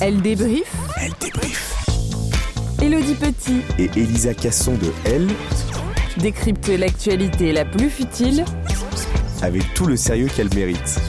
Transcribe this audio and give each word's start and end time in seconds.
Elle 0.00 0.20
débrief. 0.20 0.76
Elle 1.00 1.12
débrief. 1.20 1.74
Elodie 2.82 3.14
Petit 3.14 3.62
Et 3.78 3.90
Elisa 3.98 4.34
Casson 4.34 4.74
de 4.74 4.92
Elle, 5.04 5.26
décrypte 6.18 6.68
l'actualité 6.68 7.52
la 7.52 7.64
plus 7.64 7.88
futile 7.88 8.44
avec 9.42 9.62
tout 9.74 9.86
le 9.86 9.96
sérieux 9.96 10.28
qu'elle 10.28 10.52
mérite. 10.54 11.00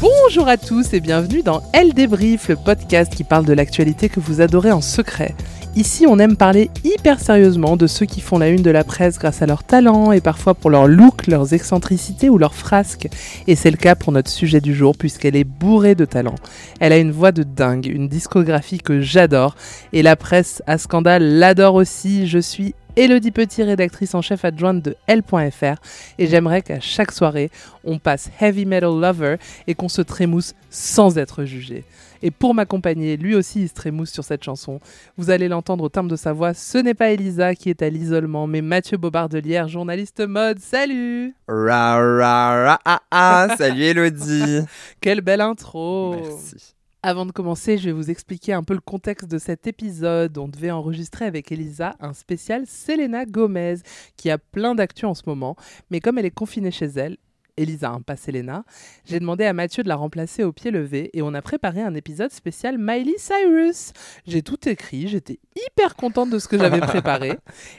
Bonjour 0.00 0.48
à 0.48 0.56
tous 0.56 0.94
et 0.94 1.00
bienvenue 1.00 1.42
dans 1.42 1.62
Elle 1.72 1.92
débrief, 1.92 2.48
le 2.48 2.56
podcast 2.56 3.14
qui 3.14 3.24
parle 3.24 3.44
de 3.44 3.52
l'actualité 3.52 4.08
que 4.08 4.20
vous 4.20 4.40
adorez 4.40 4.72
en 4.72 4.80
secret. 4.80 5.34
Ici, 5.76 6.04
on 6.08 6.18
aime 6.18 6.36
parler 6.36 6.68
hyper 6.82 7.20
sérieusement 7.20 7.76
de 7.76 7.86
ceux 7.86 8.04
qui 8.04 8.20
font 8.20 8.38
la 8.38 8.48
une 8.48 8.62
de 8.62 8.72
la 8.72 8.82
presse 8.82 9.20
grâce 9.20 9.40
à 9.40 9.46
leur 9.46 9.62
talent 9.62 10.10
et 10.10 10.20
parfois 10.20 10.54
pour 10.54 10.68
leur 10.68 10.88
look, 10.88 11.28
leurs 11.28 11.54
excentricités 11.54 12.28
ou 12.28 12.38
leurs 12.38 12.56
frasques. 12.56 13.08
Et 13.46 13.54
c'est 13.54 13.70
le 13.70 13.76
cas 13.76 13.94
pour 13.94 14.12
notre 14.12 14.30
sujet 14.30 14.60
du 14.60 14.74
jour 14.74 14.96
puisqu'elle 14.96 15.36
est 15.36 15.44
bourrée 15.44 15.94
de 15.94 16.04
talent. 16.04 16.34
Elle 16.80 16.92
a 16.92 16.98
une 16.98 17.12
voix 17.12 17.30
de 17.30 17.44
dingue, 17.44 17.86
une 17.86 18.08
discographie 18.08 18.78
que 18.78 19.00
j'adore 19.00 19.54
et 19.92 20.02
la 20.02 20.16
presse 20.16 20.60
à 20.66 20.76
scandale 20.76 21.38
l'adore 21.38 21.76
aussi. 21.76 22.26
Je 22.26 22.40
suis 22.40 22.74
Elodie 22.96 23.30
Petit, 23.30 23.62
rédactrice 23.62 24.16
en 24.16 24.22
chef 24.22 24.44
adjointe 24.44 24.82
de 24.82 24.96
L.fr, 25.06 25.80
et 26.18 26.26
j'aimerais 26.26 26.62
qu'à 26.62 26.80
chaque 26.80 27.12
soirée, 27.12 27.50
on 27.84 28.00
passe 28.00 28.28
Heavy 28.40 28.66
Metal 28.66 28.90
Lover 28.90 29.36
et 29.68 29.74
qu'on 29.74 29.88
se 29.88 30.02
trémousse 30.02 30.54
sans 30.70 31.16
être 31.16 31.44
jugé. 31.44 31.84
Et 32.22 32.30
pour 32.30 32.54
m'accompagner, 32.54 33.16
lui 33.16 33.34
aussi 33.34 33.62
il 33.62 33.68
se 33.68 33.74
trémousse 33.74 34.10
sur 34.10 34.24
cette 34.24 34.44
chanson. 34.44 34.80
Vous 35.16 35.30
allez 35.30 35.48
l'entendre 35.48 35.84
au 35.84 35.88
timbre 35.88 36.10
de 36.10 36.16
sa 36.16 36.32
voix, 36.32 36.54
ce 36.54 36.78
n'est 36.78 36.94
pas 36.94 37.10
Elisa 37.10 37.54
qui 37.54 37.70
est 37.70 37.82
à 37.82 37.88
l'isolement, 37.88 38.46
mais 38.46 38.60
Mathieu 38.60 38.98
Bobardelière, 38.98 39.68
journaliste 39.68 40.20
mode. 40.20 40.58
Salut 40.58 41.34
Ra 41.48 41.96
ra 41.96 42.64
ra 42.64 42.80
ah 42.84 43.00
ah 43.10 43.48
Salut 43.58 43.82
Elodie 43.82 44.60
Quelle 45.00 45.20
belle 45.22 45.40
intro 45.40 46.16
Merci. 46.16 46.74
Avant 47.02 47.24
de 47.24 47.32
commencer, 47.32 47.78
je 47.78 47.86
vais 47.86 47.92
vous 47.92 48.10
expliquer 48.10 48.52
un 48.52 48.62
peu 48.62 48.74
le 48.74 48.80
contexte 48.80 49.26
de 49.26 49.38
cet 49.38 49.66
épisode. 49.66 50.36
On 50.36 50.48
devait 50.48 50.70
enregistrer 50.70 51.24
avec 51.24 51.50
Elisa 51.50 51.96
un 51.98 52.12
spécial 52.12 52.66
Selena 52.66 53.24
Gomez, 53.24 53.76
qui 54.18 54.28
a 54.28 54.36
plein 54.36 54.74
d'actu 54.74 55.06
en 55.06 55.14
ce 55.14 55.22
moment, 55.24 55.56
mais 55.90 56.00
comme 56.00 56.18
elle 56.18 56.26
est 56.26 56.30
confinée 56.30 56.70
chez 56.70 56.90
elle, 56.96 57.16
Elisa, 57.56 57.90
hein, 57.90 58.00
pas 58.04 58.16
Selena, 58.16 58.64
j'ai 59.04 59.20
demandé 59.20 59.44
à 59.44 59.52
Mathieu 59.52 59.82
de 59.82 59.88
la 59.88 59.96
remplacer 59.96 60.44
au 60.44 60.52
pied 60.52 60.70
levé 60.70 61.10
et 61.12 61.22
on 61.22 61.34
a 61.34 61.42
préparé 61.42 61.82
un 61.82 61.94
épisode 61.94 62.30
spécial 62.32 62.76
Miley 62.78 63.14
Cyrus. 63.18 63.92
J'ai 64.26 64.42
tout 64.42 64.68
écrit, 64.68 65.08
j'étais 65.08 65.38
hyper 65.56 65.96
contente 65.96 66.30
de 66.30 66.38
ce 66.38 66.48
que 66.48 66.58
j'avais 66.58 66.80
préparé. 66.80 67.32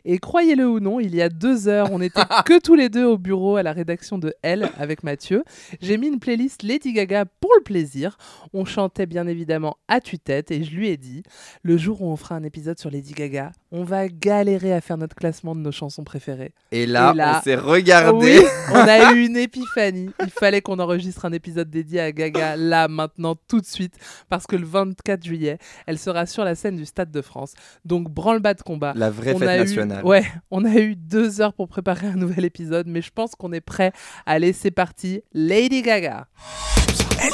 Et 0.05 0.19
croyez-le 0.19 0.67
ou 0.67 0.79
non, 0.79 0.99
il 0.99 1.15
y 1.15 1.21
a 1.21 1.29
deux 1.29 1.67
heures, 1.67 1.91
on 1.91 1.99
n'était 1.99 2.21
que 2.45 2.59
tous 2.59 2.75
les 2.75 2.89
deux 2.89 3.05
au 3.05 3.17
bureau 3.17 3.55
à 3.57 3.63
la 3.63 3.71
rédaction 3.73 4.17
de 4.17 4.33
Elle 4.41 4.69
avec 4.77 5.03
Mathieu. 5.03 5.43
J'ai 5.81 5.97
mis 5.97 6.07
une 6.07 6.19
playlist 6.19 6.63
Lady 6.63 6.93
Gaga 6.93 7.25
pour 7.25 7.51
le 7.57 7.63
plaisir. 7.63 8.17
On 8.53 8.65
chantait 8.65 9.05
bien 9.05 9.27
évidemment 9.27 9.77
à 9.87 9.99
tue-tête 10.01 10.51
et 10.51 10.63
je 10.63 10.75
lui 10.75 10.89
ai 10.89 10.97
dit, 10.97 11.23
le 11.63 11.77
jour 11.77 12.01
où 12.01 12.11
on 12.11 12.15
fera 12.15 12.35
un 12.35 12.43
épisode 12.43 12.79
sur 12.79 12.89
Lady 12.91 13.13
Gaga, 13.13 13.51
on 13.71 13.83
va 13.83 14.07
galérer 14.07 14.73
à 14.73 14.81
faire 14.81 14.97
notre 14.97 15.15
classement 15.15 15.55
de 15.55 15.61
nos 15.61 15.71
chansons 15.71 16.03
préférées. 16.03 16.53
Et 16.71 16.85
là, 16.85 17.11
Et 17.13 17.17
là- 17.17 17.37
on 17.39 17.43
s'est 17.43 17.55
regardé. 17.55 18.39
Oui, 18.39 18.45
on 18.71 18.75
a 18.75 19.13
eu 19.13 19.21
une 19.25 19.37
épiphanie. 19.37 19.70
Il 19.77 20.11
fallait 20.29 20.61
qu'on 20.61 20.79
enregistre 20.79 21.25
un 21.25 21.31
épisode 21.31 21.69
dédié 21.69 21.99
à 22.01 22.11
Gaga 22.11 22.55
là, 22.55 22.87
maintenant, 22.87 23.35
tout 23.47 23.61
de 23.61 23.65
suite, 23.65 23.95
parce 24.29 24.45
que 24.47 24.55
le 24.55 24.65
24 24.65 25.23
juillet, 25.23 25.57
elle 25.87 25.97
sera 25.97 26.25
sur 26.25 26.43
la 26.43 26.55
scène 26.55 26.75
du 26.75 26.85
Stade 26.85 27.11
de 27.11 27.21
France. 27.21 27.53
Donc, 27.85 28.09
branle-bas 28.09 28.53
de 28.53 28.61
combat. 28.61 28.93
La 28.95 29.09
vraie 29.09 29.33
On 29.35 29.39
fête 29.39 29.49
eu- 29.55 29.59
nationale. 29.59 30.05
ouais, 30.05 30.25
on 30.51 30.65
a 30.65 30.75
eu 30.77 30.95
deux 30.95 31.41
heures 31.41 31.53
pour 31.53 31.67
préparer 31.67 32.07
un 32.07 32.15
nouvel 32.15 32.45
épisode, 32.45 32.87
mais 32.87 33.01
je 33.01 33.11
pense 33.11 33.35
qu'on 33.35 33.51
est 33.53 33.61
prêt. 33.61 33.91
Allez, 34.25 34.53
c'est 34.53 34.71
parti, 34.71 35.21
Lady 35.33 35.81
Gaga. 35.81 36.27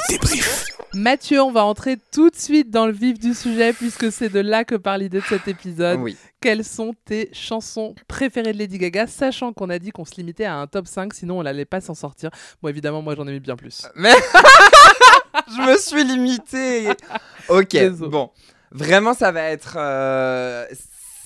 Débrief. 0.09 0.65
Mathieu, 0.93 1.41
on 1.41 1.51
va 1.51 1.63
entrer 1.65 1.97
tout 2.11 2.29
de 2.29 2.35
suite 2.35 2.69
dans 2.71 2.85
le 2.87 2.91
vif 2.91 3.19
du 3.19 3.33
sujet, 3.33 3.73
puisque 3.73 4.11
c'est 4.11 4.29
de 4.29 4.39
là 4.39 4.63
que 4.63 4.75
part 4.75 4.97
l'idée 4.97 5.19
de 5.19 5.23
cet 5.25 5.47
épisode 5.47 5.99
Oui. 5.99 6.17
quelles 6.41 6.63
sont 6.63 6.93
tes 7.05 7.29
chansons 7.33 7.93
préférées 8.07 8.53
de 8.53 8.57
Lady 8.57 8.77
Gaga, 8.77 9.05
sachant 9.05 9.53
qu'on 9.53 9.69
a 9.69 9.77
dit 9.79 9.91
qu'on 9.91 10.05
se 10.05 10.15
limitait 10.15 10.45
à 10.45 10.55
un 10.55 10.65
top 10.67 10.87
5, 10.87 11.13
sinon 11.13 11.39
on 11.39 11.43
n'allait 11.43 11.65
pas 11.65 11.81
s'en 11.81 11.93
sortir. 11.93 12.29
Bon, 12.61 12.69
évidemment, 12.69 13.01
moi 13.01 13.15
j'en 13.15 13.27
ai 13.27 13.31
mis 13.33 13.39
bien 13.39 13.55
plus. 13.55 13.85
Mais 13.95 14.13
je 15.49 15.61
me 15.71 15.77
suis 15.77 16.03
limité. 16.03 16.89
Ok, 17.49 17.69
Désolé. 17.69 18.09
bon. 18.09 18.31
Vraiment, 18.71 19.13
ça 19.13 19.31
va 19.31 19.43
être. 19.43 19.75
euh, 19.77 20.65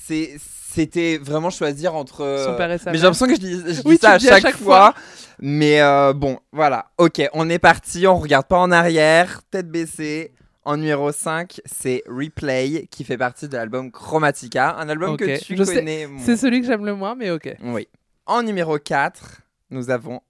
c'est- 0.06 0.36
C'était 0.74 1.18
vraiment 1.18 1.50
choisir 1.50 1.94
entre. 1.94 2.22
euh, 2.22 2.46
Son 2.46 2.56
père 2.56 2.70
et 2.70 2.78
sa 2.78 2.90
mais 2.90 2.96
j'ai 2.98 3.02
l'impression 3.04 3.26
que 3.26 3.34
je 3.34 3.40
dis, 3.40 3.52
je 3.52 3.80
dis 3.80 3.82
Oui, 3.84 3.98
tu 3.98 4.06
ça 4.06 4.12
à 4.12 4.18
dis 4.18 4.28
à 4.30 4.40
chaque, 4.40 4.56
fois. 4.56 4.94
Mais 5.38 5.80
euh, 5.82 6.12
bon, 6.12 6.38
voilà. 6.52 6.90
Ok, 6.98 7.20
on 7.34 7.50
est 7.50 7.58
parti. 7.58 8.06
On 8.06 8.16
regarde 8.18 8.46
pas 8.46 8.58
en 8.58 8.70
arrière. 8.70 9.42
Tête 9.50 9.68
baissée. 9.68 10.32
En 10.64 10.76
numéro 10.76 11.10
5, 11.10 11.60
c'est 11.64 12.04
Replay, 12.06 12.86
qui 12.88 13.02
fait 13.02 13.18
partie 13.18 13.48
de 13.48 13.56
l'album 13.56 13.90
Chromatica. 13.90 14.76
Un 14.76 14.88
album 14.88 15.16
que 15.16 15.36
tu 15.40 15.56
je 15.56 15.64
connais. 15.64 16.08
C'est 16.18 16.36
celui 16.36 16.60
que 16.60 16.66
j'aime 16.68 16.86
le 16.86 16.94
moins, 16.94 17.16
mais 17.16 17.32
ok. 17.32 17.56
Oui. 17.64 17.88
En 18.26 18.44
numéro 18.44 18.78
4, 18.78 19.42
nous 19.70 19.90
avons 19.90 20.20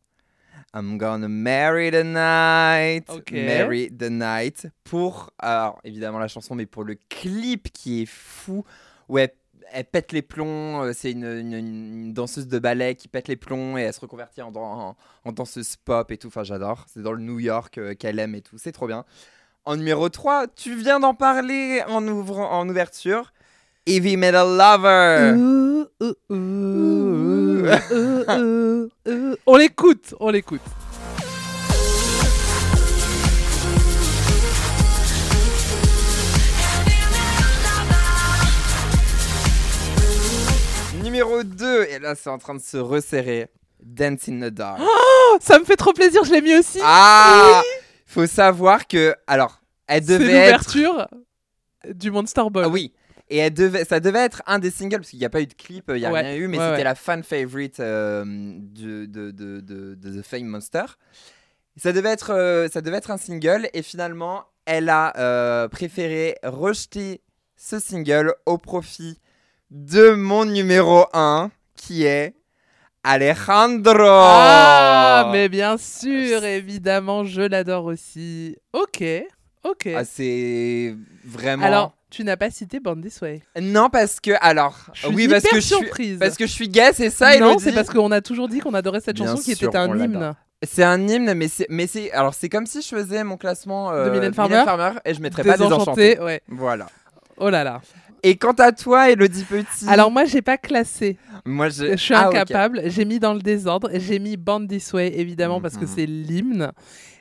I'm 0.75 0.97
gonna 0.97 1.29
marry 1.29 1.91
the 1.91 2.03
night. 2.03 3.06
Marry 3.31 3.91
the 3.91 4.09
night. 4.11 4.69
Pour, 4.85 5.31
alors 5.39 5.79
évidemment 5.85 6.19
la 6.19 6.29
chanson, 6.29 6.55
mais 6.55 6.65
pour 6.65 6.85
le 6.85 6.97
clip 7.11 7.71
qui 7.71 8.03
est 8.03 8.09
fou, 8.09 8.65
où 9.11 9.19
elle, 9.19 9.33
elle 9.70 9.85
pète 9.85 10.12
les 10.12 10.23
plombs. 10.23 10.82
euh, 10.82 10.93
C'est 10.94 11.12
une, 11.12 11.25
une- 11.25 11.53
une 11.53 12.12
danseuse 12.12 12.49
de 12.49 12.59
ballet 12.59 12.94
qui 12.94 13.09
pète 13.09 13.29
les 13.29 13.37
plombs 13.37 13.76
et 13.79 13.82
elle 13.82 13.93
se 13.93 14.00
reconvertit 14.00 14.43
en, 14.43 14.50
dan- 14.50 14.62
en, 14.64 14.97
en 15.25 15.32
danseuse 15.32 15.76
pop 15.76 16.11
et 16.11 16.17
tout. 16.19 16.29
Enfin, 16.29 16.43
j'adore. 16.44 16.85
C'est 16.93 17.03
dans 17.03 17.12
le 17.12 17.23
New 17.23 17.38
York 17.38 17.79
euh, 17.79 17.94
qu'elle 17.94 18.19
aime 18.19 18.35
et 18.35 18.41
tout. 18.43 18.56
C'est 18.59 18.73
trop 18.73 18.87
bien. 18.87 19.05
En 19.64 19.76
numéro 19.76 20.09
3, 20.09 20.49
tu 20.49 20.75
viens 20.75 20.99
d'en 20.99 21.14
parler 21.14 21.82
en, 21.88 22.06
ouvrant, 22.09 22.50
en 22.59 22.69
ouverture. 22.69 23.32
Heavy 23.87 24.17
Metal 24.17 24.47
Lover. 24.47 25.35
Ouh, 25.37 25.87
ouh, 26.00 26.35
ouh. 26.35 27.67
On 29.47 29.56
l'écoute, 29.56 30.15
on 30.20 30.31
l'écoute. 30.31 30.61
Numéro 41.23 41.43
2, 41.43 41.85
et 41.85 41.99
là 41.99 42.15
c'est 42.15 42.31
en 42.31 42.39
train 42.39 42.55
de 42.55 42.61
se 42.61 42.77
resserrer. 42.77 43.49
Dance 43.81 44.29
in 44.29 44.39
the 44.41 44.53
Dark. 44.53 44.81
Oh, 44.81 45.37
ça 45.41 45.59
me 45.59 45.65
fait 45.65 45.75
trop 45.77 45.93
plaisir, 45.93 46.23
je 46.25 46.33
l'ai 46.33 46.41
mis 46.41 46.55
aussi. 46.55 46.79
Ah 46.83 47.63
Faut 48.07 48.27
savoir 48.27 48.87
que. 48.87 49.15
Alors, 49.27 49.61
elle 49.89 50.05
C'est 50.05 50.19
devait 50.19 50.33
être. 50.35 50.45
l'ouverture 50.75 51.09
du 51.93 52.11
Monster 52.13 52.43
Ball. 52.51 52.65
Ah 52.67 52.69
oui. 52.69 52.93
Et 53.29 53.39
elle 53.39 53.53
devait, 53.55 53.85
ça 53.85 53.99
devait 53.99 54.21
être 54.21 54.43
un 54.47 54.59
des 54.61 54.71
singles, 54.71 54.99
parce 54.99 55.11
qu'il 55.11 55.19
n'y 55.19 55.25
a 55.25 55.31
pas 55.31 55.41
eu 55.41 55.47
de 55.47 55.55
clip, 55.55 55.87
il 55.89 55.95
n'y 55.97 56.07
a 56.07 56.13
Ouais, 56.13 56.21
rien 56.21 56.37
eu, 56.37 56.47
mais 56.49 56.59
ouais, 56.59 56.65
c'était 56.65 56.77
ouais. 56.79 56.85
la 56.85 56.95
fan 56.95 57.25
favorite 57.25 57.81
euh, 57.81 58.25
de, 58.25 59.07
de, 59.07 59.31
de, 59.33 59.61
de- 59.61 59.95
de 59.95 60.21
The 60.21 60.25
Fame 60.25 60.45
Monster. 60.45 60.85
Ça 61.77 61.93
devait, 61.93 62.11
être, 62.11 62.31
euh, 62.35 62.69
ça 62.69 62.83
devait 62.83 62.99
être 62.99 63.11
un 63.11 63.17
single, 63.17 63.69
et 63.73 63.83
finalement, 63.83 64.45
elle 64.67 64.91
a 64.91 65.17
euh, 65.19 65.67
préféré 65.69 66.37
rejeter 66.45 67.23
ce 67.57 67.79
single 67.81 68.35
au 68.47 68.59
profit 68.59 69.19
de 69.73 70.11
mon 70.11 70.45
numéro 70.45 71.07
1, 71.15 71.51
qui 71.77 72.05
est 72.05 72.35
Alejandro. 73.03 73.95
Ah, 74.05 75.31
mais 75.33 75.49
bien 75.49 75.79
sûr, 75.79 76.45
évidemment, 76.45 77.25
je 77.25 77.41
l'adore 77.41 77.87
aussi. 77.87 78.55
Ok, 78.75 79.03
ok. 79.65 79.89
Ah, 79.97 80.05
c'est 80.05 80.95
vraiment. 81.25 81.65
Alors, 81.65 81.95
tu 82.11 82.23
n'as 82.23 82.37
pas 82.37 82.51
cité 82.51 82.81
Born 82.81 83.01
This 83.01 83.23
Way. 83.23 83.41
Non, 83.63 83.89
parce 83.89 84.21
que. 84.21 84.33
Alors. 84.43 84.77
Je 84.93 85.07
suis 85.07 85.15
oui, 85.15 85.27
parce 85.27 85.45
que 85.45 85.57
je 85.57 85.61
suis. 85.61 85.75
surprise. 85.75 86.19
Parce 86.21 86.37
que 86.37 86.47
je 86.47 86.53
suis 86.53 86.69
gay, 86.69 86.93
c'est 86.93 87.09
ça, 87.09 87.31
non, 87.39 87.53
Elodie 87.53 87.65
c'est 87.65 87.73
parce 87.73 87.89
qu'on 87.89 88.13
a 88.13 88.21
toujours 88.21 88.49
dit 88.49 88.61
qu'on 88.61 88.75
adorait 88.75 89.01
cette 89.01 89.17
Bien 89.17 89.27
chanson 89.27 89.43
qui 89.43 89.53
était 89.53 89.75
un 89.75 89.97
hymne. 89.99 90.35
C'est 90.63 90.85
un 90.85 91.09
hymne, 91.09 91.33
mais 91.33 91.49
c'est, 91.49 91.67
mais 91.71 91.87
c'est, 91.87 92.13
alors 92.13 92.35
c'est 92.35 92.51
comme 92.51 92.67
si 92.67 92.83
je 92.83 92.89
faisais 92.89 93.25
mon 93.25 93.39
classement 93.39 93.91
euh, 93.91 94.05
De 94.05 94.11
Mylène 94.11 94.35
Farmer 94.35 94.65
et 95.05 95.15
je 95.15 95.21
mettrais 95.23 95.43
pas 95.43 95.57
désenchanté. 95.57 96.21
ouais. 96.21 96.43
Voilà. 96.47 96.89
Oh 97.39 97.51
là 97.51 97.65
là. 97.65 97.81
Et 98.23 98.37
quant 98.37 98.53
à 98.53 98.71
toi, 98.73 99.11
Elodie 99.11 99.45
Petit, 99.45 99.89
Alors 99.89 100.11
moi, 100.11 100.25
j'ai 100.25 100.43
pas 100.43 100.57
classé. 100.57 101.19
moi 101.45 101.69
je, 101.69 101.93
Je 101.93 101.97
suis 101.97 102.15
Ah, 102.15 102.29
incapable. 102.29 102.83
J'ai 102.87 103.05
mis 103.05 103.19
dans 103.19 103.35
le 103.35 103.41
désordre. 103.41 103.91
J'ai 103.95 104.19
mis 104.21 104.37
Born 104.37 104.69
This 104.69 104.93
Way, 104.93 105.19
évidemment, 105.19 105.61
parce 105.61 105.77
que 105.77 105.85
Mhm. 105.85 105.91
c'est 105.95 106.07
l'hymne. 106.07 106.73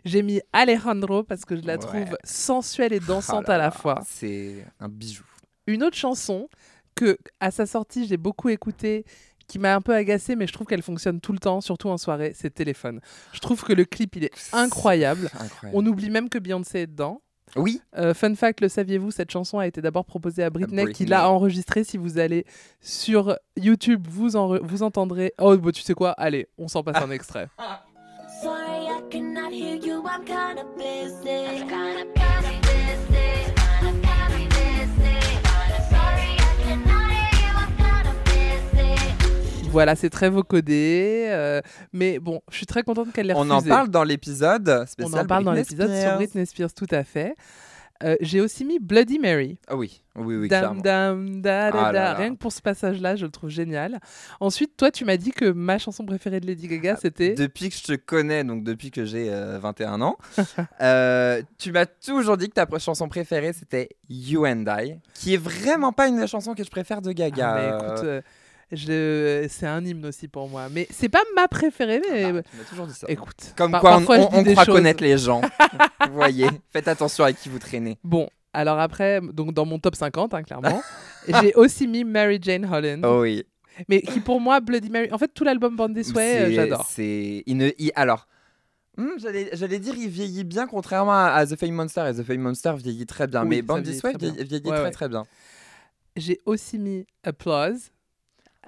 J'ai 0.05 0.21
mis 0.21 0.41
Alejandro, 0.53 1.23
parce 1.23 1.43
que 1.45 1.55
je 1.55 1.61
la 1.63 1.73
Ouais. 1.73 1.79
trouve 1.79 2.17
sensuelle 2.23 2.93
et 2.93 2.99
dansante 2.99 3.45
Oh 3.47 3.49
là 3.49 3.55
à 3.55 3.57
la 3.57 3.71
fois. 3.71 3.99
C'est 4.07 4.65
un 4.79 4.89
bijou. 4.89 5.23
Une 5.67 5.83
autre 5.83 5.97
chanson 5.97 6.47
que, 6.95 7.17
à 7.39 7.49
sa 7.51 7.65
sortie, 7.65 8.05
j'ai 8.05 8.17
beaucoup 8.17 8.49
écoutée, 8.49 9.05
qui 9.47 9.57
m'a 9.59 9.75
un 9.75 9.81
peu 9.81 9.93
agacée, 9.95 10.35
mais 10.35 10.45
je 10.47 10.53
trouve 10.53 10.67
qu'elle 10.67 10.81
fonctionne 10.83 11.19
tout 11.19 11.33
le 11.33 11.39
temps, 11.39 11.61
surtout 11.61 11.89
en 11.89 11.97
soirée, 11.97 12.33
c'est 12.35 12.53
Téléphone. 12.53 13.01
Je 13.33 13.39
trouve 13.39 13.63
que 13.63 13.73
le 13.73 13.85
clip, 13.85 14.15
il 14.15 14.25
est 14.25 14.33
incroyable. 14.53 15.29
Incroyable. 15.33 15.71
On 15.73 15.85
oublie 15.85 16.09
même 16.09 16.29
que 16.29 16.37
Beyoncé 16.37 16.79
est 16.81 16.87
dedans. 16.87 17.21
Oui. 17.55 17.81
Euh, 17.97 18.13
fun 18.13 18.35
fact, 18.35 18.61
le 18.61 18.69
saviez-vous, 18.69 19.11
cette 19.11 19.31
chanson 19.31 19.59
a 19.59 19.67
été 19.67 19.81
d'abord 19.81 20.05
proposée 20.05 20.43
à 20.43 20.49
Britney, 20.49 20.91
qui 20.93 21.05
l'a 21.05 21.29
enregistrée. 21.29 21.83
Si 21.83 21.97
vous 21.97 22.17
allez 22.17 22.45
sur 22.79 23.37
YouTube, 23.57 24.07
vous, 24.09 24.29
vous 24.61 24.83
entendrez. 24.83 25.33
Oh, 25.39 25.57
bah, 25.57 25.71
tu 25.71 25.81
sais 25.81 25.93
quoi? 25.93 26.11
Allez, 26.11 26.47
on 26.57 26.67
s'en 26.67 26.83
passe 26.83 26.97
un 27.03 27.11
extrait. 27.11 27.47
Sorry, 28.41 28.87
I 28.87 29.01
cannot 29.09 29.51
hear 29.51 29.75
you. 29.75 30.03
I'm 30.05 30.23
kinda 30.25 30.63
busy. 30.77 31.29
I'm 31.29 31.67
kinda, 31.67 32.05
kinda 32.15 32.49
busy. 32.49 32.60
Voilà, 39.71 39.95
c'est 39.95 40.09
très 40.09 40.29
vocodé. 40.29 41.27
euh, 41.29 41.61
mais 41.93 42.19
bon, 42.19 42.41
je 42.51 42.57
suis 42.57 42.65
très 42.65 42.83
contente 42.83 43.11
qu'elle 43.13 43.27
l'ait 43.27 43.33
On 43.35 43.49
en 43.49 43.55
refusé. 43.57 43.69
parle 43.69 43.89
dans 43.89 44.03
l'épisode 44.03 44.85
spécial. 44.87 45.19
On 45.19 45.23
en 45.23 45.25
parle 45.25 45.43
dans 45.45 45.53
l'épisode 45.53 45.93
sur. 45.93 46.15
Britney 46.15 46.45
Spears, 46.45 46.73
tout 46.73 46.87
à 46.91 47.03
fait. 47.03 47.35
Euh, 48.03 48.15
J'ai 48.19 48.41
aussi 48.41 48.65
mis 48.65 48.79
Bloody 48.79 49.19
Mary. 49.19 49.59
Ah 49.67 49.75
oui, 49.75 50.01
oui, 50.15 50.35
oui, 50.35 50.47
Dam, 50.47 50.81
dam, 50.81 51.39
da, 51.39 51.69
da, 51.71 51.85
Ah 51.87 51.93
da. 51.93 52.13
Rien 52.15 52.31
que 52.33 52.39
pour 52.39 52.51
ce 52.51 52.59
passage-là, 52.59 53.15
je 53.15 53.25
le 53.25 53.31
trouve 53.31 53.51
génial. 53.51 53.99
Ensuite, 54.39 54.75
toi, 54.75 54.89
tu 54.89 55.05
m'as 55.05 55.17
dit 55.17 55.29
que 55.29 55.45
ma 55.51 55.77
chanson 55.77 56.03
préférée 56.03 56.39
de 56.39 56.47
Lady 56.47 56.67
Gaga, 56.67 56.95
c'était. 56.99 57.35
Depuis 57.35 57.69
que 57.69 57.75
je 57.75 57.83
te 57.83 57.95
connais, 57.95 58.43
donc 58.43 58.63
depuis 58.63 58.89
que 58.89 59.05
j'ai 59.05 59.27
euh, 59.29 59.59
21 59.59 60.01
ans, 60.01 60.17
euh, 60.81 61.43
tu 61.59 61.71
m'as 61.71 61.85
toujours 61.85 62.37
dit 62.37 62.49
que 62.49 62.55
ta 62.55 62.65
chanson 62.79 63.07
préférée 63.07 63.53
c'était 63.53 63.89
You 64.09 64.47
and 64.47 64.65
I, 64.67 64.95
qui 65.13 65.35
est 65.35 65.41
vraiment 65.41 65.91
pas 65.93 66.07
une 66.07 66.19
des 66.19 66.27
chansons 66.27 66.55
que 66.55 66.63
je 66.63 66.71
préfère 66.71 67.03
de 67.03 67.11
Gaga. 67.11 67.49
Ah, 67.51 67.55
mais 67.59 67.67
écoute, 67.87 68.03
euh, 68.03 68.21
je... 68.71 69.45
c'est 69.49 69.67
un 69.67 69.83
hymne 69.85 70.05
aussi 70.05 70.27
pour 70.27 70.47
moi. 70.49 70.67
Mais 70.71 70.87
c'est 70.91 71.09
pas 71.09 71.21
ma 71.35 71.47
préférée, 71.47 72.01
mais 72.09 72.23
Ah, 72.23 72.41
tu 72.49 72.57
m'as 72.57 72.63
toujours 72.69 72.87
dit 72.87 72.93
ça. 72.93 73.07
écoute. 73.09 73.53
Comme 73.55 73.71
par- 73.71 73.81
quoi, 73.81 73.97
on, 73.97 74.05
parfois, 74.05 74.29
on- 74.33 74.41
des 74.43 74.51
croit 74.53 74.65
choses. 74.65 74.75
connaître 74.75 75.03
les 75.03 75.17
gens. 75.17 75.41
Vous 76.07 76.13
voyez, 76.13 76.47
faites 76.71 76.87
attention 76.87 77.23
avec 77.23 77.37
qui 77.37 77.49
vous 77.49 77.59
traînez. 77.59 77.97
Bon, 78.03 78.29
alors 78.53 78.79
après, 78.79 79.21
donc 79.21 79.53
dans 79.53 79.65
mon 79.65 79.79
top 79.79 79.95
50, 79.95 80.33
hein, 80.33 80.43
clairement, 80.43 80.81
j'ai 81.41 81.53
aussi 81.55 81.87
mis 81.87 82.03
Mary 82.03 82.39
Jane 82.41 82.65
Holland. 82.65 83.03
Oh 83.05 83.21
oui. 83.21 83.43
Mais 83.87 84.01
qui 84.01 84.19
pour 84.19 84.41
moi, 84.41 84.59
Bloody 84.59 84.89
Mary. 84.89 85.09
En 85.11 85.17
fait, 85.17 85.29
tout 85.33 85.43
l'album 85.43 85.75
Way, 85.77 85.87
euh, 85.87 86.13
C'est- 86.13 86.53
j'adore. 86.53 86.85
C'est 86.89 87.43
il 87.45 87.57
ne- 87.57 87.71
il- 87.77 87.91
alors. 87.95 88.27
hmm, 88.97 89.11
J'allais 89.17 89.79
dire 89.79 89.93
il 89.97 90.09
vieillit 90.09 90.43
bien 90.43 90.67
contrairement 90.67 91.13
à, 91.13 91.27
à 91.31 91.45
The 91.45 91.55
Fame 91.57 91.71
Monster 91.71 92.03
et 92.09 92.13
The 92.13 92.23
Fame 92.23 92.41
Monster 92.41 92.73
vieillit 92.77 93.05
très 93.05 93.27
bien 93.27 93.43
Oui, 93.43 93.47
mais 93.49 93.57
ça 93.57 93.63
Band 93.63 93.75
vieillit 93.81 93.91
This 93.95 94.03
Way 94.03 94.13
très 94.13 94.31
bien. 94.31 94.43
vieillit, 94.43 94.91
très 94.91 95.09
bien. 95.09 95.25
J'ai 96.17 96.39
aussi 96.45 96.77
mis 96.77 97.07
Applause. 97.23 97.89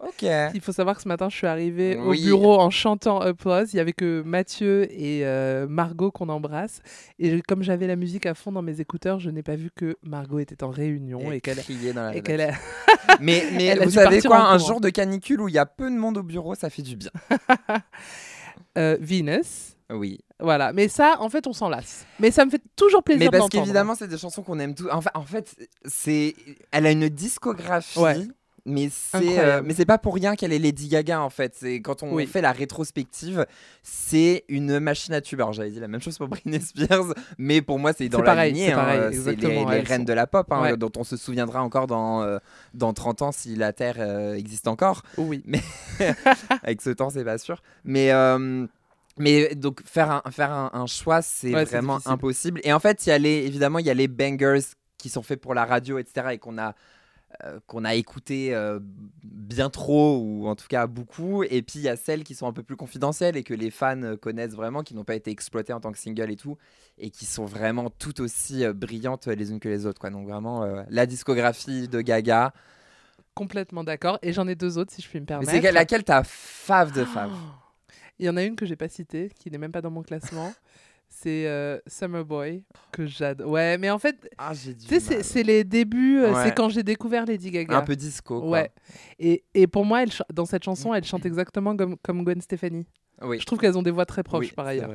Ok. 0.02 0.26
Il 0.54 0.62
faut 0.62 0.72
savoir 0.72 0.96
que 0.96 1.02
ce 1.02 1.08
matin, 1.08 1.30
je 1.30 1.36
suis 1.36 1.48
arrivée 1.48 1.98
au 1.98 2.12
bureau 2.12 2.60
en 2.60 2.70
chantant 2.70 3.20
Applause. 3.20 3.74
Il 3.74 3.78
y 3.78 3.80
avait 3.80 3.94
que 3.94 4.24
Mathieu 4.26 4.92
et 4.92 5.26
euh, 5.26 5.68
Margot 5.68 6.12
qu'on 6.12 6.30
embrasse. 6.30 6.82
Et 7.20 7.42
comme 7.44 7.64
j'avais 7.64 7.88
la 7.88 7.96
musique 7.96 8.26
à 8.26 8.34
fond 8.34 8.52
dans 8.52 8.62
mes 8.62 8.82
écouteurs, 8.82 9.20
je 9.20 9.30
n'ai 9.30 9.44
pas 9.44 9.56
vu 9.56 9.70
que 9.74 9.96
Margot 10.02 10.40
était 10.40 10.64
en 10.64 10.72
réunion 10.72 11.32
et, 11.32 11.42
qu'elle 11.42 11.58
criait 11.58 11.94
dans 11.94 12.04
la 12.04 12.16
et 12.16 12.22
qu'elle 12.22 12.42
a- 12.42 12.54
Mais, 13.20 13.44
mais 13.54 13.66
Elle 13.66 13.82
a 13.84 13.86
vous 13.86 13.92
savez 13.92 14.22
quoi, 14.22 14.38
un 14.38 14.58
courant. 14.58 14.68
jour 14.68 14.82
de 14.82 14.90
canicule 14.90 15.42
où 15.42 15.48
il 15.48 15.54
y 15.54 15.60
a 15.60 15.66
peu 15.66 15.90
de 15.90 15.96
monde 15.96 16.18
au 16.18 16.24
bureau, 16.24 16.56
ça 16.56 16.70
fait 16.70 16.82
du 16.82 16.96
bien. 16.96 17.12
euh, 18.78 18.98
Venus. 19.00 19.76
Oui. 19.92 20.20
Voilà. 20.40 20.74
Mais 20.74 20.88
ça, 20.88 21.18
en 21.20 21.30
fait, 21.30 21.46
on 21.48 21.54
s'en 21.54 21.70
lasse. 21.70 22.06
Mais 22.20 22.32
ça 22.32 22.46
me 22.46 22.50
fait 22.50 22.62
toujours 22.76 23.04
plaisir 23.04 23.30
Mais 23.32 23.38
parce 23.38 23.50
qu'évidemment, 23.50 23.96
c'est 23.96 24.08
des 24.08 24.18
chansons 24.18 24.42
qu'on 24.42 24.60
aime 24.60 24.74
tous. 24.74 24.90
Enfin, 24.92 25.12
en 25.14 25.24
fait, 25.24 25.56
c'est, 25.86 26.36
elle 26.72 26.86
a 26.86 26.92
une 26.92 27.10
discographie. 27.10 28.00
Ouais. 28.00 28.28
Mais 28.66 28.88
c'est, 28.90 29.40
euh, 29.40 29.62
mais 29.62 29.74
c'est 29.74 29.86
pas 29.86 29.98
pour 29.98 30.14
rien 30.16 30.38
qu'elle 30.38 30.54
est 30.54 30.60
Lady 30.60 30.88
Gaga 30.88 31.22
en 31.22 31.30
fait. 31.30 31.54
C'est 31.54 31.82
quand 31.82 32.02
on 32.02 32.14
Oui. 32.14 32.26
fait 32.28 32.40
la 32.40 32.54
rétrospective, 32.54 33.46
c'est 33.82 34.46
une 34.48 34.80
machine 34.80 35.14
à 35.14 35.20
tube. 35.20 35.42
Alors 35.42 35.52
j'avais 35.52 35.70
dit 35.70 35.82
la 35.82 35.90
même 35.90 36.00
chose 36.02 36.18
pour 36.18 36.30
Britney 36.30 36.62
Spears, 36.62 37.14
mais 37.38 37.62
pour 37.62 37.78
moi 37.78 37.92
c'est 37.92 38.08
dans 38.08 38.20
C'est 38.20 38.24
la 38.24 38.32
pareil, 38.32 38.54
lignée. 38.54 38.68
c'est 38.68 38.74
hein. 38.74 39.10
les, 39.10 39.80
reines 39.82 39.98
sont- 40.00 40.04
de 40.06 40.14
la 40.14 40.28
pop, 40.28 40.50
hein, 40.52 40.62
Ouais. 40.62 40.78
dont 40.78 40.92
on 40.96 41.04
se 41.04 41.18
souviendra 41.18 41.62
encore 41.62 41.88
dans 41.88 42.22
euh, 42.24 42.38
dans 42.74 42.94
30 42.94 43.22
ans 43.22 43.32
si 43.34 43.56
la 43.58 43.74
Terre 43.74 43.96
euh, 44.00 44.36
existe 44.36 44.70
encore. 44.70 45.02
Oui. 45.18 45.44
Avec 46.64 46.82
ce 46.82 46.90
temps, 46.92 47.10
c'est 47.10 47.26
pas 47.26 47.38
sûr. 47.38 47.62
Mais 47.84 48.12
euh, 48.12 48.66
mais 49.18 49.56
donc 49.56 49.82
faire 49.86 50.10
un, 50.26 50.32
faire 50.32 50.52
un, 50.52 50.70
un 50.74 50.86
choix, 50.88 51.22
c'est 51.22 51.54
Ouais, 51.54 51.66
vraiment 51.66 52.00
impossible. 52.06 52.62
Et 52.64 52.74
en 52.74 52.80
fait, 52.80 53.06
il 53.06 53.10
y 53.10 53.12
a 53.12 53.18
les, 53.18 53.46
évidemment, 53.46 53.80
il 53.80 53.86
y 53.86 53.90
a 53.90 53.94
les 53.94 54.08
bangers 54.08 54.62
qui 54.98 55.10
sont 55.10 55.22
faits 55.22 55.42
pour 55.42 55.54
la 55.54 55.66
radio, 55.66 55.98
etc. 56.00 56.28
et 56.32 56.38
qu'on 56.38 56.58
a 56.58 56.74
qu'on 57.68 57.84
a 57.86 57.96
écouté 57.96 58.54
euh, 58.56 58.80
bien 59.24 59.70
trop 59.70 60.18
ou 60.20 60.48
en 60.48 60.56
tout 60.56 60.68
cas 60.68 60.88
beaucoup 60.88 61.44
et 61.44 61.62
puis 61.62 61.80
il 61.80 61.82
y 61.82 61.90
a 61.90 61.96
celles 61.96 62.24
qui 62.24 62.36
sont 62.36 62.48
un 62.48 62.54
peu 62.54 62.64
plus 62.64 62.76
confidentielles 62.76 63.36
et 63.38 63.44
que 63.44 63.54
les 63.54 63.70
fans 63.72 64.02
euh, 64.04 64.16
connaissent 64.16 64.54
vraiment 64.56 64.82
qui 64.84 64.96
n'ont 64.96 65.04
pas 65.04 65.16
été 65.16 65.32
exploitées 65.32 65.74
en 65.74 65.80
tant 65.80 65.92
que 65.92 65.98
single 65.98 66.32
et 66.32 66.36
tout 66.36 66.58
et 66.98 67.10
qui 67.10 67.26
sont 67.26 67.46
vraiment 67.46 67.90
tout 67.90 68.22
aussi 68.22 68.64
euh, 68.64 68.74
brillantes 68.74 69.28
les 69.28 69.52
unes 69.52 69.60
que 69.60 69.70
les 69.70 69.86
autres 69.86 70.00
quoi 70.00 70.10
donc 70.10 70.28
vraiment 70.28 70.64
euh, 70.64 70.84
la 70.90 71.06
discographie 71.06 71.88
de 71.88 72.02
Gaga 72.02 72.54
Complètement 73.36 73.84
d'accord. 73.84 74.20
Et 74.22 74.32
j'en 74.32 74.48
ai 74.48 74.54
deux 74.54 74.78
autres, 74.78 74.92
si 74.94 75.02
je 75.02 75.10
puis 75.10 75.20
me 75.20 75.22
mais 75.22 75.28
permettre. 75.28 75.52
c'est 75.52 75.62
quelle- 75.62 75.74
laquelle 75.74 76.04
ta 76.04 76.24
fave 76.24 76.92
de 76.92 77.04
fave? 77.04 77.32
Il 78.20 78.28
y 78.28 78.30
en 78.30 78.38
a 78.38 78.44
une 78.44 78.56
que 78.56 78.66
j'ai 78.68 78.76
pas 78.76 78.88
citée, 78.90 79.32
qui 79.40 79.50
n'est 79.50 79.58
même 79.58 79.72
pas 79.72 79.82
dans 79.82 79.90
mon 79.90 80.04
classement. 80.04 80.54
c'est 81.16 81.48
euh, 81.48 81.78
Summer 81.88 82.26
Boy, 82.26 82.64
que 82.92 83.06
j'adore. 83.06 83.50
Ouais, 83.50 83.78
mais 83.78 83.90
en 83.90 84.00
fait, 84.00 84.30
ah 84.38 84.54
c'est- 84.56 85.44
les 85.44 85.64
débuts, 85.64 86.18
euh, 86.20 86.34
Ouais. 86.34 86.44
c'est 86.46 86.56
quand 86.56 86.70
j'ai 86.70 86.84
découvert 86.84 87.26
Lady 87.26 87.52
Gaga. 87.52 87.78
un 87.78 87.82
peu 87.82 87.96
disco 87.96 88.40
quoi. 88.42 88.50
Ouais. 88.50 88.72
Et, 89.20 89.44
et 89.54 89.68
pour 89.68 89.86
moi, 89.86 90.04
elle 90.04 90.10
dans 90.34 90.46
cette 90.46 90.64
chanson, 90.64 90.94
elle 90.94 91.04
chante 91.04 91.26
exactement 91.26 91.76
comme, 91.78 91.98
comme 91.98 92.24
Gwen 92.24 92.42
Stefani. 92.42 92.88
Oui 93.22 93.40
Je 93.40 93.46
trouve 93.46 93.60
qu'elles 93.60 93.78
ont 93.78 93.84
des 93.84 93.92
voix 93.92 94.06
très 94.06 94.24
proches 94.24 94.48
Oui, 94.48 94.52
par 94.54 94.66
ailleurs. 94.68 94.90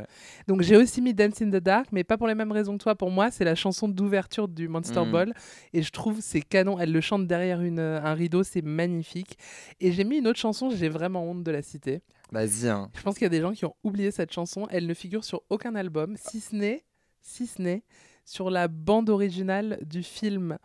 Donc 0.48 0.62
j'ai 0.62 0.76
aussi 0.76 1.00
mis 1.00 1.14
Dance 1.14 1.40
in 1.40 1.48
the 1.50 1.56
Dark, 1.62 1.86
mais 1.92 2.04
pas 2.04 2.16
pour 2.18 2.26
les 2.26 2.34
mêmes 2.34 2.52
raisons 2.52 2.76
que 2.76 2.82
toi. 2.82 2.94
Pour 2.94 3.10
moi, 3.10 3.30
c'est 3.30 3.44
la 3.44 3.54
chanson 3.54 3.88
d'ouverture 3.88 4.48
du 4.48 4.68
Monster 4.68 5.00
Mhm. 5.00 5.12
Ball. 5.12 5.34
Et 5.72 5.82
je 5.82 5.90
trouve 5.90 6.20
c'est 6.20 6.42
canon. 6.42 6.78
Elle 6.78 6.92
le 6.92 7.00
chante 7.00 7.26
derrière 7.26 7.60
une, 7.62 7.78
euh, 7.78 8.00
un 8.02 8.14
rideau, 8.14 8.42
c'est 8.42 8.62
magnifique. 8.62 9.38
Et 9.80 9.92
j'ai 9.92 10.04
mis 10.04 10.18
une 10.18 10.26
autre 10.26 10.38
chanson, 10.38 10.70
j'ai 10.70 10.88
vraiment 10.88 11.24
honte 11.24 11.42
de 11.42 11.50
la 11.50 11.62
citer. 11.62 12.02
vas-y 12.32 12.68
hein. 12.68 12.90
Je 12.96 13.02
pense 13.02 13.14
qu'il 13.14 13.22
y 13.24 13.26
a 13.26 13.30
des 13.30 13.40
gens 13.40 13.52
qui 13.52 13.64
ont 13.64 13.74
oublié 13.84 14.10
cette 14.10 14.32
chanson. 14.32 14.66
Elle 14.70 14.86
ne 14.86 14.94
figure 14.94 15.24
sur 15.24 15.42
aucun 15.48 15.74
album, 15.74 16.16
si 16.18 16.40
ce 16.40 16.54
n'est, 16.56 16.84
si 17.22 17.46
ce 17.46 17.62
n'est 17.62 17.82
sur 18.24 18.50
la 18.50 18.68
bande 18.68 19.08
originale 19.08 19.78
du 19.82 20.02
film 20.02 20.58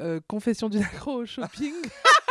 euh, 0.00 0.20
Confession 0.28 0.68
d'une 0.68 0.82
accro 0.94 1.12
au 1.22 1.26
shopping. 1.26 1.72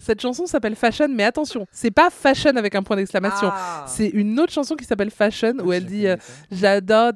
Cette 0.00 0.20
chanson 0.22 0.46
s'appelle 0.46 0.74
Fashion, 0.76 1.08
mais 1.10 1.24
attention, 1.24 1.66
c'est 1.70 1.90
pas 1.90 2.08
Fashion 2.08 2.56
avec 2.56 2.74
un 2.74 2.82
point 2.82 2.96
d'exclamation. 2.96 3.50
Ah. 3.52 3.84
C'est 3.86 4.08
une 4.08 4.40
autre 4.40 4.52
chanson 4.52 4.74
qui 4.74 4.86
s'appelle 4.86 5.10
Fashion 5.10 5.54
où 5.62 5.70
Je 5.70 5.76
elle 5.76 5.84
dit 5.84 6.06
euh. 6.06 6.16
J'adore, 6.50 7.12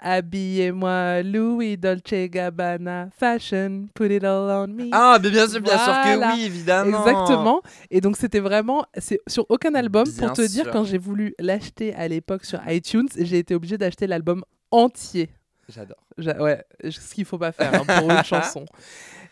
habillez-moi, 0.00 1.22
Louis 1.24 1.76
Dolce 1.76 2.30
Gabbana, 2.30 3.08
Fashion, 3.18 3.88
put 3.92 4.14
it 4.14 4.22
all 4.22 4.48
on 4.50 4.68
me. 4.68 4.88
Ah, 4.92 5.18
mais 5.20 5.30
bien 5.30 5.48
sûr, 5.48 5.60
bien 5.60 5.78
sûr 5.78 5.92
que 5.92 6.34
oui, 6.36 6.44
évidemment. 6.44 7.04
Exactement. 7.04 7.62
Et 7.90 8.00
donc 8.00 8.16
c'était 8.16 8.40
vraiment, 8.40 8.84
c'est 8.96 9.18
sur 9.26 9.44
aucun 9.48 9.74
album. 9.74 10.04
Bien 10.04 10.28
pour 10.28 10.36
te 10.36 10.46
dire, 10.46 10.70
quand 10.70 10.84
j'ai 10.84 10.98
voulu 10.98 11.34
l'acheter 11.40 11.92
à 11.94 12.06
l'époque 12.06 12.44
sur 12.44 12.60
iTunes, 12.68 13.08
j'ai 13.18 13.38
été 13.38 13.56
obligée 13.56 13.78
d'acheter 13.78 14.06
l'album 14.06 14.44
entier. 14.70 15.28
J'adore. 15.68 15.98
J'a- 16.16 16.40
Ouais, 16.42 16.64
ce 16.88 17.14
qu'il 17.14 17.24
faut 17.24 17.38
pas 17.38 17.52
faire 17.52 17.72
hein, 17.74 17.84
pour 17.84 18.10
une 18.10 18.22
chanson. 18.24 18.64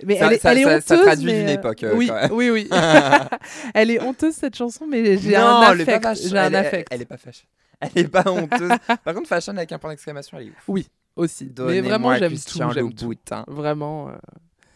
Mais 0.05 0.19
Ça- 0.19 0.27
elle 0.27 0.33
est, 0.35 0.39
ça- 0.39 0.53
elle 0.53 0.59
est 0.59 0.65
ça- 0.65 0.71
honteuse. 0.77 0.85
ça 0.85 0.99
traduit 0.99 1.27
mais, 1.27 1.47
euh, 1.49 1.55
époque, 1.55 1.83
euh, 1.85 1.95
oui, 1.95 2.11
oui, 2.31 2.51
oui. 2.51 2.69
elle 3.75 3.91
est 3.91 4.01
honteuse 4.03 4.35
cette 4.35 4.55
chanson, 4.55 4.87
mais 4.87 5.17
j'ai 5.17 5.35
un 5.37 5.61
affect. 5.63 6.07
J'ai 6.23 6.37
un 6.39 6.47
elle 6.47 6.55
est- 6.55 6.59
affect 6.59 6.89
Elle 6.91 7.03
est 7.03 7.07
pas 7.07 7.17
fashion. 7.17 7.47
Elle 7.81 7.91
est 8.05 8.09
pas 8.09 8.25
honteuse. 8.31 8.71
Par 9.05 9.15
contre, 9.15 9.29
fashion 9.29 9.57
avec 9.57 9.73
un 9.73 9.79
point 9.79 9.91
d'exclamation, 9.91 10.39
elle 10.39 10.49
est 10.49 10.53
ouf. 10.69 10.85
aussi. 11.17 11.53
Mais 11.59 11.81
vraiment, 11.81 12.15
j'aime 12.17 12.33
tout. 12.35 12.59
J'aime 12.59 12.71
tout. 12.95 13.05
Louboutin. 13.05 13.45
Vraiment. 13.49 14.09
euh. 14.11 14.13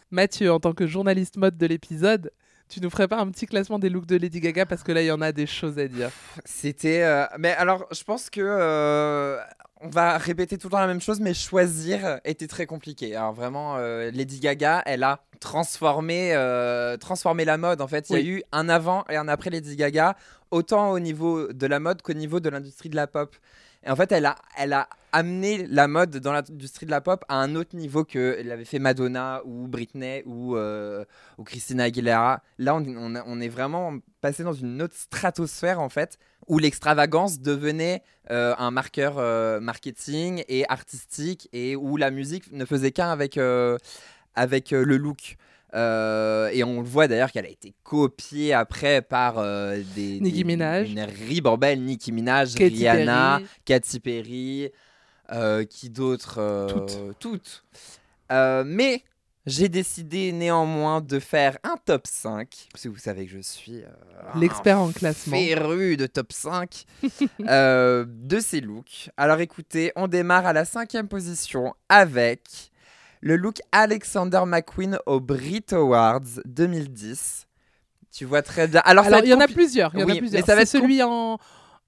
Mathieu, 0.09 0.51
en 0.51 0.59
tant 0.59 0.73
que 0.73 0.87
journaliste 0.87 1.37
mode 1.37 1.57
de 1.57 1.65
l'épisode, 1.67 2.31
tu 2.69 2.81
nous 2.81 2.89
ferais 2.89 3.07
pas 3.07 3.19
un 3.19 3.29
petit 3.29 3.45
classement 3.45 3.79
des 3.79 3.89
looks 3.89 4.05
de 4.07 4.17
Lady 4.17 4.39
Gaga? 4.39 4.65
Parce 4.65 4.81
que 4.83 4.91
là, 4.91 5.01
il 5.01 5.05
y 5.07 5.11
en 5.11 5.21
a 5.21 5.31
des 5.31 5.45
choses 5.47 5.77
à 5.77 5.87
dire. 5.87 6.09
C'était. 6.45 7.03
euh, 7.03 7.25
Mais 7.37 7.51
alors, 7.53 7.85
je 7.91 8.03
pense 8.03 8.29
que. 8.29 8.41
euh, 8.43 9.37
On 9.83 9.89
va 9.89 10.19
répéter 10.19 10.59
tout 10.59 10.67
le 10.67 10.71
temps 10.73 10.79
la 10.79 10.85
même 10.85 11.01
chose, 11.01 11.19
mais 11.19 11.33
choisir 11.33 12.19
était 12.23 12.45
très 12.45 12.67
compliqué. 12.67 13.15
Alors 13.15 13.33
vraiment, 13.33 13.77
euh, 13.77 14.11
Lady 14.11 14.39
Gaga, 14.39 14.83
elle 14.85 15.01
a 15.01 15.23
transformé, 15.39 16.35
euh, 16.35 16.97
transformé 16.97 17.45
la 17.45 17.57
mode. 17.57 17.81
En 17.81 17.87
fait, 17.87 18.11
il 18.11 18.15
y 18.15 18.19
a 18.19 18.21
eu 18.21 18.43
un 18.51 18.69
avant 18.69 19.05
et 19.09 19.15
un 19.15 19.27
après 19.27 19.49
Lady 19.49 19.75
Gaga, 19.75 20.15
autant 20.51 20.91
au 20.91 20.99
niveau 20.99 21.51
de 21.51 21.65
la 21.65 21.79
mode 21.79 22.03
qu'au 22.03 22.13
niveau 22.13 22.39
de 22.39 22.49
l'industrie 22.49 22.89
de 22.89 22.95
la 22.95 23.07
pop. 23.07 23.35
Et 23.83 23.89
en 23.89 23.95
fait, 23.95 24.11
elle 24.11 24.25
a, 24.25 24.35
elle 24.57 24.73
a 24.73 24.87
amené 25.11 25.65
la 25.67 25.87
mode 25.87 26.17
dans 26.17 26.31
l'industrie 26.31 26.85
de 26.85 26.91
la 26.91 27.01
pop 27.01 27.25
à 27.27 27.35
un 27.35 27.55
autre 27.55 27.75
niveau 27.75 28.03
que 28.03 28.39
l'avait 28.43 28.65
fait 28.65 28.79
Madonna 28.79 29.41
ou 29.45 29.67
Britney 29.67 30.23
ou, 30.25 30.55
euh, 30.55 31.03
Christina 31.45 31.85
Aguilera. 31.85 32.41
Là, 32.59 32.75
on, 32.75 33.41
est 33.41 33.49
vraiment 33.49 33.97
passé 34.21 34.43
dans 34.43 34.53
une 34.53 34.81
autre 34.81 34.95
stratosphère, 34.95 35.79
en 35.79 35.89
fait, 35.89 36.19
où 36.47 36.59
l'extravagance 36.59 37.39
devenait 37.39 38.03
euh, 38.29 38.53
un 38.57 38.71
marqueur 38.71 39.15
euh, 39.17 39.59
marketing 39.59 40.43
et 40.47 40.69
artistique 40.69 41.49
et 41.51 41.75
où 41.75 41.97
la 41.97 42.11
musique 42.11 42.51
ne 42.51 42.65
faisait 42.65 42.91
qu'un 42.91 43.09
avec, 43.09 43.39
avec 44.35 44.71
le 44.71 44.97
look. 44.97 45.37
Euh, 45.73 46.49
et 46.51 46.63
on 46.63 46.81
le 46.81 46.87
voit 46.87 47.07
d'ailleurs 47.07 47.31
qu'elle 47.31 47.45
a 47.45 47.49
été 47.49 47.73
copiée 47.83 48.53
après 48.53 49.01
par 49.01 49.37
euh, 49.37 49.81
des, 49.95 50.19
Nicki 50.19 50.39
des- 50.39 50.43
Minaj. 50.43 50.89
une 50.91 50.99
ribambelle 51.01 51.81
Nicki 51.81 52.11
Minaj, 52.11 52.55
Katy 52.55 52.75
Rihanna, 52.89 53.37
Perry. 53.39 53.49
Katy 53.65 53.99
Perry, 54.01 54.71
euh, 55.31 55.63
qui 55.63 55.89
d'autres 55.89 56.67
Toutes. 56.69 57.19
toutes. 57.19 57.63
Mais 58.65 59.03
j'ai 59.47 59.69
décidé 59.69 60.31
néanmoins 60.33 61.01
de 61.01 61.19
faire 61.19 61.57
un 61.63 61.75
top 61.83 62.05
5, 62.05 62.67
parce 62.71 62.83
que 62.83 62.89
vous 62.89 62.97
savez 62.99 63.25
que 63.25 63.31
je 63.31 63.39
suis 63.41 63.81
L'expert 64.35 64.79
en 64.79 64.91
classement. 64.91 65.35
féru 65.37 65.97
de 65.97 66.05
top 66.05 66.31
5 66.31 66.85
euh, 67.47 68.05
de 68.07 68.39
ces 68.39 68.61
looks. 68.61 69.09
Alors 69.17 69.39
écoutez, 69.39 69.91
on 69.95 70.07
démarre 70.07 70.45
à 70.45 70.53
la 70.53 70.63
cinquième 70.65 71.07
position 71.07 71.73
avec 71.89 72.70
le 73.21 73.35
look 73.37 73.61
Alexander 73.71 74.41
McQueen 74.45 74.97
au 75.05 75.19
Brit 75.19 75.65
Awards 75.71 76.41
2010. 76.45 77.47
Tu 78.11 78.25
vois 78.25 78.41
très 78.41 78.67
bien. 78.67 78.81
Alors, 78.83 79.05
il 79.23 79.29
y 79.29 79.33
en 79.33 79.39
a 79.39 79.47
plusieurs. 79.47 79.91
Il 79.93 80.01
y 80.01 80.03
en 80.03 80.09
a 80.09 80.13
mais 80.13 80.17
plusieurs. 80.19 80.45
ça 80.45 80.55
va 80.55 80.61
être 80.61 80.67
celui 80.67 81.01
en... 81.01 81.37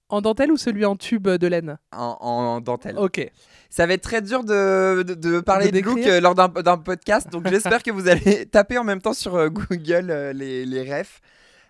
en 0.09 0.21
dentelle 0.21 0.51
ou 0.51 0.57
celui 0.57 0.85
en 0.85 0.95
tube 0.95 1.27
de 1.27 1.47
laine 1.47 1.77
en, 1.91 2.17
en 2.21 2.61
dentelle. 2.61 2.97
Ok. 2.97 3.29
Ça 3.69 3.87
va 3.87 3.93
être 3.93 4.03
très 4.03 4.21
dur 4.21 4.43
de, 4.43 5.03
de, 5.03 5.15
de 5.15 5.39
parler 5.39 5.71
De 5.71 5.79
de, 5.79 5.83
look 5.83 5.97
euh, 5.97 6.21
lors 6.21 6.35
d'un 6.35 6.47
d'un 6.47 6.77
podcast, 6.77 7.29
donc 7.31 7.47
j'espère 7.49 7.81
que 7.81 7.89
vous 7.89 8.07
allez 8.07 8.45
taper 8.51 8.77
en 8.77 8.83
même 8.83 9.01
temps 9.01 9.13
sur 9.15 9.35
euh, 9.35 9.49
Google 9.49 10.11
euh, 10.11 10.31
les, 10.31 10.63
les 10.65 10.81
refs. 10.93 11.19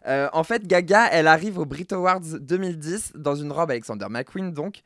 Euh, 0.06 0.28
en 0.34 0.44
fait, 0.44 0.68
Gaga, 0.68 1.08
elle 1.12 1.28
arrive 1.28 1.58
au 1.58 1.66
Brit 1.66 1.88
Awards 1.92 2.20
2010 2.20 3.14
dans 3.16 3.36
une 3.36 3.52
robe 3.52 3.72
Alexander 3.72 4.08
McQueen, 4.10 4.52
donc. 4.52 4.82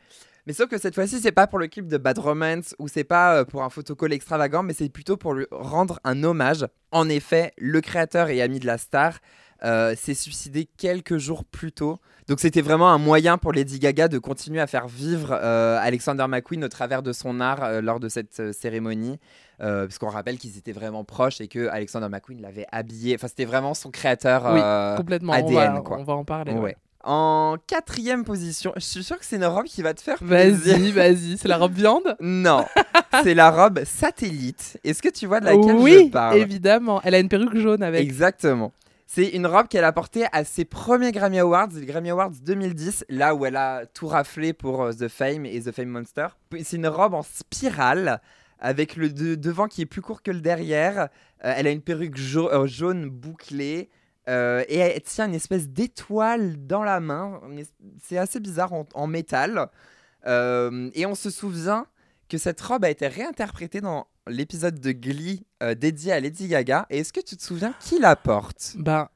Mais 0.48 0.54
sauf 0.54 0.70
que 0.70 0.78
cette 0.78 0.96
fois-ci, 0.96 1.20
c'est 1.20 1.34
pas 1.34 1.46
pour 1.46 1.60
le 1.60 1.68
clip 1.68 1.90
de 1.90 1.98
Bad 1.98 2.18
Romance 2.20 2.74
ou 2.80 2.88
c'est 2.88 3.04
pas 3.04 3.36
euh, 3.36 3.44
pour 3.44 3.64
un 3.64 3.70
photocall 3.70 4.14
extravagant, 4.14 4.64
mais 4.64 4.72
c'est 4.72 4.88
plutôt 4.88 5.18
pour 5.18 5.34
lui 5.34 5.46
rendre 5.52 6.00
un 6.06 6.24
hommage. 6.24 6.66
En 6.92 7.10
effet, 7.10 7.52
le 7.58 7.82
créateur 7.82 8.30
et 8.30 8.42
ami 8.42 8.62
de 8.62 8.66
la 8.66 8.78
star 8.78 9.20
euh, 9.66 9.94
s'est 9.96 10.14
suicidé 10.14 10.70
quelques 10.78 11.18
jours 11.18 11.44
plus 11.44 11.74
tôt. 11.74 12.00
Donc 12.30 12.40
c'était 12.40 12.62
vraiment 12.62 12.90
un 12.92 12.98
moyen 12.98 13.38
pour 13.38 13.52
Lady 13.52 13.80
Gaga 13.80 14.08
de 14.08 14.20
continuer 14.20 14.62
à 14.62 14.68
faire 14.68 14.88
vivre 14.88 15.32
euh, 15.32 15.80
Alexander 15.82 16.28
McQueen 16.30 16.64
au 16.64 16.70
travers 16.70 17.04
de 17.04 17.12
son 17.12 17.42
art 17.42 17.64
euh, 17.64 17.82
lors 17.82 18.00
de 18.00 18.08
cette 18.08 18.54
cérémonie. 18.54 19.20
Parce 19.60 19.98
qu'on 19.98 20.10
rappelle 20.10 20.38
qu'ils 20.38 20.58
étaient 20.58 20.72
vraiment 20.72 21.04
proches 21.04 21.42
et 21.42 21.48
que 21.48 21.68
Alexander 21.70 22.08
McQueen 22.10 22.42
l'avait 22.42 22.68
habillé. 22.72 23.16
Enfin, 23.16 23.28
c'était 23.28 23.46
vraiment 23.46 23.74
son 23.74 23.90
créateur 23.90 24.46
Oui, 24.54 24.62
Complètement. 24.96 25.34
on, 25.34 25.36
ADN. 25.36 25.74
va, 25.74 25.82
quoi. 25.82 25.98
on 25.98 26.04
va 26.04 26.14
en 26.14 26.24
parler. 26.24 26.54
Ouais. 26.54 26.60
ouais. 26.60 26.78
En 27.04 27.56
quatrième 27.68 28.26
position, 28.26 28.74
je 28.76 28.82
suis 28.82 29.04
sûr 29.04 29.18
que 29.18 29.24
c'est 29.26 29.38
une 29.38 29.46
robe 29.46 29.66
qui 29.66 29.82
va 29.82 29.94
te 29.94 30.02
faire 30.02 30.18
plaisir. 30.18 30.78
Vas-y, 30.78 30.92
vas-y. 30.92 31.38
C'est 31.38 31.48
la 31.48 31.58
robe 31.58 31.74
viande? 31.74 32.18
Non, 32.20 32.66
c'est 33.24 33.34
la 33.34 33.50
robe 33.52 33.84
satellite. 33.86 34.78
Est-ce 34.84 35.02
que 35.02 35.10
tu 35.10 35.26
vois 35.28 35.40
de 35.40 35.46
laquelle 35.46 35.76
Oui, 35.76 36.04
je 36.08 36.12
parle? 36.12 36.38
évidemment. 36.38 37.00
Elle 37.04 37.16
a 37.16 37.20
une 37.20 37.30
perruque 37.30 37.56
jaune 37.58 37.84
avec. 37.84 38.02
Exactement. 38.02 38.74
C'est 39.06 39.28
une 39.30 39.48
robe 39.48 39.70
qu'elle 39.70 39.86
a 39.86 39.94
portée 39.94 40.26
à 40.34 40.44
ses 40.44 40.66
premiers 40.66 41.14
Grammy 41.14 41.40
Awards, 41.40 41.70
les 41.74 41.86
Grammy 41.86 42.10
Awards 42.10 42.32
2010, 42.44 43.06
là 43.08 43.36
où 43.36 43.46
elle 43.46 43.56
a 43.56 43.86
tout 43.86 44.08
raflé 44.08 44.52
pour 44.52 44.82
euh, 44.84 44.92
The 44.92 45.08
Fame 45.08 45.46
et 45.46 45.62
The 45.62 45.72
Fame 45.72 45.88
Monster. 45.88 46.28
C'est 46.62 46.76
une 46.76 46.88
robe 46.88 47.14
en 47.14 47.22
spirale 47.24 48.20
avec 48.60 48.98
le 48.98 49.10
de- 49.10 49.36
devant 49.36 49.68
qui 49.68 49.82
est 49.84 49.86
plus 49.86 50.02
court 50.02 50.22
que 50.22 50.32
le 50.32 50.42
derrière. 50.42 51.08
Euh, 51.46 51.54
elle 51.56 51.68
a 51.68 51.72
une 51.72 51.82
perruque 51.82 52.18
euh, 52.36 52.68
jaune 52.68 53.08
bouclée 53.10 53.90
euh, 54.28 54.64
et 54.68 54.78
elle 54.78 55.02
tient 55.02 55.28
une 55.28 55.36
espèce 55.36 55.70
d'étoile 55.70 56.66
dans 56.68 56.84
la 56.84 57.00
main. 57.00 57.40
C'est 58.04 58.18
assez 58.18 58.40
bizarre 58.40 58.74
en, 58.74 58.86
en 58.94 59.08
métal. 59.08 59.70
Euh, 60.26 60.90
et 60.94 61.06
on 61.06 61.16
se 61.16 61.30
souvient 61.30 61.86
que 62.30 62.38
cette 62.38 62.60
robe 62.60 62.84
a 62.84 62.90
été 62.90 63.08
réinterprétée 63.08 63.80
dans 63.82 64.08
l'épisode 64.28 64.80
de 64.82 64.92
Glee 64.92 65.46
euh, 65.64 65.76
dédié 65.76 66.12
à 66.12 66.20
Lady 66.20 66.48
Gaga. 66.48 66.86
Et 66.90 67.00
est-ce 67.00 67.14
que 67.14 67.22
tu 67.22 67.38
te 67.38 67.44
souviens 67.44 67.74
qui 67.80 68.00
la 68.00 68.16
porte? 68.16 68.76
Ben, 68.78 69.08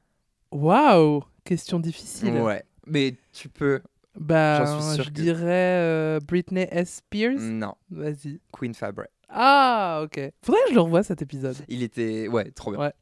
waouh 0.50 1.22
Question 1.44 1.80
difficile. 1.80 2.34
Ouais, 2.40 2.64
mais 2.86 3.16
tu 3.32 3.48
peux. 3.48 3.80
Bah, 4.18 4.64
J'en 4.64 4.80
suis 4.80 4.94
sûr 4.94 5.04
je 5.04 5.08
que- 5.10 5.14
dirais 5.14 6.18
Britney 6.26 6.68
S. 6.70 6.96
Spears? 6.96 7.40
Non, 7.40 7.74
Vas-y. 7.90 8.40
Queen 8.52 8.74
Fabric. 8.74 9.08
Ah, 9.28 10.02
ok. 10.04 10.20
Faudrait 10.42 10.60
que 10.64 10.70
je 10.70 10.74
le 10.74 10.80
revoie 10.82 11.02
cet 11.02 11.20
épisode. 11.22 11.56
Il 11.68 11.82
était. 11.82 12.28
Ouais, 12.28 12.50
trop 12.52 12.70
bien. 12.72 12.80
Ouais. 12.80 12.92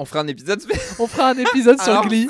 On 0.00 0.06
fera 0.06 0.20
un 0.20 0.28
épisode 0.28 0.62
On 0.98 1.06
fera 1.06 1.28
un 1.28 1.36
épisode 1.36 1.78
sur 1.78 2.00
Glee, 2.06 2.26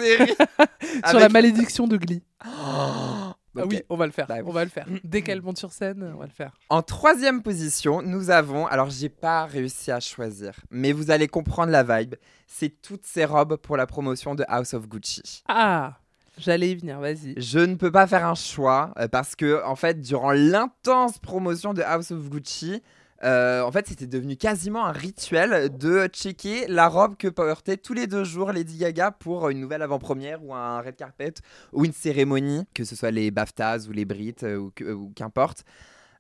sur 1.09 1.21
la 1.21 1.29
malédiction 1.29 1.87
de 1.87 1.97
Glee. 1.99 2.21
Oh, 2.45 2.49
Ah 2.49 3.33
oui, 3.65 3.81
on 3.89 3.97
va 3.97 4.07
le 4.07 4.13
faire. 4.13 4.27
Bah 4.27 4.39
oui. 4.39 4.45
On 4.45 4.51
va 4.51 4.65
le 4.65 4.71
faire. 4.71 4.87
Dès 5.05 5.23
qu'elle 5.23 5.41
monte 5.41 5.57
sur 5.57 5.71
scène, 5.71 6.13
on 6.13 6.19
va 6.19 6.27
le 6.27 6.33
faire. 6.33 6.53
En 6.69 6.83
troisième 6.83 7.43
position, 7.43 8.03
nous 8.03 8.31
avons. 8.31 8.67
Alors, 8.67 8.91
j'ai 8.91 9.09
pas 9.09 9.47
réussi 9.47 9.93
à 9.93 10.01
choisir, 10.01 10.55
mais 10.73 10.91
vous 10.91 11.13
allez 11.13 11.29
comprendre 11.29 11.71
la 11.71 11.85
vibe. 11.85 12.17
C'est 12.49 12.83
toutes 12.83 13.07
ces 13.07 13.25
robes 13.25 13.55
pour 13.55 13.77
la 13.77 13.87
promotion 13.87 14.35
de 14.35 14.45
House 14.49 14.75
of 14.75 14.89
Gucci. 14.89 15.45
Ah, 15.47 16.01
j'allais 16.39 16.73
y 16.73 16.75
venir. 16.75 16.99
Vas-y. 16.99 17.35
Je 17.37 17.61
ne 17.61 17.77
peux 17.77 17.93
pas 17.93 18.09
faire 18.09 18.27
un 18.27 18.35
choix 18.35 18.93
euh, 18.99 19.07
parce 19.07 19.37
que, 19.37 19.65
en 19.65 19.77
fait, 19.77 20.01
durant 20.01 20.33
l'intense 20.33 21.19
promotion 21.19 21.73
de 21.73 21.83
House 21.83 22.11
of 22.11 22.29
Gucci, 22.31 22.83
euh, 23.23 23.61
en 23.63 23.71
fait, 23.71 23.87
c'était 23.89 24.07
devenu 24.07 24.37
quasiment 24.37 24.87
un 24.87 24.93
rituel 24.93 25.77
de 25.77 26.07
checker 26.07 26.67
la 26.69 26.89
robe 26.89 27.17
que 27.17 27.29
portait 27.29 27.77
tous 27.77 27.93
les 27.93 28.07
deux 28.07 28.25
jours 28.25 28.53
Lady 28.53 28.79
Gaga 28.79 29.11
pour 29.11 29.51
une 29.51 29.61
nouvelle 29.61 29.83
avant-première 29.83 30.43
ou 30.45 30.55
un 30.55 30.81
red 30.81 30.97
carpet 30.97 31.35
ou 31.73 31.85
une 31.85 31.93
cérémonie, 31.93 32.65
que 32.75 32.85
ce 32.85 32.97
soit 32.97 33.11
les 33.11 33.31
BAFTAs 33.31 33.89
ou 33.89 33.93
les 33.93 34.05
Brit 34.07 34.37
euh, 34.43 34.57
ou, 34.57 34.73
que- 34.75 34.85
ou 34.93 35.13
qu'importe. 35.15 35.65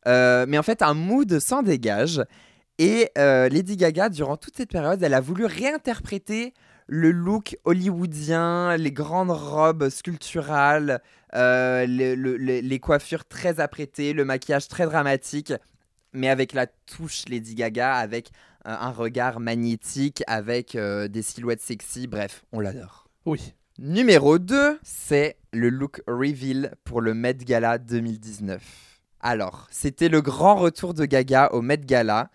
Euh, 0.07 0.45
mais 0.49 0.59
en 0.59 0.63
fait, 0.63 0.83
un 0.83 0.95
mood 0.95 1.39
s'en 1.39 1.63
dégage. 1.63 2.23
Et 2.79 3.11
euh, 3.19 3.49
Lady 3.51 3.77
Gaga, 3.77 4.09
durant 4.09 4.37
toute 4.37 4.57
cette 4.57 4.71
période, 4.71 5.03
elle 5.03 5.13
a 5.15 5.21
voulu 5.21 5.45
réinterpréter 5.45 6.55
le 6.87 7.11
look 7.13 7.57
hollywoodien, 7.65 8.77
les 8.77 8.91
grandes 8.93 9.31
robes 9.31 9.89
sculpturales, 9.91 11.01
euh, 11.35 11.87
le- 11.87 12.15
le- 12.15 12.37
le- 12.37 12.61
les 12.61 12.79
coiffures 12.81 13.25
très 13.25 13.61
apprêtées, 13.61 14.13
le 14.13 14.25
maquillage 14.25 14.67
très 14.69 14.87
dramatique, 14.87 15.53
mais 16.13 16.29
avec 16.29 16.53
la 16.53 16.67
touche 16.67 17.25
Lady 17.29 17.55
Gaga, 17.55 17.95
avec 17.95 18.31
euh, 18.67 18.77
un 18.79 18.91
regard 18.91 19.41
magnétique, 19.41 20.23
avec 20.27 20.75
euh, 20.75 21.09
des 21.09 21.23
silhouettes 21.23 21.63
sexy, 21.63 22.07
bref, 22.07 22.45
on 22.53 22.61
l'adore. 22.61 23.09
Oui. 23.27 23.55
Numéro 23.79 24.39
2, 24.39 24.79
c'est 24.83 25.37
le 25.53 25.71
look 25.71 26.03
reveal 26.07 26.75
pour 26.85 27.01
le 27.01 27.15
Met 27.15 27.35
Gala 27.35 27.79
2019. 27.79 28.63
Alors, 29.21 29.67
c'était 29.71 30.09
le 30.09 30.21
grand 30.21 30.57
retour 30.57 30.95
de 30.95 31.05
Gaga 31.05 31.49
au 31.53 31.63
Met 31.63 31.79
Gala. 31.79 32.31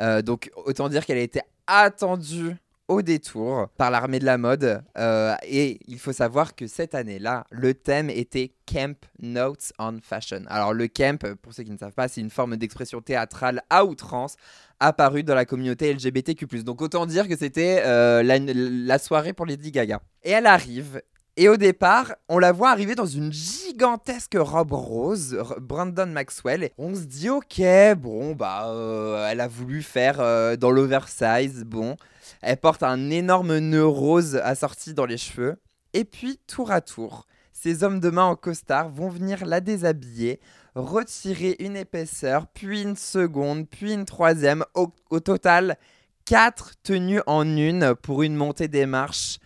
Euh, 0.00 0.22
donc, 0.22 0.50
autant 0.56 0.88
dire 0.88 1.04
qu'elle 1.04 1.18
a 1.18 1.22
été 1.22 1.40
attendue 1.66 2.56
au 2.88 3.02
détour 3.02 3.68
par 3.76 3.90
l'armée 3.90 4.18
de 4.18 4.24
la 4.24 4.38
mode. 4.38 4.82
euh, 4.98 5.34
et 5.42 5.80
il 5.86 5.98
faut 5.98 6.12
savoir 6.12 6.54
que 6.54 6.66
cette 6.66 6.94
année-là, 6.94 7.44
le 7.50 7.74
thème 7.74 8.10
était 8.10 8.52
Camp 8.70 8.96
Notes 9.20 9.72
on 9.78 9.98
Fashion. 10.02 10.42
Alors 10.48 10.72
le 10.72 10.88
camp, 10.88 11.22
pour 11.42 11.52
ceux 11.52 11.64
qui 11.64 11.70
ne 11.70 11.78
savent 11.78 11.92
pas, 11.92 12.08
c'est 12.08 12.20
une 12.20 12.30
forme 12.30 12.56
d'expression 12.56 13.00
théâtrale 13.00 13.62
à 13.70 13.84
outrance 13.84 14.36
apparue 14.80 15.22
dans 15.22 15.34
la 15.34 15.44
communauté 15.44 15.92
LGBTQ+. 15.92 16.46
Donc 16.62 16.82
autant 16.82 17.06
dire 17.06 17.28
que 17.28 17.36
c'était 17.36 17.82
euh, 17.84 18.22
la, 18.22 18.98
soirée 18.98 19.32
pour 19.32 19.46
Lady 19.46 19.70
Gaga. 19.70 20.00
Et 20.22 20.30
elle 20.30 20.46
arrive. 20.46 21.00
Et 21.38 21.50
au 21.50 21.58
départ, 21.58 22.14
on 22.30 22.38
la 22.38 22.50
voit 22.50 22.70
arriver 22.70 22.94
dans 22.94 23.04
une 23.04 23.30
gigantesque 23.30 24.38
robe 24.38 24.72
rose, 24.72 25.36
Brandon 25.60 26.06
Maxwell. 26.06 26.70
On 26.78 26.94
se 26.94 27.02
dit, 27.02 27.28
ok, 27.28 27.60
bon, 27.98 28.34
bah, 28.34 28.70
euh, 28.70 29.28
elle 29.28 29.42
a 29.42 29.46
voulu 29.46 29.82
faire 29.82 30.20
euh, 30.20 30.56
dans 30.56 30.70
l'oversize, 30.70 31.64
bon. 31.64 31.96
Elle 32.40 32.56
porte 32.56 32.82
un 32.82 33.10
énorme 33.10 33.58
nœud 33.58 33.86
rose 33.86 34.36
assorti 34.36 34.94
dans 34.94 35.04
les 35.04 35.18
cheveux. 35.18 35.56
Et 35.92 36.04
puis, 36.06 36.40
tour 36.46 36.70
à 36.70 36.80
tour, 36.80 37.26
ces 37.52 37.84
hommes 37.84 38.00
de 38.00 38.08
main 38.08 38.24
en 38.24 38.36
costard 38.36 38.88
vont 38.88 39.10
venir 39.10 39.44
la 39.44 39.60
déshabiller, 39.60 40.40
retirer 40.74 41.56
une 41.58 41.76
épaisseur, 41.76 42.46
puis 42.46 42.80
une 42.80 42.96
seconde, 42.96 43.68
puis 43.68 43.92
une 43.92 44.06
troisième. 44.06 44.64
Au 44.72 45.20
total, 45.20 45.76
quatre 46.24 46.72
tenues 46.82 47.20
en 47.26 47.46
une 47.46 47.94
pour 47.94 48.22
une 48.22 48.36
montée 48.36 48.68
des 48.68 48.86
marches 48.86 49.38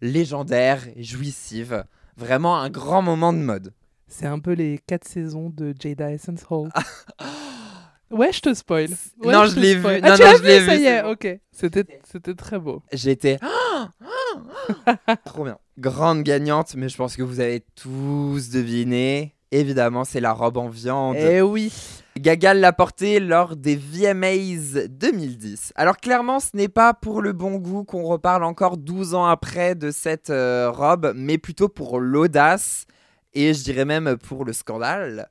légendaire 0.00 0.82
et 0.96 1.02
jouissive. 1.02 1.84
Vraiment 2.16 2.58
un 2.58 2.70
grand 2.70 3.02
moment 3.02 3.32
de 3.32 3.38
mode. 3.38 3.72
C'est 4.06 4.26
un 4.26 4.38
peu 4.38 4.52
les 4.52 4.78
quatre 4.86 5.06
saisons 5.08 5.50
de 5.50 5.74
Jada 5.78 6.12
Essence 6.12 6.44
Hall. 6.50 6.68
ouais, 8.10 8.32
je 8.32 8.40
te 8.40 8.54
spoil. 8.54 8.90
Ouais, 9.22 9.32
Non, 9.32 9.46
je 9.46 9.58
l'ai 9.58 9.74
vu. 9.74 9.86
Ah, 9.86 10.00
Non, 10.10 10.16
tu 10.16 10.22
non, 10.22 10.28
je 10.38 10.42
l'ai 10.42 10.60
vu, 10.60 10.66
ça 10.66 10.76
y 10.76 10.84
est, 10.84 11.02
ok. 11.02 11.40
C'était, 11.50 11.84
c'était 12.10 12.34
très 12.34 12.58
beau. 12.58 12.82
J'étais 12.92 13.38
trop 15.24 15.44
bien. 15.44 15.58
Grande 15.78 16.22
gagnante, 16.22 16.74
mais 16.76 16.88
je 16.88 16.96
pense 16.96 17.16
que 17.16 17.22
vous 17.22 17.40
avez 17.40 17.64
tous 17.74 18.50
deviné. 18.50 19.34
Évidemment, 19.50 20.04
c'est 20.04 20.20
la 20.20 20.32
robe 20.32 20.56
en 20.56 20.68
viande. 20.68 21.16
Eh 21.18 21.42
oui. 21.42 21.72
Gaga 22.18 22.54
l'a 22.54 22.72
portée 22.72 23.18
lors 23.18 23.56
des 23.56 23.74
VMAs 23.76 24.86
2010. 24.88 25.72
Alors 25.74 25.96
clairement, 25.96 26.38
ce 26.38 26.50
n'est 26.56 26.68
pas 26.68 26.94
pour 26.94 27.20
le 27.20 27.32
bon 27.32 27.56
goût 27.56 27.82
qu'on 27.84 28.04
reparle 28.04 28.44
encore 28.44 28.76
12 28.76 29.14
ans 29.14 29.26
après 29.26 29.74
de 29.74 29.90
cette 29.90 30.30
euh, 30.30 30.70
robe, 30.70 31.12
mais 31.16 31.38
plutôt 31.38 31.68
pour 31.68 31.98
l'audace 32.00 32.86
et 33.32 33.52
je 33.52 33.64
dirais 33.64 33.84
même 33.84 34.16
pour 34.16 34.44
le 34.44 34.52
scandale. 34.52 35.28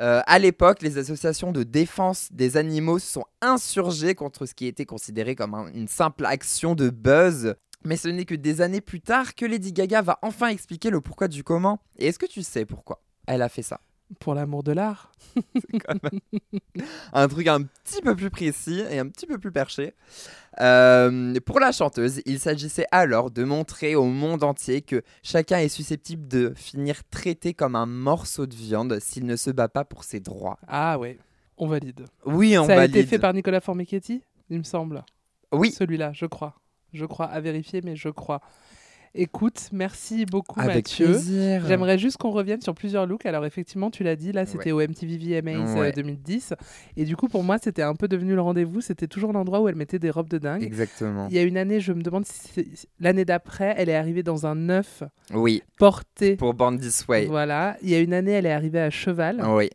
Euh, 0.00 0.22
à 0.26 0.38
l'époque, 0.38 0.80
les 0.80 0.96
associations 0.96 1.52
de 1.52 1.64
défense 1.64 2.28
des 2.32 2.56
animaux 2.56 2.98
se 2.98 3.12
sont 3.12 3.26
insurgées 3.42 4.14
contre 4.14 4.46
ce 4.46 4.54
qui 4.54 4.66
était 4.66 4.86
considéré 4.86 5.34
comme 5.34 5.52
un- 5.54 5.70
une 5.74 5.86
simple 5.88 6.24
action 6.24 6.74
de 6.74 6.88
buzz. 6.88 7.54
Mais 7.84 7.96
ce 7.96 8.08
n'est 8.08 8.24
que 8.24 8.34
des 8.34 8.62
années 8.62 8.80
plus 8.80 9.02
tard 9.02 9.34
que 9.34 9.44
Lady 9.44 9.72
Gaga 9.74 10.00
va 10.00 10.18
enfin 10.22 10.48
expliquer 10.48 10.88
le 10.88 11.02
pourquoi 11.02 11.28
du 11.28 11.44
comment. 11.44 11.78
Et 11.98 12.06
est-ce 12.06 12.18
que 12.18 12.26
tu 12.26 12.42
sais 12.42 12.64
pourquoi 12.64 13.02
elle 13.26 13.42
a 13.42 13.50
fait 13.50 13.62
ça? 13.62 13.80
Pour 14.20 14.34
l'amour 14.34 14.62
de 14.62 14.72
l'art. 14.72 15.12
un 17.12 17.28
truc 17.28 17.46
un 17.46 17.62
petit 17.62 18.02
peu 18.02 18.14
plus 18.14 18.30
précis 18.30 18.82
et 18.90 18.98
un 18.98 19.08
petit 19.08 19.26
peu 19.26 19.38
plus 19.38 19.52
perché. 19.52 19.94
Euh, 20.60 21.34
pour 21.46 21.60
la 21.60 21.72
chanteuse, 21.72 22.20
il 22.26 22.38
s'agissait 22.38 22.86
alors 22.90 23.30
de 23.30 23.44
montrer 23.44 23.94
au 23.94 24.04
monde 24.04 24.42
entier 24.44 24.82
que 24.82 25.02
chacun 25.22 25.58
est 25.58 25.68
susceptible 25.68 26.28
de 26.28 26.52
finir 26.56 27.04
traité 27.08 27.54
comme 27.54 27.76
un 27.76 27.86
morceau 27.86 28.46
de 28.46 28.54
viande 28.54 28.98
s'il 29.00 29.24
ne 29.26 29.36
se 29.36 29.50
bat 29.50 29.68
pas 29.68 29.84
pour 29.84 30.04
ses 30.04 30.20
droits. 30.20 30.58
Ah 30.68 30.98
ouais, 30.98 31.18
on 31.56 31.66
valide. 31.66 32.04
Oui, 32.26 32.56
on 32.58 32.66
ça 32.66 32.72
a 32.74 32.76
valide. 32.76 32.96
été 32.96 33.06
fait 33.06 33.18
par 33.18 33.32
Nicolas 33.32 33.60
Formichetti, 33.60 34.22
il 34.50 34.58
me 34.58 34.64
semble? 34.64 35.04
Oui, 35.52 35.70
Celui-là, 35.72 36.12
je 36.12 36.26
crois. 36.26 36.54
Je 36.92 37.06
crois, 37.06 37.26
à 37.26 37.40
vérifier, 37.40 37.80
mais 37.82 37.96
je 37.96 38.10
crois. 38.10 38.40
Écoute, 39.14 39.68
merci 39.72 40.24
beaucoup 40.24 40.58
avec 40.58 40.76
Mathieu. 40.86 41.04
plaisir. 41.06 41.64
J'aimerais 41.68 41.98
juste 41.98 42.16
qu'on 42.16 42.30
revienne 42.30 42.62
sur 42.62 42.74
plusieurs 42.74 43.04
looks. 43.06 43.26
Alors 43.26 43.44
effectivement, 43.44 43.90
tu 43.90 44.02
l'as 44.04 44.16
dit, 44.16 44.32
là 44.32 44.46
c'était 44.46 44.72
au 44.72 44.80
MTV 44.80 45.18
VMAs 45.40 45.76
euh, 45.76 45.80
Ouais. 45.80 45.92
2010. 45.92 46.54
Et 46.96 47.04
du 47.04 47.14
coup, 47.14 47.28
pour 47.28 47.42
moi, 47.44 47.58
c'était 47.62 47.82
un 47.82 47.94
peu 47.94 48.08
devenu 48.08 48.34
le 48.34 48.40
rendez-vous. 48.40 48.80
C'était 48.80 49.06
toujours 49.06 49.34
l'endroit 49.34 49.60
où 49.60 49.68
elle 49.68 49.74
mettait 49.74 49.98
des 49.98 50.08
robes 50.10 50.30
de 50.30 50.38
dingue. 50.38 50.62
Exactement. 50.62 51.28
Il 51.30 51.34
y 51.36 51.38
a 51.38 51.42
une 51.42 51.58
année, 51.58 51.78
je 51.78 51.92
me 51.92 52.02
demande 52.02 52.24
si 52.24 52.86
l'année 53.00 53.26
d'après, 53.26 53.74
elle 53.76 53.90
est 53.90 53.96
arrivée 53.96 54.22
dans 54.22 54.46
un 54.46 54.54
neuf 54.54 55.02
Oui, 55.34 55.62
porté. 55.78 56.36
pour 56.36 56.54
Born 56.54 56.78
This 56.78 57.06
Way. 57.06 57.26
Voilà. 57.26 57.76
Il 57.82 57.90
y 57.90 57.94
a 57.94 57.98
une 58.00 58.14
année, 58.14 58.32
elle 58.32 58.46
est 58.46 58.52
arrivée 58.52 58.80
à 58.80 58.88
cheval. 58.88 59.42
Oui, 59.46 59.68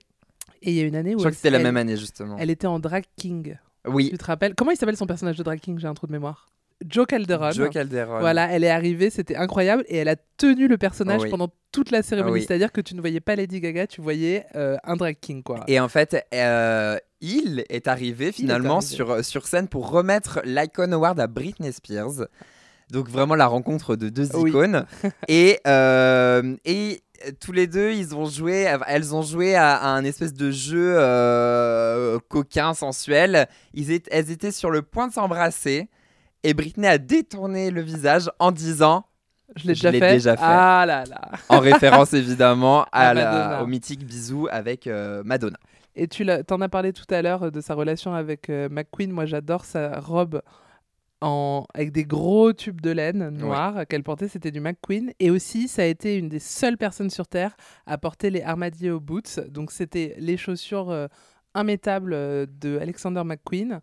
Et 0.64 0.72
il 0.72 0.74
y 0.74 0.82
a 0.82 0.84
une 0.84 0.96
année 0.96 1.14
où 1.14 1.20
je 1.20 1.22
crois 1.22 1.28
elle, 1.30 1.32
que 1.34 1.38
c'était 1.38 1.52
la 1.52 1.58
elle- 1.60 1.64
même 1.64 1.78
année 1.78 1.96
justement. 1.96 2.38
elle 2.40 2.50
était 2.50 2.66
en 2.68 2.80
drag 2.80 3.04
king. 3.16 3.56
Oui, 3.88 4.10
Tu 4.10 4.18
te 4.18 4.26
rappelles? 4.26 4.56
Comment 4.56 4.72
il 4.72 4.78
s'appelle 4.78 4.98
son 4.98 5.06
personnage 5.06 5.38
de 5.38 5.44
drag 5.44 5.60
king? 5.60 5.78
J'ai 5.78 5.88
un 5.88 5.94
trou 5.94 6.08
de 6.08 6.12
mémoire. 6.12 6.48
Joe 6.86 7.06
Calderon. 7.08 7.52
Joe 7.52 7.70
Calderon. 7.70 8.20
Voilà, 8.20 8.52
elle 8.52 8.64
est 8.64 8.70
arrivée, 8.70 9.10
c'était 9.10 9.36
incroyable 9.36 9.84
et 9.88 9.98
elle 9.98 10.10
a 10.10 10.16
tenu 10.38 10.68
le 10.68 10.78
personnage 10.78 11.22
Oui. 11.24 11.30
pendant 11.30 11.50
toute 11.72 11.90
la 11.92 12.04
cérémonie. 12.04 12.34
Oui. 12.36 12.46
C'est-à-dire 12.48 12.72
que 12.72 12.82
tu 12.82 12.96
ne 12.96 13.02
voyais 13.02 13.20
pas 13.20 13.36
Lady 13.36 13.60
Gaga, 13.60 13.88
tu 13.88 14.02
voyais 14.02 14.46
euh, 14.56 14.78
un 14.84 14.96
drag 14.96 15.18
king 15.20 15.42
quoi. 15.44 15.64
Et 15.68 15.80
en 15.80 15.90
fait, 15.90 16.24
euh, 16.34 16.98
il 17.22 17.66
est 17.70 17.88
arrivé 17.88 18.32
finalement 18.32 18.78
arrivé. 18.78 18.94
Sur, 18.96 19.26
sur 19.26 19.48
scène 19.48 19.68
pour 19.68 19.90
remettre 19.90 20.40
l'Icon 20.46 20.92
Award 20.92 21.20
à 21.20 21.28
Britney 21.28 21.74
Spears. 21.74 22.28
Donc 22.92 23.10
vraiment 23.10 23.36
la 23.36 23.48
rencontre 23.48 23.96
de 23.96 24.10
deux 24.10 24.30
Oui. 24.36 24.50
icônes. 24.52 24.86
et, 25.28 25.60
euh, 25.68 26.56
et 26.64 27.02
tous 27.42 27.52
les 27.52 27.66
deux, 27.66 27.92
ils 27.92 28.16
ont 28.16 28.28
joué, 28.28 28.72
elles 28.88 29.16
ont 29.16 29.24
joué 29.24 29.56
à, 29.56 29.76
à 29.76 29.88
un 29.90 30.06
espèce 30.06 30.34
de 30.34 30.52
jeu 30.52 30.94
euh, 30.98 32.20
coquin, 32.30 32.74
sensuel. 32.74 33.48
Ils 33.74 33.92
étaient, 33.92 34.10
elles 34.14 34.32
étaient 34.32 34.52
sur 34.52 34.70
le 34.70 34.84
point 34.84 35.08
de 35.08 35.14
s'embrasser. 35.14 35.90
Et 36.44 36.54
Britney 36.54 36.88
a 36.88 36.98
détourné 36.98 37.72
le 37.72 37.82
visage 37.82 38.30
en 38.40 38.52
disant, 38.52 39.06
je 39.56 39.68
l'ai 39.68 39.74
déjà, 39.74 39.92
déjà 39.92 40.38
fait. 40.38 40.44
Ah 40.46 40.86
là 40.88 41.04
là. 41.06 41.22
en 41.50 41.60
référence 41.60 42.14
évidemment 42.14 42.84
à 42.92 43.10
À 43.10 43.14
la- 43.14 43.24
Madonna. 43.32 43.64
au 43.64 43.68
mythique 43.68 44.06
bisou 44.06 44.48
avec 44.52 44.88
euh, 44.88 45.24
Madonna. 45.26 45.58
Et 45.96 46.08
tu 46.08 46.24
l'as- 46.24 46.44
t'en 46.44 46.62
as 46.62 46.70
parlé 46.70 46.94
tout 46.94 47.06
à 47.10 47.22
l'heure 47.22 47.44
euh, 47.44 47.50
de 47.50 47.60
sa 47.60 47.74
relation 47.74 48.14
avec 48.14 48.50
euh, 48.50 48.70
McQueen. 48.70 49.12
Moi, 49.12 49.26
j'adore 49.26 49.66
sa 49.66 50.00
robe 50.00 50.42
en... 51.22 51.66
avec 51.74 51.92
des 51.92 52.06
gros 52.06 52.54
tubes 52.54 52.82
de 52.82 52.92
laine 52.92 53.30
noirs 53.30 53.88
qu'elle 53.90 54.04
portait. 54.04 54.28
C'était 54.28 54.52
du 54.52 54.60
McQueen. 54.60 55.12
Et 55.20 55.32
aussi, 55.32 55.68
ça 55.68 55.82
a 55.82 55.86
été 55.86 56.16
une 56.18 56.30
des 56.30 56.40
seules 56.40 56.78
personnes 56.78 57.10
sur 57.10 57.28
Terre 57.28 57.58
à 57.88 57.98
porter 57.98 58.30
les 58.30 58.44
Armadillo 58.44 59.00
Boots. 59.00 59.40
Donc, 59.50 59.72
c'était 59.72 60.14
les 60.20 60.38
chaussures 60.38 60.92
euh, 60.92 61.08
immétables 61.56 62.12
de 62.60 62.78
Alexander 62.80 63.24
McQueen. 63.26 63.80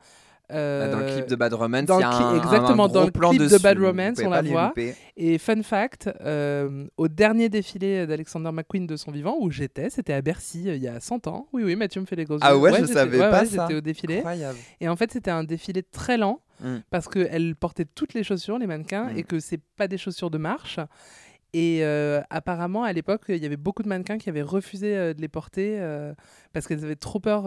Euh, 0.53 0.93
Dans 0.93 0.99
le 0.99 1.07
clip 1.07 1.27
de 1.27 1.37
Bad 1.37 1.55
Romance, 1.55 1.85
dans 1.87 1.99
il 1.99 2.03
y 2.03 2.05
a 2.05 2.11
un, 2.11 2.37
exactement, 2.37 2.85
un 2.85 2.89
dans 2.89 3.05
le 3.07 3.11
plan 3.11 3.31
clip 3.31 3.43
de 3.43 3.59
Bad 3.59 3.79
Romance, 3.79 4.19
on 4.23 4.29
la 4.29 4.43
voit. 4.43 4.67
louper. 4.69 4.95
Et 5.17 5.39
fun 5.39 5.63
fact, 5.63 6.11
euh, 6.21 6.85
au 6.99 7.09
dernier 7.09 7.49
défilé 7.49 8.07
d'Alexander 8.07 8.51
McQueen 8.53 8.87
de 8.87 8.97
son 8.97 9.11
vivant, 9.11 9.37
où 9.41 9.51
j'étais, 9.51 9.89
c'était 9.89 10.13
à 10.13 10.21
Bercy 10.21 10.69
euh, 10.69 10.77
il 10.77 10.83
y 10.83 10.89
a 10.89 11.01
100 11.01 11.29
ans. 11.29 11.47
Oui, 11.55 11.63
oui, 11.65 11.77
Mathieu 11.77 12.01
me 12.03 12.07
fait 12.07 12.17
les 12.17 12.25
grosses 12.27 12.41
Ah 12.43 12.53
yeux. 12.53 12.59
ouais, 12.59 12.73
je 12.79 12.85
savais 12.85 13.19
ouais, 13.19 13.31
pas 13.31 13.41
ouais, 13.41 13.47
ça. 13.47 13.63
J'étais 13.63 13.79
au 13.79 13.81
défilé. 13.81 14.17
Incroyable. 14.19 14.59
Et 14.81 14.89
en 14.89 14.97
fait, 14.97 15.11
c'était 15.13 15.31
un 15.31 15.45
défilé 15.45 15.83
très 15.83 16.17
lent 16.19 16.41
Mm. 16.61 16.77
parce 16.89 17.09
qu'elle 17.09 17.57
portait 17.57 17.85
toutes 17.85 18.15
les 18.15 18.23
chaussures, 18.23 18.59
les 18.59 18.69
mannequins, 18.69 19.07
Mm. 19.13 19.19
et 19.19 19.23
que 19.25 19.41
c'est 19.41 19.61
pas 19.77 19.89
des 19.89 19.99
chaussures 19.99 20.31
de 20.31 20.39
marche. 20.39 20.79
Et 21.53 21.81
euh, 21.83 22.21
apparemment, 22.31 22.85
à 22.85 22.93
l'époque, 22.93 23.23
il 23.29 23.37
y 23.43 23.47
avait 23.47 23.57
beaucoup 23.57 23.83
de 23.83 23.89
mannequins 23.89 24.19
qui 24.19 24.29
avaient 24.29 24.43
refusé 24.43 24.97
euh, 24.97 25.15
de 25.15 25.21
les 25.21 25.29
porter 25.29 25.77
euh, 25.81 26.13
parce 26.53 26.67
qu'elles 26.69 26.85
avaient 26.85 26.95
trop 26.97 27.19
peur 27.19 27.45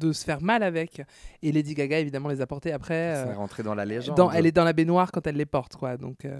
de 0.00 0.12
se 0.12 0.24
faire 0.24 0.42
mal 0.42 0.62
avec. 0.62 1.02
Et 1.42 1.52
Lady 1.52 1.74
Gaga, 1.74 1.98
évidemment, 1.98 2.28
les 2.28 2.40
a 2.40 2.46
portées 2.46 2.72
après. 2.72 3.14
Ça 3.14 3.28
euh, 3.28 3.32
est 3.32 3.36
rentré 3.36 3.62
dans 3.62 3.74
la 3.74 3.84
légende. 3.84 4.16
dans- 4.16 4.30
elle 4.30 4.46
est 4.46 4.52
dans 4.52 4.64
la 4.64 4.72
baignoire 4.72 5.10
quand 5.12 5.26
elle 5.26 5.36
les 5.36 5.46
porte, 5.46 5.76
quoi. 5.76 5.96
Donc, 5.96 6.24
euh, 6.24 6.36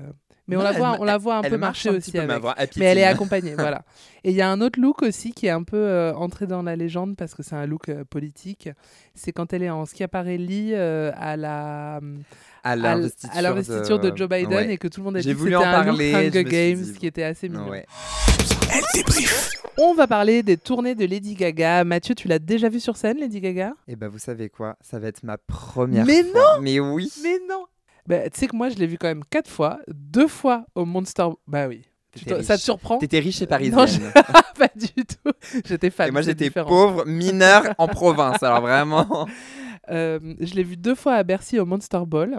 mais 0.47 0.57
on 0.57 0.63
la 0.63 0.73
voit, 0.73 0.97
on 0.99 1.05
la 1.05 1.19
voit 1.19 1.37
un 1.37 1.43
peu 1.43 1.57
marche 1.59 1.85
marcher 1.85 1.89
un 1.91 1.97
aussi 1.99 2.11
peu, 2.13 2.21
avec. 2.21 2.43
Mais 2.79 2.87
elle 2.87 2.99
est 2.99 3.05
accompagnée, 3.05 3.55
voilà. 3.55 3.83
Et 4.25 4.31
il 4.31 4.37
y 4.37 4.41
a 4.41 4.49
un 4.51 4.61
autre 4.63 4.81
look 4.81 5.03
aussi 5.03 5.33
qui 5.33 5.47
est 5.47 5.51
un 5.51 5.63
peu 5.63 5.77
euh, 5.77 6.15
entré 6.15 6.47
dans 6.47 6.63
la 6.63 6.75
légende 6.75 7.17
parce 7.17 7.35
que 7.35 7.43
c'est 7.43 7.55
un 7.55 7.67
look 7.67 7.89
euh, 7.91 8.05
politique. 8.05 8.71
C'est 9.15 9.33
quand 9.33 9.53
elle 9.53 9.63
est 9.63 9.71
en 9.71 9.85
Schiaparelli 9.85 10.75
à 10.75 11.37
la 11.37 12.01
à 12.65 12.77
l'investiture 12.77 13.99
de... 13.99 14.15
Joe 14.17 14.29
Biden 14.29 14.53
Ouais. 14.53 14.73
et 14.73 14.79
que 14.79 14.89
tout 14.89 15.01
le 15.01 15.05
monde 15.05 15.17
a 15.17 15.21
dit 15.21 15.33
que 15.35 15.39
c'était 15.39 15.55
un 15.55 15.61
parler, 15.61 16.13
look 16.13 16.21
je 16.23 16.29
Hunger 16.29 16.45
Games 16.45 16.81
dit- 16.83 16.93
qui 16.95 17.07
était 17.07 17.23
assez 17.23 17.49
mignon. 17.49 17.69
Ouais. 17.69 17.87
Elle 18.73 18.83
On 19.77 19.95
va 19.95 20.07
parler 20.07 20.43
des 20.43 20.57
tournées 20.57 20.95
de 20.95 21.05
Lady 21.05 21.35
Gaga. 21.35 21.85
Mathieu, 21.85 22.15
tu 22.15 22.27
l'as 22.29 22.39
déjà 22.39 22.69
vu 22.69 22.81
sur 22.81 22.97
scène, 22.97 23.19
Lady 23.19 23.41
Gaga? 23.41 23.75
Et 23.87 23.95
bah 23.97 24.09
vous 24.09 24.19
savez 24.19 24.49
quoi? 24.49 24.77
Ça 24.81 24.99
va 24.99 25.09
être 25.09 25.23
ma 25.23 25.39
première 25.39 26.05
Mais 26.05 26.25
fois. 26.25 26.59
Mais 26.61 26.81
oui 26.81 27.13
Mais 27.23 27.39
non 27.49 27.67
bah, 28.07 28.29
Tu 28.31 28.41
sais 28.41 28.47
que 28.49 28.57
moi, 28.57 28.71
je 28.71 28.77
l'ai 28.77 28.87
vu 28.87 28.99
quand 28.99 29.07
même 29.07 29.25
quatre 29.31 29.51
fois. 29.51 29.79
Deux 29.89 30.27
fois 30.29 30.67
au 30.75 30.85
Monster... 30.85 31.29
Bah 31.47 31.69
oui. 31.69 31.83
Ça 32.43 32.57
te 32.57 32.63
surprend? 32.63 32.99
T'étais 32.99 33.21
riche 33.21 33.43
et 33.43 33.47
parisienne. 33.47 33.79
Non, 33.79 33.87
je- 33.87 34.01
Pas 34.59 34.71
du 34.75 34.89
tout. 35.05 35.33
J'étais 35.65 35.91
fan. 35.91 36.09
Et 36.09 36.11
moi 36.11 36.23
j'étais 36.23 36.51
pauvre, 36.51 37.05
mineur 37.07 37.75
en 37.79 37.87
province. 37.87 38.43
Alors 38.43 38.63
vraiment. 38.63 39.29
Euh, 39.91 40.19
je 40.41 40.55
l'ai 40.55 40.63
vu 40.63 40.77
deux 40.77 40.95
fois 40.95 41.15
à 41.15 41.23
Bercy 41.23 41.59
au 41.59 41.67
Monster 41.67 42.01
Ball. 42.07 42.39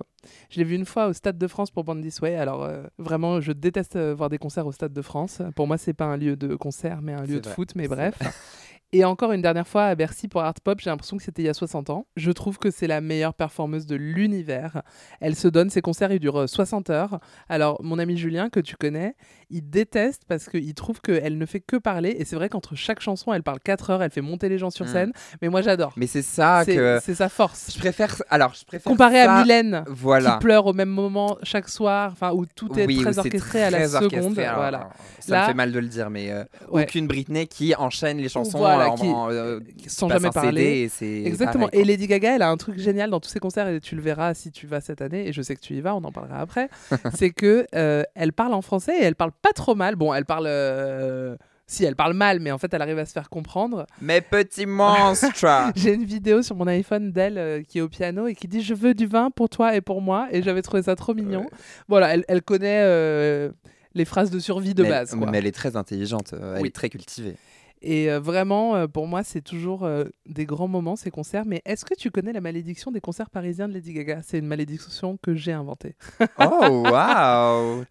Je 0.50 0.60
l'ai 0.60 0.64
vu 0.64 0.76
une 0.76 0.86
fois 0.86 1.08
au 1.08 1.14
Stade 1.14 1.38
de 1.38 1.48
France 1.48 1.72
pour 1.72 1.84
Band 1.84 2.00
This 2.02 2.22
Way. 2.22 2.36
Alors 2.36 2.64
euh, 2.64 2.84
vraiment, 2.98 3.42
je 3.42 3.52
déteste 3.52 3.96
euh, 3.96 4.14
voir 4.14 4.30
des 4.30 4.38
concerts 4.38 4.68
au 4.68 4.72
Stade 4.72 4.94
de 4.94 5.02
France. 5.02 5.42
Pour 5.56 5.68
moi, 5.68 5.78
c'est 5.78 5.94
pas 5.94 6.06
un 6.06 6.18
lieu 6.18 6.36
de 6.36 6.56
concert, 6.56 7.02
mais 7.02 7.14
un 7.14 7.24
lieu 7.24 7.40
de 7.40 7.46
vrai. 7.48 7.56
foot. 7.56 7.72
Mais 7.76 7.88
bref. 7.88 8.16
Et 8.91 9.06
encore 9.06 9.32
une 9.34 9.41
dernière 9.43 9.67
fois 9.67 9.84
à 9.86 9.93
Bercy 9.93 10.28
pour 10.28 10.41
Art 10.41 10.56
Pop, 10.63 10.80
j'ai 10.80 10.89
l'impression 10.89 11.15
que 11.17 11.21
c'était 11.21 11.43
il 11.43 11.45
y 11.45 11.49
a 11.49 11.54
60 11.54 11.91
ans. 11.91 12.08
Je 12.17 12.32
trouve 12.32 12.58
que 12.58 12.71
c'est 12.71 12.88
la 12.88 13.02
meilleure 13.02 13.36
performeuse 13.36 13.86
de 13.86 13.95
l'univers. 13.95 14.82
Elle 15.21 15.36
se 15.36 15.47
donne, 15.47 15.69
ses 15.69 15.82
concerts, 15.82 16.12
ils 16.12 16.19
durent 16.19 16.49
60 16.49 16.89
heures. 16.89 17.19
Alors, 17.49 17.80
mon 17.84 17.99
ami 17.99 18.17
Julien, 18.17 18.49
que 18.49 18.60
tu 18.60 18.75
connais, 18.75 19.15
il 19.52 19.69
déteste 19.69 20.23
parce 20.28 20.49
qu'il 20.49 20.73
trouve 20.73 21.02
qu'elle 21.02 21.38
ne 21.38 21.45
fait 21.45 21.60
que 21.60 21.75
parler. 21.75 22.15
Et 22.17 22.25
c'est 22.25 22.36
vrai 22.36 22.49
qu'entre 22.49 22.73
chaque 22.73 22.99
chanson, 22.99 23.32
elle 23.32 23.43
parle 23.43 23.60
4 23.60 23.91
heures, 23.91 24.02
elle 24.02 24.10
fait 24.10 24.21
monter 24.21 24.49
les 24.49 24.58
gens 24.58 24.71
sur 24.71 24.86
Mm. 24.86 24.89
scène. 24.89 25.12
Mais 25.43 25.49
moi, 25.49 25.62
j'adore. 25.62 25.93
Mais 25.95 26.08
c'est 26.08 26.23
ça 26.23 26.63
que 26.65 26.99
c'est 27.04 27.13
sa 27.13 27.30
force. 27.30 27.71
je 27.75 27.78
préfère. 27.80 28.15
Alors, 28.32 28.56
je 28.56 28.65
préfère 28.65 28.89
Comparé 28.91 29.23
ça- 29.23 29.36
à 29.36 29.41
Mylène, 29.43 29.84
Voilà. 29.88 30.32
qui 30.32 30.39
pleure 30.39 30.65
au 30.65 30.73
même 30.73 30.89
moment 30.89 31.38
chaque 31.43 31.69
soir, 31.69 32.10
enfin 32.12 32.32
où 32.34 32.47
tout 32.47 32.75
est 32.80 32.88
Oui, 32.88 33.02
très 33.04 33.19
orchestré 33.19 33.62
à 33.62 33.69
la 33.69 33.88
seconde. 33.88 34.39
alors, 34.39 34.56
voilà. 34.56 34.89
Ça 35.19 35.36
Là- 35.36 35.41
me 35.43 35.47
fait 35.49 35.54
mal 35.54 35.71
de 35.71 35.78
le 35.80 35.88
dire, 35.88 36.10
mais 36.10 36.32
euh, 36.32 36.43
Ouais. 36.71 36.84
aucune 36.86 37.06
Britney 37.06 37.45
qui 37.45 37.75
enchaîne 37.75 38.17
les 38.17 38.30
chansons 38.30 38.58
Voilà, 38.58 38.79
qui- 38.96 39.08
en, 39.08 39.30
euh, 39.32 39.60
Sans 39.88 40.08
passe 40.08 40.22
jamais 40.22 40.32
CD 40.32 40.34
parler. 40.46 40.63
et 40.82 40.89
c'est 40.89 41.24
Exactement. 41.24 41.65
pareil, 41.68 41.82
et 41.82 41.86
Lady 41.86 42.08
Gaga, 42.08 42.36
elle 42.36 42.42
a 42.42 42.50
un 42.50 42.58
truc 42.58 42.78
génial 42.80 43.10
dans 43.10 43.20
tous 43.20 43.30
ses 43.30 43.39
concerts 43.39 43.68
et 43.68 43.80
tu 43.80 43.96
le 43.96 44.02
verras 44.02 44.34
si 44.34 44.52
tu 44.52 44.68
vas 44.68 44.82
cette 44.82 45.02
année. 45.02 45.28
Et 45.28 45.34
je 45.34 45.42
sais 45.42 45.56
que 45.56 45.62
tu 45.62 45.74
y 45.76 45.82
vas, 45.82 45.96
on 45.96 46.04
en 46.04 46.12
parlera 46.12 46.39
après. 46.39 46.70
c'est 47.15 47.32
que 47.32 47.65
euh, 47.76 48.04
elle 48.15 48.34
parle 48.34 48.54
en 48.54 48.62
français 48.62 48.94
et 49.00 49.04
elle 49.04 49.15
parle 49.15 49.32
pas 49.42 49.52
trop 49.54 49.76
mal. 49.76 49.96
Bon, 49.96 50.13
elle 50.13 50.26
parle. 50.26 50.46
euh, 50.48 51.36
Si, 51.72 51.86
elle 51.86 51.96
parle 51.96 52.13
mal, 52.15 52.39
mais 52.39 52.52
en 52.52 52.58
fait, 52.58 52.74
elle 52.74 52.82
arrive 52.82 52.98
à 52.98 53.06
se 53.06 53.12
faire 53.12 53.30
comprendre. 53.30 53.86
Mes 54.02 54.22
petits 54.22 54.65
monstres 54.65 55.28
J'ai 55.76 55.94
une 55.94 56.04
vidéo 56.04 56.42
sur 56.42 56.56
mon 56.56 56.65
iPhone 56.65 57.12
d'elle 57.12 57.38
euh, 57.38 57.62
qui 57.62 57.78
est 57.78 57.82
au 57.82 57.88
piano 57.89 58.26
et 58.26 58.34
qui 58.34 58.48
dit 58.48 58.63
Je 58.63 58.74
veux 58.74 58.96
du 58.96 59.06
vin 59.06 59.30
pour 59.30 59.50
toi 59.50 59.76
et 59.76 59.82
pour 59.82 60.02
moi. 60.02 60.28
Et 60.32 60.42
j'avais 60.42 60.63
trouvé 60.63 60.82
ça 60.82 60.96
trop 60.96 61.13
mignon. 61.13 61.46
Voilà, 61.88 62.15
elle, 62.15 62.26
elle 62.28 62.42
connaît 62.42 62.82
euh, 62.82 63.52
les 63.94 64.06
phrases 64.06 64.32
de 64.32 64.39
survie 64.39 64.74
de 64.74 64.82
mais, 64.82 64.89
base. 64.89 65.13
quoi. 65.13 65.30
mais 65.30 65.38
elle 65.38 65.46
est 65.46 65.52
très 65.52 65.76
intelligente, 65.76 66.34
euh, 66.34 66.56
elle 66.56 66.62
Oui. 66.63 66.68
est 66.70 66.72
très 66.72 66.89
cultivée. 66.89 67.36
Et 67.82 68.12
euh, 68.12 68.20
vraiment, 68.20 68.76
euh, 68.76 68.88
pour 68.88 69.08
moi, 69.08 69.24
c'est 69.24 69.42
toujours 69.42 69.86
euh, 69.86 70.06
des 70.26 70.46
grands 70.46 70.68
moments, 70.68 70.96
ces 70.96 71.12
concerts. 71.12 71.46
Mais 71.46 71.62
est-ce 71.65 71.86
que 71.86 71.94
tu 71.96 72.12
connais 72.12 72.34
la 72.34 72.42
malédiction 72.42 72.92
des 72.92 73.00
concerts 73.02 73.30
parisiens 73.30 73.68
de 73.70 73.74
Lady 73.74 73.94
Gaga? 73.94 74.22
C'est 74.22 74.38
une 74.39 74.48
malédiction 74.48 75.18
que 75.22 75.34
j'ai 75.36 75.54
inventée. 75.54 75.96
Oh, 76.39 76.84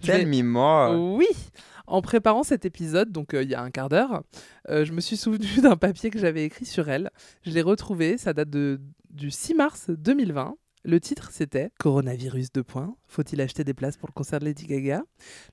vais- 0.01 0.07
Tell 0.07 0.27
me 0.27 0.43
more 0.43 1.15
Oui 1.17 1.27
En 1.87 2.03
préparant 2.03 2.43
cet 2.43 2.65
épisode, 2.67 3.11
donc 3.13 3.33
euh, 3.33 3.43
il 3.43 3.49
y 3.49 3.55
a 3.55 3.63
un 3.63 3.71
quart 3.71 3.89
d'heure, 3.89 4.23
euh, 4.69 4.85
je 4.85 4.93
me 4.93 5.01
suis 5.01 5.17
souvenu 5.17 5.47
d'un 5.63 5.77
papier 5.77 6.11
que 6.11 6.19
j'avais 6.19 6.45
écrit 6.45 6.67
sur 6.67 6.89
elle. 6.91 7.11
Je 7.43 7.51
l'ai 7.53 7.63
retrouvé, 7.63 8.19
ça 8.19 8.33
date 8.35 8.51
de, 8.51 8.81
du 9.11 9.31
6 9.31 9.55
mars 9.55 9.87
2020. 9.89 10.55
Le 10.85 11.01
titre, 11.01 11.31
c'était 11.33 11.71
Coronavirus, 11.81 12.53
deux 12.53 12.63
points. 12.63 12.95
Faut-il 13.07 13.41
acheter 13.41 13.65
des 13.65 13.75
places 13.75 13.97
pour 13.97 14.09
le 14.09 14.13
concert 14.13 14.39
de 14.39 14.45
Lady 14.45 14.67
Gaga? 14.67 15.03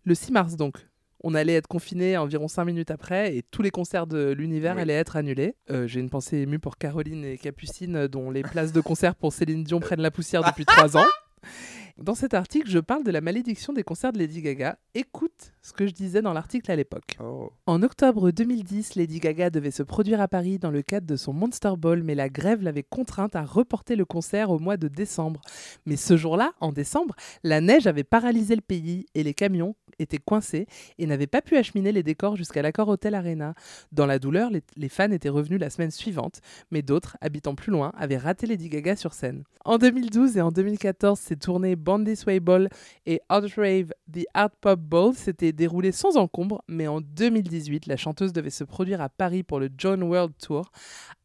Le 0.03 0.13
6 0.13 0.31
mars, 0.31 0.55
donc, 0.55 0.87
on 1.27 1.33
allait 1.33 1.55
être 1.55 1.67
confiné 1.67 2.17
environ 2.17 2.47
5 2.47 2.65
minutes 2.65 2.91
après 2.91 3.35
et 3.35 3.41
tous 3.41 3.63
les 3.63 3.71
concerts 3.71 4.05
de 4.05 4.31
l'univers 4.31 4.75
Oui. 4.75 4.83
allaient 4.83 4.93
être 4.93 5.15
annulés. 5.15 5.55
Euh, 5.71 5.87
J'ai 5.87 5.99
une 5.99 6.09
pensée 6.11 6.37
émue 6.37 6.59
pour 6.59 6.77
Caroline 6.77 7.25
et 7.25 7.37
Capucine, 7.39 7.95
euh, 7.95 8.07
dont 8.07 8.29
les 8.29 8.43
places 8.43 8.71
de 8.71 8.79
concert 8.79 9.15
pour 9.15 9.33
Céline 9.33 9.63
Dion 9.63 9.79
prennent 9.79 10.01
la 10.01 10.11
poussière 10.11 10.43
depuis 10.43 10.65
3 10.65 10.95
ans. 10.97 11.05
Dans 11.97 12.13
cet 12.15 12.33
article, 12.33 12.69
je 12.69 12.79
parle 12.79 13.05
de 13.05 13.11
la 13.11 13.21
malédiction 13.21 13.71
des 13.71 13.83
concerts 13.83 14.11
de 14.11 14.17
Lady 14.19 14.41
Gaga. 14.41 14.77
Écoute 14.95 15.53
ce 15.61 15.71
que 15.71 15.87
je 15.87 15.93
disais 15.93 16.21
dans 16.21 16.33
l'article 16.33 16.69
à 16.69 16.75
l'époque. 16.75 17.15
Oh. 17.23 17.51
En 17.67 17.81
octobre 17.83 18.31
2010, 18.31 18.95
Lady 18.95 19.19
Gaga 19.21 19.49
devait 19.49 19.71
se 19.71 19.81
produire 19.81 20.19
à 20.19 20.27
Paris 20.27 20.59
dans 20.59 20.71
le 20.71 20.81
cadre 20.81 21.07
de 21.07 21.15
son 21.15 21.31
Monster 21.31 21.71
Ball, 21.77 22.03
mais 22.03 22.13
la 22.13 22.27
grève 22.27 22.61
l'avait 22.61 22.83
contrainte 22.83 23.37
à 23.37 23.43
reporter 23.45 23.95
le 23.95 24.03
concert 24.03 24.51
au 24.51 24.59
mois 24.59 24.75
de 24.75 24.89
décembre. 24.89 25.39
Mais 25.85 25.95
ce 25.95 26.17
jour-là, 26.17 26.51
en 26.59 26.73
décembre, 26.73 27.15
la 27.43 27.61
neige 27.61 27.87
avait 27.87 28.03
paralysé 28.03 28.55
le 28.57 28.61
pays 28.61 29.05
et 29.15 29.23
les 29.23 29.33
camions 29.33 29.73
étaient 29.99 30.17
coincés 30.17 30.67
et 30.97 31.05
n'avaient 31.05 31.27
pas 31.27 31.41
pu 31.41 31.57
acheminer 31.57 31.91
les 31.91 32.03
décors 32.03 32.35
jusqu'à 32.35 32.61
l'Accor 32.61 32.87
Hotel 32.87 33.15
Arena. 33.15 33.53
Dans 33.91 34.05
la 34.05 34.19
douleur, 34.19 34.49
les, 34.51 34.89
fans 34.89 35.11
étaient 35.11 35.29
revenus 35.29 35.59
la 35.59 35.69
semaine 35.69 35.91
suivante, 35.91 36.41
mais 36.71 36.81
d'autres, 36.81 37.17
habitant 37.21 37.55
plus 37.55 37.71
loin, 37.71 37.91
avaient 37.97 38.17
raté 38.17 38.47
Lady 38.47 38.69
Gaga 38.69 38.95
sur 38.95 39.13
scène. 39.13 39.43
En 39.63 39.77
2012 39.77 40.37
et 40.37 40.41
en 40.41 40.51
2014, 40.51 41.19
ces 41.19 41.37
tournées 41.37 41.75
Bandy 41.75 42.15
Sway 42.15 42.39
Ball 42.39 42.69
et 43.07 43.21
Outrave 43.31 43.91
The 44.11 44.25
Art 44.33 44.51
Pop 44.61 44.79
Ball 44.79 45.15
s'étaient 45.15 45.53
déroulées 45.53 45.91
sans 45.91 46.17
encombre, 46.17 46.61
mais 46.67 46.87
en 46.87 47.01
2018, 47.01 47.87
la 47.87 47.97
chanteuse 47.97 48.31
devait 48.31 48.51
se 48.51 48.63
produire 48.63 49.01
à 49.01 49.09
Paris 49.09 49.41
pour 49.41 49.59
le 49.59 49.69
John 49.75 50.03
World 50.03 50.33
Tour. 50.37 50.71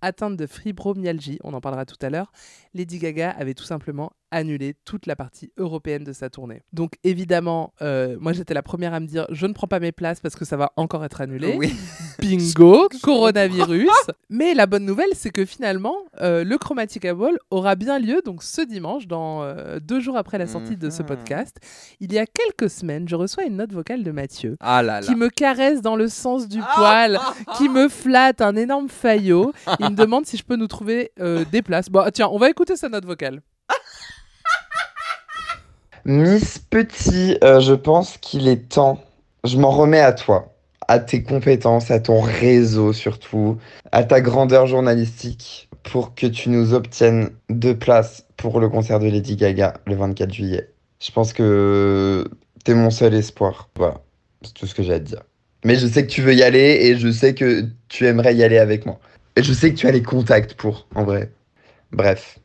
Atteinte 0.00 0.36
de 0.36 0.46
fibromyalgie, 0.46 1.38
on 1.44 1.52
en 1.52 1.60
parlera 1.60 1.84
tout 1.84 1.98
à 2.00 2.08
l'heure, 2.08 2.32
Lady 2.72 2.98
Gaga 2.98 3.30
avait 3.30 3.54
tout 3.54 3.64
simplement 3.64 4.12
annulé 4.30 4.74
toute 4.84 5.06
la 5.06 5.16
partie 5.16 5.52
européenne 5.56 6.04
de 6.04 6.12
sa 6.12 6.30
tournée. 6.30 6.62
Donc 6.72 6.94
évidemment, 7.04 7.72
euh, 7.82 8.16
moi 8.20 8.32
j'étais 8.32 8.54
la 8.54 8.62
première 8.62 8.94
à 8.94 9.00
me 9.00 9.06
dire 9.06 9.26
je 9.30 9.46
ne 9.46 9.52
prends 9.52 9.66
pas 9.66 9.80
mes 9.80 9.92
places 9.92 10.20
parce 10.20 10.36
que 10.36 10.44
ça 10.44 10.56
va 10.56 10.72
encore 10.76 11.04
être 11.04 11.20
annulé. 11.20 11.54
Oui. 11.58 11.74
Bingo, 12.20 12.88
coronavirus. 13.02 13.88
Mais 14.28 14.54
la 14.54 14.66
bonne 14.66 14.84
nouvelle, 14.84 15.08
c'est 15.14 15.30
que 15.30 15.44
finalement, 15.44 15.94
euh, 16.20 16.44
le 16.44 16.58
Chromatica 16.58 17.14
Ball 17.14 17.36
aura 17.50 17.74
bien 17.74 17.98
lieu, 17.98 18.20
donc 18.24 18.42
ce 18.42 18.60
dimanche, 18.62 19.06
dans 19.06 19.42
euh, 19.42 19.78
deux 19.80 20.00
jours 20.00 20.16
après 20.16 20.38
la 20.38 20.46
sortie 20.46 20.76
de 20.76 20.90
ce 20.90 21.02
Mhm. 21.02 21.08
podcast. 21.08 21.56
Il 22.00 22.12
y 22.12 22.18
a 22.18 22.26
quelques 22.26 22.70
semaines, 22.70 23.08
je 23.08 23.16
reçois 23.16 23.44
une 23.44 23.56
note 23.56 23.72
vocale 23.72 24.02
de 24.02 24.10
Mathieu 24.10 24.56
Ah 24.60 24.82
là 24.82 25.00
là. 25.00 25.06
qui 25.06 25.14
me 25.14 25.28
caresse 25.28 25.80
dans 25.82 25.96
le 25.96 26.08
sens 26.08 26.46
du 26.48 26.60
Ah 26.62 26.72
poil, 26.76 27.18
qui 27.56 27.68
me 27.68 27.88
flatte 27.88 28.40
un 28.42 28.54
énorme 28.56 28.88
faillot. 28.88 29.52
Il 29.80 29.86
me 29.90 29.94
demande 29.96 30.26
si 30.26 30.36
je 30.36 30.44
peux 30.44 30.56
nous 30.56 30.66
trouver 30.68 31.12
des 31.50 31.62
places. 31.62 31.88
Bon, 31.90 32.04
tiens, 32.12 32.28
on 32.30 32.38
va 32.38 32.50
écouter 32.50 32.76
sa 32.76 32.88
note 32.88 33.04
vocale. 33.04 33.40
Miss 36.04 36.58
Petit, 36.58 37.36
euh, 37.44 37.60
je 37.60 37.74
pense 37.74 38.16
qu'il 38.18 38.48
est 38.48 38.68
temps. 38.68 39.00
Je 39.44 39.56
m'en 39.58 39.70
remets 39.70 40.00
à 40.00 40.12
toi, 40.12 40.54
à 40.88 40.98
tes 40.98 41.22
compétences, 41.22 41.90
à 41.90 42.00
ton 42.00 42.20
réseau 42.20 42.92
surtout, 42.92 43.58
à 43.92 44.04
ta 44.04 44.20
grandeur 44.20 44.66
journalistique 44.66 45.68
pour 45.82 46.14
que 46.14 46.26
tu 46.26 46.48
nous 46.50 46.74
obtiennes 46.74 47.30
deux 47.48 47.76
places 47.76 48.26
pour 48.36 48.60
le 48.60 48.68
concert 48.68 48.98
de 48.98 49.08
Lady 49.08 49.36
Gaga 49.36 49.74
le 49.86 49.94
24 49.94 50.32
juillet. 50.32 50.70
Je 51.00 51.10
pense 51.12 51.32
que 51.32 52.28
t'es 52.64 52.74
mon 52.74 52.90
seul 52.90 53.14
espoir. 53.14 53.68
Voilà, 53.76 54.00
c'est 54.42 54.54
tout 54.54 54.66
ce 54.66 54.74
que 54.74 54.82
j'ai 54.82 54.94
à 54.94 55.00
te 55.00 55.04
dire. 55.04 55.22
Mais 55.64 55.76
je 55.76 55.86
sais 55.86 56.06
que 56.06 56.10
tu 56.10 56.22
veux 56.22 56.34
y 56.34 56.42
aller 56.42 56.78
et 56.82 56.96
je 56.96 57.10
sais 57.10 57.34
que 57.34 57.66
tu 57.88 58.06
aimerais 58.06 58.34
y 58.34 58.42
aller 58.42 58.58
avec 58.58 58.86
moi. 58.86 58.98
Et 59.36 59.42
je 59.42 59.52
sais 59.52 59.70
que 59.70 59.76
tu 59.76 59.86
as 59.86 59.92
les 59.92 60.02
contacts 60.02 60.54
pour, 60.54 60.86
en 60.94 61.04
vrai. 61.04 61.30
Bref, 61.92 62.38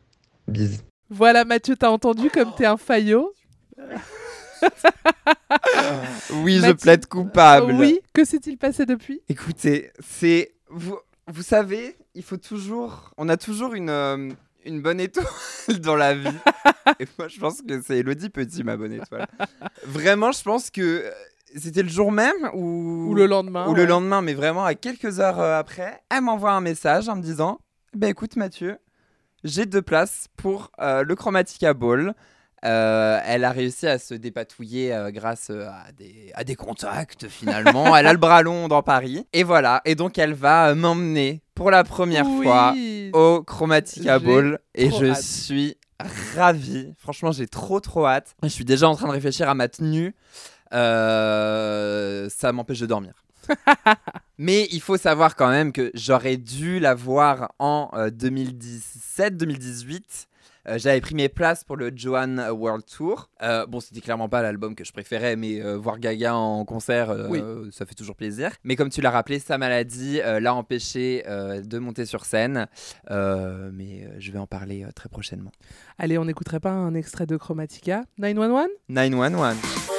bis. 0.48 0.84
Voilà, 1.10 1.46
Mathieu, 1.46 1.76
t'as 1.76 1.90
entendu 1.90 2.30
comme 2.30 2.54
t'es 2.56 2.66
un 2.66 2.78
faillot 2.78 3.35
Oui, 6.44 6.60
je 6.64 6.72
plaide 6.72 7.06
coupable. 7.08 7.74
Oui, 7.74 8.00
que 8.14 8.26
s'est-il 8.26 8.58
passé 8.58 8.86
depuis? 8.86 9.22
Écoutez, 9.30 9.92
c'est 10.00 10.54
vous, 10.70 10.98
vous 11.28 11.44
savez, 11.44 11.96
il 12.16 12.24
faut 12.24 12.38
toujours, 12.38 13.12
on 13.18 13.30
a 13.30 13.38
toujours 13.38 13.74
une 13.74 13.90
euh, 13.90 14.30
une 14.66 14.82
bonne 14.82 15.00
étoile 15.00 15.28
dans 15.80 15.96
la 15.96 16.14
vie. 16.14 16.28
Et 17.00 17.08
moi, 17.18 17.28
je 17.28 17.40
pense 17.40 17.62
que 17.62 17.82
c'est 17.82 18.00
Elodie 18.00 18.30
Petit 18.30 18.64
ma 18.64 18.76
bonne 18.76 18.94
étoile. 18.94 19.28
Vraiment, 19.86 20.32
je 20.32 20.44
pense 20.44 20.70
que 20.70 20.82
euh, 20.82 21.12
c'était 21.56 21.84
le 21.84 21.90
jour 21.90 22.12
même 22.12 22.50
ou 22.54 23.08
Ou 23.10 23.14
le 23.16 23.28
lendemain 23.28 23.68
ou 23.68 23.74
le 23.74 23.86
lendemain, 23.86 24.22
mais 24.22 24.34
vraiment 24.34 24.66
à 24.66 24.76
quelques 24.76 25.20
heures 25.20 25.40
euh, 25.40 25.58
après, 25.58 26.02
elle 26.10 26.22
m'envoie 26.22 26.52
un 26.52 26.62
message 26.62 27.08
en 27.08 27.16
me 27.16 27.22
disant, 27.22 27.60
ben 27.96 28.10
écoute 28.10 28.36
Mathieu, 28.36 28.78
j'ai 29.44 29.66
deux 29.66 29.82
places 29.82 30.28
pour 30.36 30.72
euh, 30.80 31.04
le 31.04 31.16
Chromatica 31.16 31.74
Ball. 31.74 32.14
Euh, 32.66 33.20
elle 33.26 33.44
a 33.44 33.52
réussi 33.52 33.86
à 33.88 34.00
se 34.00 34.14
dépatouiller 34.16 34.92
euh, 34.94 35.12
grâce 35.12 35.50
euh, 35.52 35.68
à, 35.68 35.92
des, 35.92 36.32
à 36.34 36.44
des 36.44 36.56
contacts 36.56 37.28
finalement. 37.28 37.96
elle 37.96 38.08
a 38.08 38.14
le 38.14 38.18
bras 38.18 38.42
long 38.42 38.68
dans 38.68 38.82
Paris. 38.82 39.28
Et 39.34 39.44
voilà. 39.44 39.82
Et 39.86 39.94
donc 39.96 40.18
elle 40.18 40.34
va 40.34 40.70
euh, 40.70 40.76
m'emmener 40.76 41.42
pour 41.54 41.70
la 41.70 41.84
première 41.84 42.26
Oui. 42.28 42.44
fois 42.44 42.74
au 43.14 43.44
Chromatica 43.44 44.18
Ball. 44.20 44.58
Et 44.74 44.90
je 44.90 45.06
hâte. 45.12 45.22
suis 45.22 45.78
ravi. 46.36 46.92
Franchement, 46.98 47.32
j'ai 47.32 47.48
trop 47.48 47.80
trop 47.80 48.08
hâte. 48.08 48.36
Je 48.44 48.48
suis 48.50 48.66
déjà 48.66 48.90
en 48.90 48.96
train 48.96 49.08
de 49.08 49.14
réfléchir 49.14 49.48
à 49.48 49.54
ma 49.54 49.68
tenue. 49.68 50.16
Ça 50.72 52.52
m'empêche 52.52 52.80
de 52.80 52.88
dormir. 52.88 53.14
Mais 54.40 54.68
il 54.72 54.82
faut 54.82 54.98
savoir 54.98 55.36
quand 55.36 55.50
même 55.50 55.72
que 55.72 55.92
j'aurais 55.94 56.38
dû 56.38 56.80
la 56.80 56.96
voir 56.96 57.52
en 57.60 57.92
2017-2018. 57.96 60.26
Euh, 60.68 60.78
J'avais 60.78 61.02
pris 61.02 61.16
mes 61.16 61.30
places 61.30 61.64
pour 61.64 61.76
le 61.78 61.92
Joan 61.96 62.40
World 62.52 62.84
Tour. 62.86 63.30
Euh, 63.44 63.66
bon, 63.66 63.80
c'était 63.80 64.02
clairement 64.02 64.30
pas 64.30 64.42
l'album 64.42 64.76
que 64.76 64.84
je 64.84 64.92
préférais, 64.92 65.36
mais 65.36 65.62
euh, 65.62 65.78
voir 65.78 66.00
Gaga 66.00 66.36
en 66.36 66.66
concert, 66.66 67.10
euh, 67.10 67.28
Oui. 67.30 67.42
ça 67.72 67.86
fait 67.86 67.96
toujours 67.96 68.16
plaisir. 68.16 68.52
Mais 68.64 68.76
comme 68.76 68.90
tu 68.90 69.02
l'as 69.02 69.12
rappelé, 69.12 69.40
sa 69.40 69.58
maladie 69.58 70.20
l'a 70.24 70.54
empêché 70.54 71.24
de 71.26 71.80
monter 71.80 72.06
sur 72.06 72.26
scène. 72.26 72.68
Mais 73.10 74.08
je 74.20 74.32
vais 74.32 74.40
en 74.40 74.48
parler 74.48 74.86
très 74.96 75.10
prochainement. 75.10 75.52
Allez, 75.98 76.18
on 76.18 76.26
n'écouterait 76.26 76.60
pas 76.60 76.72
un 76.72 76.94
extrait 76.94 77.26
de 77.26 77.38
Chromatica? 77.38 78.04
911 78.18 78.68
911. 78.90 79.95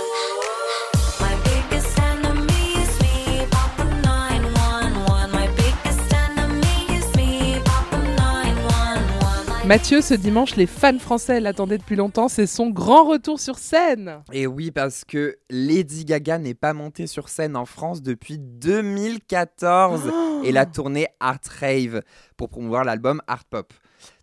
Mathieu, 9.66 10.00
ce 10.00 10.14
dimanche, 10.14 10.54
les 10.54 10.66
fans 10.66 11.00
français 11.00 11.40
l'attendaient 11.40 11.78
depuis 11.78 11.96
longtemps. 11.96 12.28
C'est 12.28 12.46
son 12.46 12.70
grand 12.70 13.02
retour 13.02 13.40
sur 13.40 13.58
scène. 13.58 14.22
Et 14.32 14.46
oui, 14.46 14.70
parce 14.70 15.04
que 15.04 15.38
Lady 15.50 16.04
Gaga 16.04 16.38
n'est 16.38 16.54
pas 16.54 16.72
montée 16.72 17.08
sur 17.08 17.28
scène 17.28 17.56
en 17.56 17.66
France 17.66 18.00
depuis 18.00 18.38
2014 18.38 20.12
et 20.44 20.52
la 20.52 20.66
tournée 20.66 21.08
Art 21.18 21.40
Rave 21.60 22.02
pour 22.36 22.48
promouvoir 22.48 22.84
l'album 22.84 23.20
Art 23.26 23.44
Pop. 23.44 23.72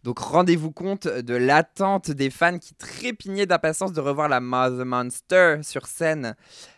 Donc 0.03 0.19
rendez-vous 0.19 0.71
compte 0.71 1.08
de 1.08 1.36
l'attente 1.36 2.10
des 2.10 2.29
fans 2.29 2.58
qui 2.58 2.73
trépignaient 2.73 3.45
d'impatience 3.45 3.91
de 3.91 3.99
revoir 3.99 4.29
la 4.29 4.39
Mother 4.39 4.86
Monster 4.86 5.58
sur 5.62 5.88
scène. 5.88 6.36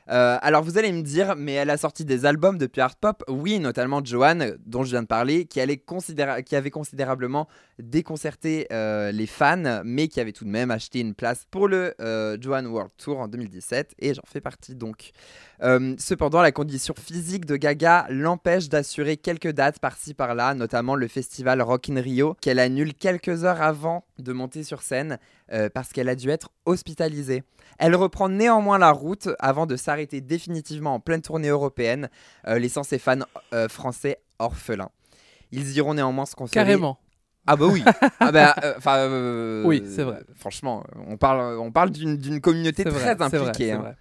Euh, 0.10 0.38
alors 0.42 0.64
vous 0.64 0.78
allez 0.78 0.92
me 0.92 1.02
dire, 1.02 1.36
mais 1.36 1.54
elle 1.54 1.70
a 1.70 1.78
sorti 1.78 2.06
des 2.06 2.26
albums 2.26 2.58
depuis 2.58 2.82
Art 2.82 2.96
Pop. 2.96 3.24
Oui, 3.28 3.60
notamment 3.60 4.04
Joanne, 4.04 4.58
dont 4.66 4.84
je 4.84 4.92
viens 4.92 5.02
de 5.02 5.08
parler, 5.08 5.46
qui, 5.46 5.60
avait 5.60 5.78
considérablement 5.78 7.48
déconcerté 7.80 8.68
euh, 8.72 9.12
les 9.12 9.26
fans, 9.26 9.82
mais 9.84 10.08
qui 10.08 10.20
avait 10.20 10.32
tout 10.32 10.46
de 10.46 10.50
même 10.50 10.72
acheté 10.72 11.00
une 11.00 11.16
place 11.16 11.46
pour 11.50 11.68
le 11.68 11.94
euh, 12.02 12.38
Joanne 12.40 12.68
World 12.68 12.92
Tour 12.98 13.20
en 13.20 13.28
2017, 13.28 13.96
et 14.00 14.14
j'en 14.14 14.24
fais 14.26 14.42
partie 14.42 14.76
donc. 14.76 15.12
Euh, 15.64 15.96
cependant, 15.98 16.42
la 16.42 16.52
condition 16.52 16.94
physique 16.98 17.46
de 17.46 17.56
Gaga 17.56 18.08
l'empêche 18.10 18.70
d'assurer 18.70 19.18
quelques 19.18 19.52
dates 19.52 19.80
par-ci 19.80 20.14
par-là, 20.14 20.54
notamment 20.54 20.96
le 20.96 21.08
festival 21.08 21.62
Rock 21.62 21.90
in 21.90 22.00
Rio, 22.02 22.36
qu'elle 22.42 22.60
annule 22.60 22.94
quelques 22.94 23.44
heures 23.44 23.62
avant 23.62 24.06
de 24.20 24.34
monter 24.34 24.64
sur 24.64 24.82
scène 24.82 25.18
euh, 25.52 25.70
parce 25.74 25.92
qu'elle 25.92 26.10
a 26.10 26.16
dû 26.16 26.30
être 26.30 26.50
hospitalisée. 26.66 27.44
Elle 27.78 27.96
reprend 27.96 28.30
néanmoins 28.30 28.78
la 28.78 28.92
route 28.92 29.30
avant 29.40 29.66
de 29.66 29.76
s'arrêter 29.76 30.22
définitivement 30.22 30.96
en 30.96 31.00
pleine 31.00 31.22
tournée 31.22 31.50
européenne, 31.50 32.10
euh, 32.48 32.58
laissant 32.58 32.84
ses 32.84 32.98
fans 32.98 33.20
euh, 33.54 33.68
français 33.68 34.20
orphelins. 34.40 34.90
Ils 35.52 35.76
iront 35.78 35.94
néanmoins 35.94 36.26
se 36.26 36.36
consoler. 36.36 36.66
Carrément. 36.66 36.98
Ah 37.48 37.56
bah 37.56 37.68
oui. 37.68 37.84
Ah 38.20 38.32
bah, 38.32 38.56
Oui, 39.66 39.84
c'est 39.88 40.04
vrai. 40.04 40.22
Franchement, 40.36 40.84
on 41.08 41.18
parle, 41.18 41.60
on 41.60 41.72
parle 41.72 41.92
d'une 41.92 42.42
communauté 42.42 42.84
très 42.84 42.92
vrai, 42.92 43.16
c'est 43.30 43.38
vrai, 43.38 43.50
impliquée. 43.50 43.68
c'est 43.68 43.72
hein. 43.74 43.96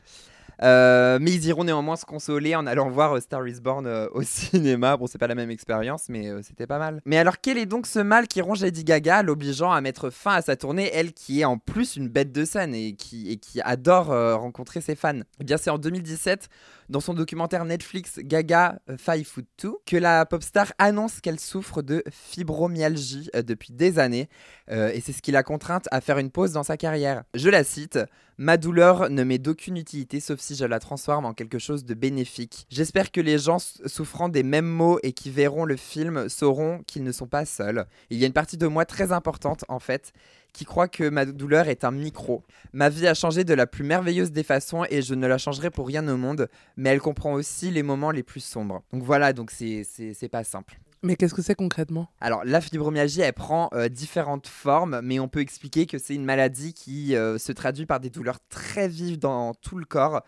Euh, 0.62 1.18
mais 1.20 1.32
ils 1.32 1.46
iront 1.46 1.64
néanmoins 1.64 1.96
se 1.96 2.04
consoler 2.04 2.54
en 2.54 2.66
allant 2.66 2.88
voir 2.88 3.16
euh, 3.16 3.20
Star 3.20 3.46
is 3.46 3.60
Born 3.60 3.86
euh, 3.86 4.08
au 4.12 4.22
cinéma. 4.22 4.96
Bon, 4.96 5.06
c'est 5.06 5.18
pas 5.18 5.26
la 5.26 5.34
même 5.34 5.50
expérience, 5.50 6.08
mais 6.08 6.30
c'était 6.42 6.66
pas 6.66 6.78
mal. 6.78 7.00
Mais 7.04 7.18
alors, 7.18 7.40
quel 7.40 7.58
est 7.58 7.66
donc 7.66 7.86
ce 7.86 7.98
mal 7.98 8.28
qui 8.28 8.40
ronge 8.40 8.62
Lady 8.62 8.84
Gaga, 8.84 9.22
l'obligeant 9.22 9.72
à 9.72 9.80
mettre 9.80 10.10
fin 10.10 10.34
à 10.34 10.42
sa 10.42 10.56
tournée, 10.56 10.90
elle 10.92 11.12
qui 11.12 11.40
est 11.40 11.44
en 11.44 11.58
plus 11.58 11.96
une 11.96 12.08
bête 12.08 12.32
de 12.32 12.44
scène 12.44 12.74
et 12.74 12.94
qui, 12.94 13.30
et 13.30 13.36
qui 13.36 13.60
adore 13.60 14.06
rencontrer 14.06 14.80
ses 14.80 14.94
fans? 14.94 15.20
Eh 15.40 15.44
bien, 15.44 15.56
c'est 15.56 15.70
en 15.70 15.78
2017, 15.78 16.48
dans 16.94 17.00
son 17.00 17.14
documentaire 17.14 17.64
Netflix 17.64 18.20
Gaga 18.20 18.78
5 19.04 19.24
Foot 19.24 19.46
2, 19.60 19.72
que 19.84 19.96
la 19.96 20.24
pop 20.26 20.44
star 20.44 20.72
annonce 20.78 21.20
qu'elle 21.20 21.40
souffre 21.40 21.82
de 21.82 22.04
fibromyalgie 22.08 23.28
euh, 23.34 23.42
depuis 23.42 23.72
des 23.72 23.98
années. 23.98 24.28
Euh, 24.70 24.92
et 24.94 25.00
c'est 25.00 25.12
ce 25.12 25.20
qui 25.20 25.32
l'a 25.32 25.42
contrainte 25.42 25.88
à 25.90 26.00
faire 26.00 26.18
une 26.18 26.30
pause 26.30 26.52
dans 26.52 26.62
sa 26.62 26.76
carrière. 26.76 27.24
Je 27.34 27.48
la 27.48 27.64
cite. 27.64 27.98
Ma 28.38 28.56
douleur 28.56 29.10
ne 29.10 29.22
m'est 29.24 29.38
d'aucune 29.38 29.76
utilité 29.76 30.20
sauf 30.20 30.38
si 30.38 30.54
je 30.54 30.64
la 30.64 30.78
transforme 30.78 31.24
en 31.24 31.34
quelque 31.34 31.58
chose 31.58 31.84
de 31.84 31.94
bénéfique. 31.94 32.66
J'espère 32.70 33.10
que 33.10 33.20
les 33.20 33.38
gens 33.38 33.58
souffrant 33.58 34.28
des 34.28 34.44
mêmes 34.44 34.66
maux 34.66 35.00
et 35.02 35.12
qui 35.12 35.30
verront 35.30 35.64
le 35.64 35.76
film 35.76 36.28
sauront 36.28 36.80
qu'ils 36.86 37.02
ne 37.02 37.12
sont 37.12 37.26
pas 37.26 37.44
seuls. 37.44 37.86
Il 38.10 38.18
y 38.18 38.24
a 38.24 38.26
une 38.28 38.32
partie 38.32 38.56
de 38.56 38.66
moi 38.68 38.84
très 38.86 39.10
importante 39.10 39.64
en 39.68 39.80
fait 39.80 40.12
qui 40.54 40.64
croit 40.64 40.88
que 40.88 41.08
ma 41.10 41.26
douleur 41.26 41.68
est 41.68 41.84
un 41.84 41.90
micro. 41.90 42.42
Ma 42.72 42.88
vie 42.88 43.06
a 43.06 43.12
changé 43.12 43.44
de 43.44 43.52
la 43.52 43.66
plus 43.66 43.84
merveilleuse 43.84 44.32
des 44.32 44.42
façons 44.44 44.84
et 44.88 45.02
je 45.02 45.14
ne 45.14 45.26
la 45.26 45.36
changerai 45.36 45.70
pour 45.70 45.86
rien 45.86 46.06
au 46.08 46.16
monde, 46.16 46.48
mais 46.78 46.88
elle 46.90 47.00
comprend 47.00 47.32
aussi 47.34 47.70
les 47.70 47.82
moments 47.82 48.10
les 48.12 48.22
plus 48.22 48.40
sombres. 48.42 48.82
Donc 48.92 49.02
voilà, 49.02 49.34
donc 49.34 49.50
c'est 49.50 49.82
c'est- 49.84 50.14
c'est 50.14 50.28
pas 50.30 50.44
simple. 50.44 50.78
Mais 51.02 51.16
qu'est-ce 51.16 51.34
que 51.34 51.42
c'est 51.42 51.54
concrètement? 51.54 52.08
Alors, 52.18 52.42
la 52.46 52.62
fibromyalgie, 52.62 53.20
elle 53.20 53.34
prend 53.34 53.68
euh, 53.74 53.90
différentes 53.90 54.46
formes, 54.46 55.00
mais 55.02 55.20
on 55.20 55.28
peut 55.28 55.40
expliquer 55.40 55.84
que 55.84 55.98
c'est 55.98 56.14
une 56.14 56.24
maladie 56.24 56.72
qui 56.72 57.14
euh, 57.14 57.36
se 57.36 57.52
traduit 57.52 57.84
par 57.84 58.00
des 58.00 58.08
douleurs 58.08 58.38
très 58.48 58.88
vives 58.88 59.18
dans 59.18 59.52
tout 59.52 59.76
le 59.76 59.84
corps, 59.84 60.22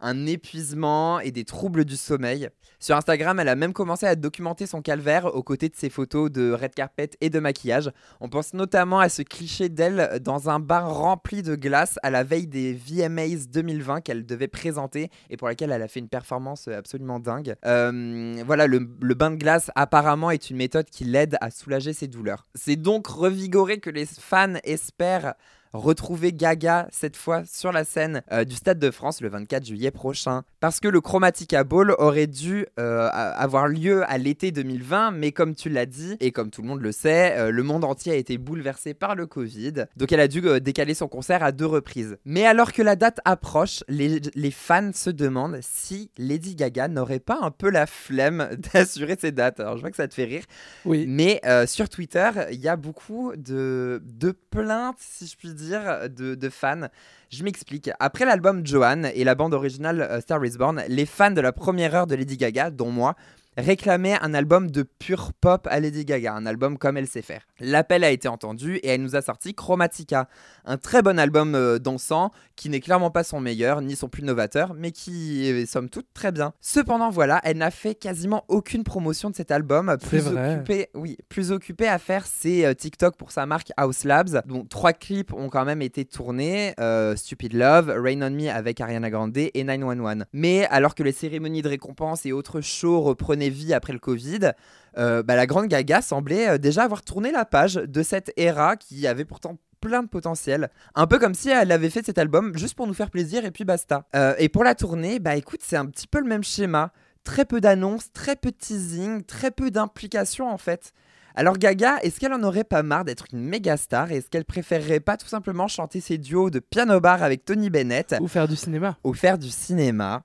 un 0.00 0.26
épuisement 0.26 1.20
et 1.20 1.30
des 1.30 1.44
troubles 1.44 1.84
du 1.84 1.96
sommeil. 1.96 2.48
Sur 2.78 2.96
Instagram, 2.96 3.38
elle 3.38 3.48
a 3.48 3.56
même 3.56 3.74
commencé 3.74 4.06
à 4.06 4.16
documenter 4.16 4.66
son 4.66 4.80
calvaire 4.80 5.26
aux 5.26 5.42
côtés 5.42 5.68
de 5.68 5.76
ses 5.76 5.90
photos 5.90 6.30
de 6.30 6.52
red 6.52 6.74
carpet 6.74 7.10
et 7.20 7.28
de 7.28 7.38
maquillage. 7.38 7.90
On 8.20 8.28
pense 8.28 8.54
notamment 8.54 9.00
à 9.00 9.10
ce 9.10 9.20
cliché 9.20 9.68
d'elle 9.68 10.18
dans 10.22 10.48
un 10.48 10.60
bar 10.60 10.94
rempli 10.94 11.42
de 11.42 11.56
glace 11.56 11.98
à 12.02 12.10
la 12.10 12.24
veille 12.24 12.46
des 12.46 12.72
VMAs 12.72 13.48
2020 13.50 14.00
qu'elle 14.00 14.24
devait 14.24 14.48
présenter 14.48 15.10
et 15.28 15.36
pour 15.36 15.48
laquelle 15.48 15.72
elle 15.72 15.82
a 15.82 15.88
fait 15.88 16.00
une 16.00 16.08
performance 16.08 16.68
absolument 16.68 17.20
dingue. 17.20 17.54
Euh, 17.66 18.42
voilà, 18.46 18.66
le, 18.66 18.88
le 19.00 19.14
bain 19.14 19.30
de 19.30 19.36
glace 19.36 19.70
apparemment 19.74 20.30
est 20.30 20.48
une 20.48 20.56
méthode 20.56 20.88
qui 20.88 21.04
l'aide 21.04 21.36
à 21.42 21.50
soulager 21.50 21.92
ses 21.92 22.08
douleurs. 22.08 22.46
C'est 22.54 22.76
donc 22.76 23.06
revigoré 23.06 23.78
que 23.78 23.90
les 23.90 24.06
fans 24.06 24.54
espèrent 24.64 25.34
retrouver 25.72 26.32
Gaga 26.32 26.88
cette 26.90 27.16
fois 27.16 27.42
sur 27.44 27.72
la 27.72 27.84
scène 27.84 28.22
euh, 28.32 28.44
du 28.44 28.56
Stade 28.56 28.78
de 28.78 28.90
France 28.90 29.20
le 29.20 29.28
24 29.28 29.64
juillet 29.64 29.90
prochain. 29.90 30.42
Parce 30.60 30.80
que 30.80 30.88
le 30.88 31.00
Chromatica 31.00 31.64
Ball 31.64 31.92
aurait 31.98 32.26
dû 32.26 32.66
euh, 32.78 33.08
avoir 33.12 33.68
lieu 33.68 34.02
à 34.10 34.18
l'été 34.18 34.50
2020, 34.50 35.12
mais 35.12 35.32
comme 35.32 35.54
tu 35.54 35.68
l'as 35.68 35.86
dit, 35.86 36.16
et 36.20 36.32
comme 36.32 36.50
tout 36.50 36.62
le 36.62 36.68
monde 36.68 36.82
le 36.82 36.92
sait, 36.92 37.36
euh, 37.38 37.50
le 37.50 37.62
monde 37.62 37.84
entier 37.84 38.12
a 38.12 38.16
été 38.16 38.38
bouleversé 38.38 38.94
par 38.94 39.14
le 39.14 39.26
Covid. 39.26 39.84
Donc 39.96 40.12
elle 40.12 40.20
a 40.20 40.28
dû 40.28 40.42
décaler 40.60 40.94
son 40.94 41.08
concert 41.08 41.42
à 41.42 41.52
deux 41.52 41.66
reprises. 41.66 42.16
Mais 42.24 42.46
alors 42.46 42.72
que 42.72 42.82
la 42.82 42.96
date 42.96 43.20
approche, 43.24 43.84
les, 43.88 44.20
les 44.34 44.50
fans 44.50 44.90
se 44.92 45.10
demandent 45.10 45.58
si 45.62 46.10
Lady 46.18 46.54
Gaga 46.54 46.88
n'aurait 46.88 47.20
pas 47.20 47.38
un 47.40 47.50
peu 47.50 47.70
la 47.70 47.86
flemme 47.86 48.48
d'assurer 48.72 49.16
ses 49.20 49.32
dates. 49.32 49.60
Alors 49.60 49.76
je 49.76 49.82
vois 49.82 49.90
que 49.90 49.96
ça 49.96 50.08
te 50.08 50.14
fait 50.14 50.24
rire. 50.24 50.44
Oui. 50.84 51.06
Mais 51.08 51.40
sur 51.66 51.88
Twitter, 51.88 52.30
il 52.50 52.60
y 52.60 52.68
a 52.68 52.76
beaucoup 52.76 53.32
de, 53.36 54.02
de 54.04 54.32
plaintes, 54.50 54.96
si 54.98 55.26
je 55.26 55.36
puis 55.36 55.52
dire, 55.52 55.59
de, 55.68 56.34
de 56.34 56.48
fans. 56.48 56.88
Je 57.30 57.44
m'explique. 57.44 57.90
Après 58.00 58.24
l'album 58.24 58.66
Joanne 58.66 59.10
et 59.14 59.24
la 59.24 59.34
bande 59.34 59.54
originale 59.54 60.00
euh, 60.02 60.20
Star 60.20 60.44
is 60.44 60.56
Born, 60.56 60.82
les 60.88 61.06
fans 61.06 61.30
de 61.30 61.40
la 61.40 61.52
première 61.52 61.94
heure 61.94 62.06
de 62.06 62.14
Lady 62.14 62.36
Gaga, 62.36 62.70
dont 62.70 62.90
moi, 62.90 63.14
réclamaient 63.56 64.18
un 64.20 64.34
album 64.34 64.70
de 64.70 64.82
pure 64.82 65.32
pop 65.32 65.66
à 65.70 65.80
Lady 65.80 66.04
Gaga, 66.04 66.34
un 66.34 66.46
album 66.46 66.78
comme 66.78 66.96
elle 66.96 67.06
sait 67.06 67.22
faire. 67.22 67.42
L'appel 67.58 68.04
a 68.04 68.10
été 68.10 68.28
entendu 68.28 68.76
et 68.76 68.88
elle 68.88 69.02
nous 69.02 69.16
a 69.16 69.22
sorti 69.22 69.54
Chromatica, 69.54 70.28
un 70.64 70.76
très 70.76 71.02
bon 71.02 71.18
album 71.18 71.54
euh, 71.54 71.78
dansant 71.78 72.30
qui 72.56 72.68
n'est 72.68 72.80
clairement 72.80 73.10
pas 73.10 73.24
son 73.24 73.40
meilleur 73.40 73.80
ni 73.80 73.96
son 73.96 74.08
plus 74.08 74.22
novateur, 74.22 74.74
mais 74.74 74.92
qui 74.92 75.46
est 75.46 75.66
somme 75.66 75.88
toute 75.88 76.06
très 76.14 76.32
bien. 76.32 76.52
Cependant, 76.60 77.10
voilà, 77.10 77.40
elle 77.44 77.58
n'a 77.58 77.70
fait 77.70 77.94
quasiment 77.94 78.44
aucune 78.48 78.84
promotion 78.84 79.30
de 79.30 79.34
cet 79.34 79.50
album, 79.50 79.96
plus 80.00 80.26
occupée, 80.26 80.88
oui, 80.94 81.16
plus 81.28 81.52
occupée 81.52 81.88
à 81.88 81.98
faire 81.98 82.26
ses 82.26 82.64
euh, 82.64 82.74
TikTok 82.74 83.16
pour 83.16 83.30
sa 83.30 83.46
marque 83.46 83.72
House 83.76 84.04
Labs. 84.04 84.42
dont 84.46 84.64
trois 84.64 84.92
clips 84.92 85.32
ont 85.32 85.48
quand 85.48 85.64
même 85.64 85.82
été 85.82 86.04
tournés 86.04 86.74
euh, 86.78 87.16
Stupid 87.16 87.52
Love, 87.54 87.92
Rain 87.96 88.22
on 88.22 88.30
Me 88.30 88.48
avec 88.48 88.80
Ariana 88.80 89.10
Grande 89.10 89.36
et 89.36 89.64
911. 89.64 90.24
Mais 90.32 90.66
alors 90.66 90.94
que 90.94 91.02
les 91.02 91.12
cérémonies 91.12 91.62
de 91.62 91.68
récompense 91.68 92.26
et 92.26 92.32
autres 92.32 92.60
shows 92.60 93.00
reprenaient 93.00 93.39
vie 93.48 93.72
après 93.72 93.92
le 93.92 93.98
Covid, 93.98 94.52
euh, 94.98 95.22
bah, 95.22 95.36
la 95.36 95.46
grande 95.46 95.66
Gaga 95.66 96.02
semblait 96.02 96.48
euh, 96.48 96.58
déjà 96.58 96.82
avoir 96.82 97.02
tourné 97.02 97.30
la 97.30 97.44
page 97.44 97.74
de 97.74 98.02
cette 98.02 98.32
era 98.36 98.76
qui 98.76 99.06
avait 99.06 99.24
pourtant 99.24 99.56
plein 99.80 100.02
de 100.02 100.08
potentiel. 100.08 100.70
Un 100.94 101.06
peu 101.06 101.18
comme 101.18 101.34
si 101.34 101.48
elle 101.48 101.72
avait 101.72 101.90
fait 101.90 102.04
cet 102.04 102.18
album 102.18 102.56
juste 102.56 102.74
pour 102.74 102.86
nous 102.86 102.94
faire 102.94 103.10
plaisir 103.10 103.44
et 103.44 103.50
puis 103.50 103.64
basta. 103.64 104.04
Euh, 104.14 104.34
et 104.38 104.48
pour 104.48 104.64
la 104.64 104.74
tournée, 104.74 105.18
bah 105.18 105.36
écoute, 105.36 105.60
c'est 105.62 105.76
un 105.76 105.86
petit 105.86 106.06
peu 106.06 106.20
le 106.20 106.26
même 106.26 106.44
schéma. 106.44 106.92
Très 107.24 107.44
peu 107.44 107.60
d'annonces, 107.60 108.12
très 108.12 108.36
peu 108.36 108.50
de 108.50 108.56
teasing, 108.56 109.22
très 109.24 109.50
peu 109.50 109.70
d'implication 109.70 110.50
en 110.50 110.58
fait. 110.58 110.92
Alors 111.34 111.58
Gaga, 111.58 111.98
est-ce 112.02 112.18
qu'elle 112.18 112.32
en 112.32 112.42
aurait 112.42 112.64
pas 112.64 112.82
marre 112.82 113.04
d'être 113.04 113.26
une 113.32 113.40
méga 113.40 113.76
star 113.76 114.10
et 114.10 114.16
est-ce 114.16 114.28
qu'elle 114.28 114.44
préférerait 114.44 115.00
pas 115.00 115.16
tout 115.16 115.28
simplement 115.28 115.68
chanter 115.68 116.00
ses 116.00 116.18
duos 116.18 116.50
de 116.50 116.58
piano 116.58 117.00
bar 117.00 117.22
avec 117.22 117.44
Tony 117.44 117.70
Bennett 117.70 118.16
Ou 118.20 118.28
faire 118.28 118.48
du 118.48 118.56
cinéma 118.56 118.98
ou 119.04 119.14
faire 119.14 119.38
du 119.38 119.48
cinéma? 119.48 120.22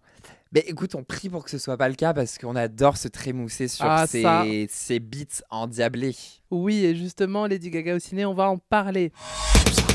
Mais 0.56 0.64
écoute, 0.68 0.96
on 0.96 1.04
prie 1.04 1.28
pour 1.30 1.44
que 1.44 1.52
ce 1.52 1.58
soit 1.58 1.76
pas 1.78 1.90
le 1.90 1.96
cas 1.96 2.14
parce 2.14 2.38
qu'on 2.38 2.56
adore 2.56 2.96
se 2.96 3.10
trémousser 3.10 3.68
sur 3.68 3.84
Ah, 3.86 4.08
ces, 4.08 4.22
ça. 4.22 4.46
ces 4.70 5.00
beats 5.00 5.44
endiablés. 5.50 6.16
Oui, 6.50 6.86
et 6.86 6.96
justement, 6.96 7.46
Lady 7.46 7.70
Gaga 7.70 7.94
au 7.96 8.00
ciné, 8.00 8.26
on 8.26 8.34
va 8.34 8.50
en 8.50 8.58
parler. 8.58 9.12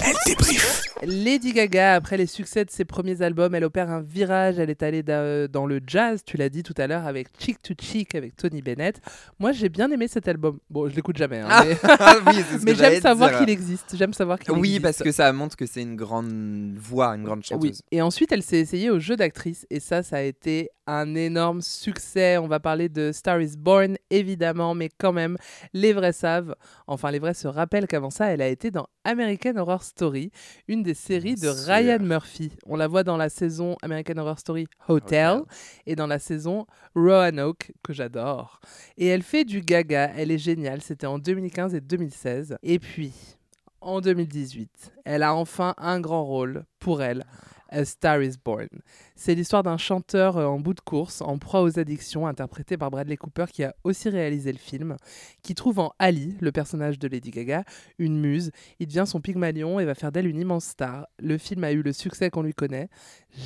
Elle 0.05 0.15
Lady 1.03 1.53
Gaga, 1.53 1.95
après 1.95 2.17
les 2.17 2.27
succès 2.27 2.65
de 2.65 2.71
ses 2.71 2.85
premiers 2.85 3.23
albums, 3.23 3.55
elle 3.55 3.65
opère 3.65 3.91
un 3.91 4.01
virage. 4.03 4.59
Elle 4.59 4.69
est 4.71 4.83
allée 4.83 5.03
da- 5.03 5.49
dans 5.49 5.65
le 5.67 5.81
jazz, 5.87 6.23
tu 6.25 6.37
l'as 6.37 6.49
dit 6.51 6.63
tout 6.63 6.75
à 6.77 6.87
l'heure, 6.87 7.07
avec 7.07 7.29
Chick 7.39 7.63
to 7.63 7.75
Chick, 7.81 8.15
avec 8.15 8.37
Tony 8.37 8.61
Bennett. 8.61 9.01
Moi, 9.39 9.53
j'ai 9.53 9.69
bien 9.71 9.91
aimé 9.91 10.09
cet 10.09 10.29
album. 10.29 10.59
Bon, 10.69 10.89
je 10.89 10.95
l'écoute 10.95 11.17
jamais, 11.17 11.39
hein, 11.41 11.49
Ah, 11.51 11.65
mais, 12.27 12.33
oui, 12.33 12.75
j'allais 12.77 12.95
j'aime 12.95 13.01
savoir 13.03 13.39
qu'il 13.39 13.49
existe. 13.51 13.97
J'aime 13.97 14.13
savoir 14.13 14.39
qu'il 14.39 14.53
Oui, 14.53 14.61
existe. 14.77 14.83
parce 14.83 14.99
que 14.99 15.13
ça 15.13 15.33
montre 15.33 15.57
que 15.57 15.67
c'est 15.67 15.83
une 15.83 15.97
grande 15.97 16.75
voix, 16.77 17.15
une 17.17 17.25
grande 17.25 17.39
Oui. 17.39 17.45
chanteuse. 17.47 17.83
Et 17.91 18.03
ensuite, 18.03 18.31
elle 18.33 18.43
s'est 18.43 18.59
essayée 18.61 18.91
au 18.91 18.99
jeu 18.99 19.17
d'actrice. 19.17 19.67
Et 19.71 19.81
ça, 19.81 20.03
ça 20.03 20.17
a 20.17 20.23
été 20.23 20.69
un 20.87 21.15
énorme 21.15 21.63
succès. 21.63 22.37
On 22.37 22.49
va 22.49 22.61
parler 22.61 22.89
de 22.89 23.11
Star 23.13 23.41
is 23.41 23.55
Born, 23.57 23.97
évidemment, 24.11 24.75
mais 24.75 24.91
quand 24.99 25.13
même, 25.13 25.39
les 25.73 25.93
vrais 25.93 26.13
savent. 26.13 26.55
Enfin, 26.87 27.11
les 27.11 27.21
vrais 27.21 27.35
se 27.35 27.49
rappellent 27.49 27.87
qu'avant 27.87 28.11
ça, 28.11 28.27
elle 28.27 28.43
a 28.43 28.49
été 28.49 28.71
dans 28.71 28.87
American 29.05 29.57
Horror 29.57 29.83
Story, 29.83 30.31
une 30.69 30.83
des 30.83 30.95
séries 30.95 31.35
de. 31.35 31.49
Ryan 31.49 31.99
Murphy. 32.01 32.53
On 32.67 32.77
la 32.77 32.89
voit 32.89 33.05
dans 33.05 33.17
la 33.17 33.29
saison 33.29 33.77
American 33.83 34.17
Horror 34.19 34.39
Story 34.39 34.67
Hotel, 34.89 35.39
Hotel. 35.39 35.47
et 35.87 35.97
dans 35.97 36.07
la 36.07 36.19
saison 36.19 36.67
Roanoke, 36.95 37.73
que 37.83 37.93
j'adore. 37.93 38.61
Et 38.97 39.07
elle 39.07 39.23
fait 39.23 39.45
du 39.45 39.61
gaga. 39.61 40.13
Elle 40.17 40.31
est 40.31 40.39
géniale. 40.39 40.81
C'était 40.83 41.07
en 41.07 41.19
2015 41.19 41.75
et 41.75 41.81
2016. 41.81 42.57
Et 42.63 42.79
puis. 42.79 43.13
en 43.83 44.01
2018, 44.01 44.93
elle 45.07 45.23
a 45.23 45.35
enfin 45.35 45.75
un 45.79 46.01
grand 46.01 46.25
rôle 46.25 46.65
pour 46.79 47.03
elle. 47.03 47.25
A 47.71 47.85
Star 47.85 48.23
is 48.23 48.35
Born. 48.45 48.69
C'est 49.17 49.35
l'histoire 49.35 49.63
d'un 49.63 49.77
chanteur 49.77 50.37
euh, 50.37 50.47
en 50.47 50.59
bout 50.59 50.75
de 50.75 50.81
course, 50.81 51.21
en 51.21 51.39
proie 51.39 51.63
aux 51.63 51.79
addictions, 51.79 52.27
interprété 52.27 52.77
par 52.77 52.91
Bradley 52.91 53.17
Cooper, 53.17 53.47
qui 53.53 53.65
a 53.65 53.75
aussi 53.85 54.09
réalisé 54.09 54.53
le 54.53 54.59
film, 54.59 54.97
qui 55.43 55.55
trouve 55.55 55.79
en 55.79 55.93
Ali, 55.99 56.37
le 56.41 56.53
personnage 56.53 56.99
de 56.99 57.09
Lady 57.09 57.31
Gaga, 57.31 57.65
une 57.99 58.21
muse. 58.21 58.51
Il 58.79 58.87
devient 58.87 59.05
son 59.07 59.21
Pygmalion 59.21 59.81
et 59.81 59.85
va 59.85 59.95
faire 59.95 60.13
d'elle 60.13 60.27
une 60.27 60.41
immense 60.41 60.65
star. 60.65 61.07
Le 61.19 61.39
film 61.39 61.65
a 61.65 61.73
eu 61.73 61.83
le 61.83 61.93
succès 61.93 62.31
qu'on 62.31 62.43
lui 62.43 62.55
connaît. 62.55 62.89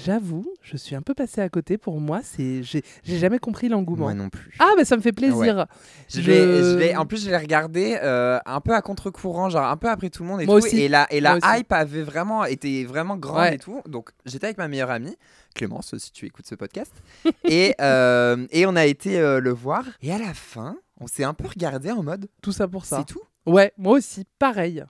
J'avoue, 0.04 0.46
je 0.62 0.76
suis 0.76 0.94
un 0.96 1.02
peu 1.02 1.14
passée 1.14 1.40
à 1.40 1.48
côté. 1.48 1.76
Pour 1.78 2.00
moi, 2.00 2.20
c'est 2.22 2.62
j'ai 2.62 2.82
jamais 3.18 3.38
compris 3.38 3.68
l'engouement. 3.68 4.04
Moi 4.06 4.14
non 4.14 4.30
plus. 4.30 4.54
Ah, 4.58 4.72
mais 4.76 4.84
ça 4.84 4.96
me 4.96 5.02
fait 5.02 5.12
plaisir. 5.12 5.66
Je 6.08 6.20
Je- 6.20 6.96
en 6.96 7.06
plus, 7.06 7.22
je 7.24 7.30
l'ai 7.30 7.36
regardé 7.36 7.98
euh, 8.02 8.38
un 8.46 8.60
peu 8.60 8.74
à 8.74 8.80
contre-courant, 8.82 9.50
genre 9.50 9.66
un 9.66 9.76
peu 9.76 9.88
après 9.90 10.10
tout 10.10 10.22
le 10.22 10.28
monde 10.30 10.40
et 10.40 10.46
Moi 10.46 10.58
tout. 10.60 10.66
aussi. 10.66 10.80
Et 10.80 10.88
la, 10.88 11.06
et 11.12 11.20
hype 11.20 11.72
avait 11.72 12.02
vraiment 12.02 12.44
été 12.44 12.84
vraiment 12.84 13.16
grande 13.16 13.36
Ouais. 13.40 13.54
et 13.56 13.58
tout. 13.58 13.82
Donc, 13.86 14.10
j'étais 14.24 14.46
avec 14.46 14.58
ma 14.58 14.68
meilleure 14.68 14.90
amie, 14.90 15.16
Clémence, 15.54 15.96
si 15.98 16.12
tu 16.12 16.26
écoutes 16.26 16.46
ce 16.46 16.54
podcast. 16.54 16.92
et, 17.44 17.74
euh, 17.80 18.46
et 18.50 18.66
on 18.66 18.76
a 18.76 18.86
été 18.86 19.18
euh, 19.20 19.40
le 19.40 19.50
voir. 19.50 19.84
Et 20.02 20.12
à 20.12 20.18
la 20.18 20.32
fin, 20.34 20.76
on 21.00 21.06
s'est 21.06 21.24
un 21.24 21.34
peu 21.34 21.46
regardé 21.46 21.90
en 21.90 22.02
mode 22.02 22.26
Tout 22.42 22.52
ça 22.52 22.68
pour 22.68 22.84
ça. 22.86 22.98
c'est 22.98 23.12
tout? 23.12 23.22
Ouais, 23.46 23.72
moi 23.76 23.98
aussi, 23.98 24.24
pareil. 24.38 24.82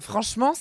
Franchement, 0.00 0.52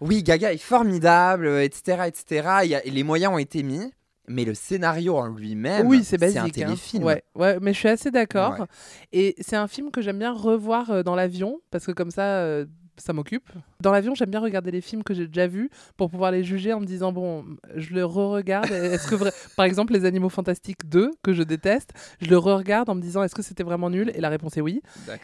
oui, 0.00 0.22
Gaga 0.22 0.52
est 0.52 0.58
formidable, 0.58 1.46
euh, 1.46 1.62
etc. 1.64 2.02
etc. 2.06 2.48
Il 2.64 2.70
y 2.70 2.74
a- 2.74 2.82
les 2.84 3.02
moyens 3.02 3.32
ont 3.32 3.38
été 3.38 3.62
mis. 3.62 3.92
Mais 4.28 4.44
le 4.44 4.54
scénario 4.54 5.16
en 5.16 5.28
lui-même, 5.28 5.86
oui, 5.86 6.02
c'est 6.02 6.20
un 6.36 6.46
hein. 6.46 6.48
téléfilm. 6.48 7.04
Ouais, 7.04 7.22
ouais, 7.36 7.58
mais 7.60 7.72
je 7.72 7.78
suis 7.78 7.88
assez 7.88 8.10
d'accord. 8.10 8.58
Ouais. 8.58 8.66
Et 9.12 9.36
c'est 9.38 9.54
un 9.54 9.68
film 9.68 9.92
que 9.92 10.02
j'aime 10.02 10.18
bien 10.18 10.32
revoir 10.32 10.90
euh, 10.90 11.02
dans 11.04 11.14
l'avion 11.14 11.60
parce 11.70 11.86
que 11.86 11.92
comme 11.92 12.10
ça, 12.10 12.40
euh, 12.40 12.66
ça 12.98 13.12
m'occupe. 13.12 13.48
Dans 13.80 13.92
l'avion, 13.92 14.14
j'aime 14.14 14.30
bien 14.30 14.40
regarder 14.40 14.70
les 14.70 14.80
films 14.80 15.02
que 15.02 15.14
j'ai 15.14 15.26
déjà 15.26 15.46
vus 15.46 15.70
pour 15.96 16.10
pouvoir 16.10 16.30
les 16.30 16.44
juger 16.44 16.72
en 16.72 16.80
me 16.80 16.86
disant 16.86 17.12
bon, 17.12 17.44
je 17.74 17.94
le 17.94 18.04
re-regarde. 18.04 18.70
Est-ce 18.70 19.08
que 19.08 19.14
vra- 19.14 19.32
par 19.56 19.64
exemple 19.66 19.92
les 19.92 20.04
Animaux 20.04 20.28
Fantastiques 20.28 20.88
2 20.88 21.10
que 21.22 21.32
je 21.32 21.42
déteste, 21.42 21.90
je 22.20 22.28
le 22.30 22.38
re-regarde 22.38 22.88
en 22.88 22.94
me 22.94 23.00
disant 23.00 23.22
est-ce 23.22 23.34
que 23.34 23.42
c'était 23.42 23.62
vraiment 23.64 23.90
nul? 23.90 24.10
Et 24.14 24.20
la 24.20 24.28
réponse 24.28 24.56
est 24.56 24.60
oui. 24.60 24.82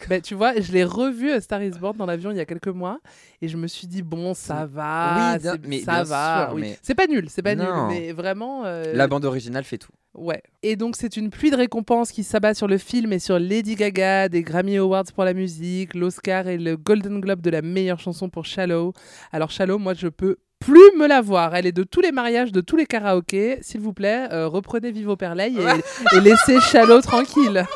Ben, 0.09 0.21
tu 0.21 0.35
vois, 0.35 0.59
je 0.59 0.71
l'ai 0.71 0.83
revu 0.83 1.31
à 1.31 1.41
Star 1.41 1.63
is 1.63 1.71
Born 1.71 1.97
dans 1.97 2.05
l'avion 2.05 2.31
il 2.31 2.37
y 2.37 2.41
a 2.41 2.45
quelques 2.45 2.67
mois 2.67 2.99
et 3.41 3.47
je 3.47 3.57
me 3.57 3.67
suis 3.67 3.87
dit 3.87 4.01
bon, 4.03 4.33
ça 4.33 4.65
va, 4.65 5.37
Oui, 5.37 5.49
mais 5.67 5.79
ça 5.79 6.03
va. 6.03 6.45
sûr, 6.47 6.55
oui. 6.55 6.61
mais- 6.61 6.79
C'est 6.81 6.95
pas 6.95 7.07
nul, 7.07 7.27
c'est 7.29 7.41
pas 7.41 7.55
Non. 7.55 7.63
nul, 7.89 7.95
mais 7.99 8.11
vraiment. 8.11 8.63
euh, 8.65 8.93
La 8.93 9.07
bande 9.07 9.25
originale 9.25 9.63
fait 9.63 9.77
tout. 9.77 9.91
Ouais. 10.13 10.43
Et 10.61 10.75
donc 10.75 10.95
c'est 10.95 11.17
une 11.17 11.31
pluie 11.31 11.49
de 11.49 11.55
récompenses 11.55 12.11
qui 12.11 12.23
s'abat 12.23 12.53
sur 12.53 12.67
le 12.67 12.77
film 12.77 13.11
et 13.13 13.17
sur 13.17 13.39
Lady 13.39 13.73
Gaga, 13.73 14.29
des 14.29 14.43
Grammy 14.43 14.77
Awards 14.77 15.05
pour 15.15 15.23
la 15.23 15.33
musique, 15.33 15.95
l'Oscar 15.95 16.47
et 16.47 16.59
le 16.59 16.77
Golden 16.77 17.19
Globe 17.19 17.41
de 17.41 17.49
la 17.49 17.62
meilleure 17.63 17.99
chanson 17.99 18.29
pour 18.29 18.45
Shallow. 18.45 18.93
Alors 19.31 19.49
Shallow, 19.51 19.79
moi 19.79 19.93
je 19.95 20.07
peux 20.07 20.37
plus 20.59 20.91
me 20.97 21.07
la 21.07 21.21
voir. 21.21 21.55
Elle 21.55 21.65
est 21.65 21.71
de 21.73 21.83
tous 21.83 21.99
les 22.01 22.11
mariages, 22.11 22.51
de 22.51 22.61
tous 22.61 22.77
les 22.77 22.85
karaokés. 22.85 23.57
S'il 23.61 23.81
vous 23.81 23.91
plaît, 23.93 24.27
euh, 24.31 24.47
reprenez 24.47 24.91
Vivo 24.91 25.15
Perley 25.17 25.51
et, 25.51 26.15
et 26.15 26.19
laissez 26.21 26.59
Shallow 26.61 27.01
tranquille. 27.01 27.65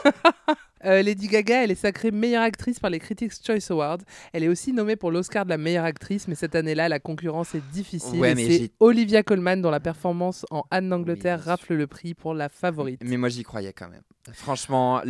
Euh, 0.85 1.01
Lady 1.01 1.27
Gaga, 1.27 1.63
elle 1.63 1.71
est 1.71 1.75
sacrée 1.75 2.11
meilleure 2.11 2.43
actrice 2.43 2.79
par 2.79 2.91
les 2.91 2.99
Critics 2.99 3.33
Choice 3.43 3.71
Awards. 3.71 3.97
Elle 4.31 4.43
est 4.43 4.47
aussi 4.47 4.73
nommée 4.73 4.95
pour 4.95 5.09
l'Oscar 5.11 5.43
de 5.43 5.49
la 5.49 5.57
meilleure 5.57 5.85
actrice, 5.85 6.27
mais 6.27 6.35
cette 6.35 6.53
année-là, 6.53 6.87
la 6.87 6.99
concurrence 6.99 7.55
est 7.55 7.67
difficile. 7.71 8.19
Ouais, 8.19 8.35
c'est 8.35 8.71
Olivia 8.79 9.23
Colman 9.23 9.59
dont 9.59 9.71
la 9.71 9.79
performance 9.79 10.45
en 10.51 10.65
Anne 10.69 10.87
d'Angleterre 10.89 11.39
Oui, 11.39 11.49
rafle 11.49 11.73
le 11.73 11.87
prix 11.87 12.13
pour 12.13 12.35
la 12.35 12.47
favorite. 12.47 13.01
Mais 13.03 13.17
moi, 13.17 13.29
j'y 13.29 13.41
croyais 13.41 13.73
quand 13.73 13.89
même. 13.89 14.03
Franchement, 14.33 15.01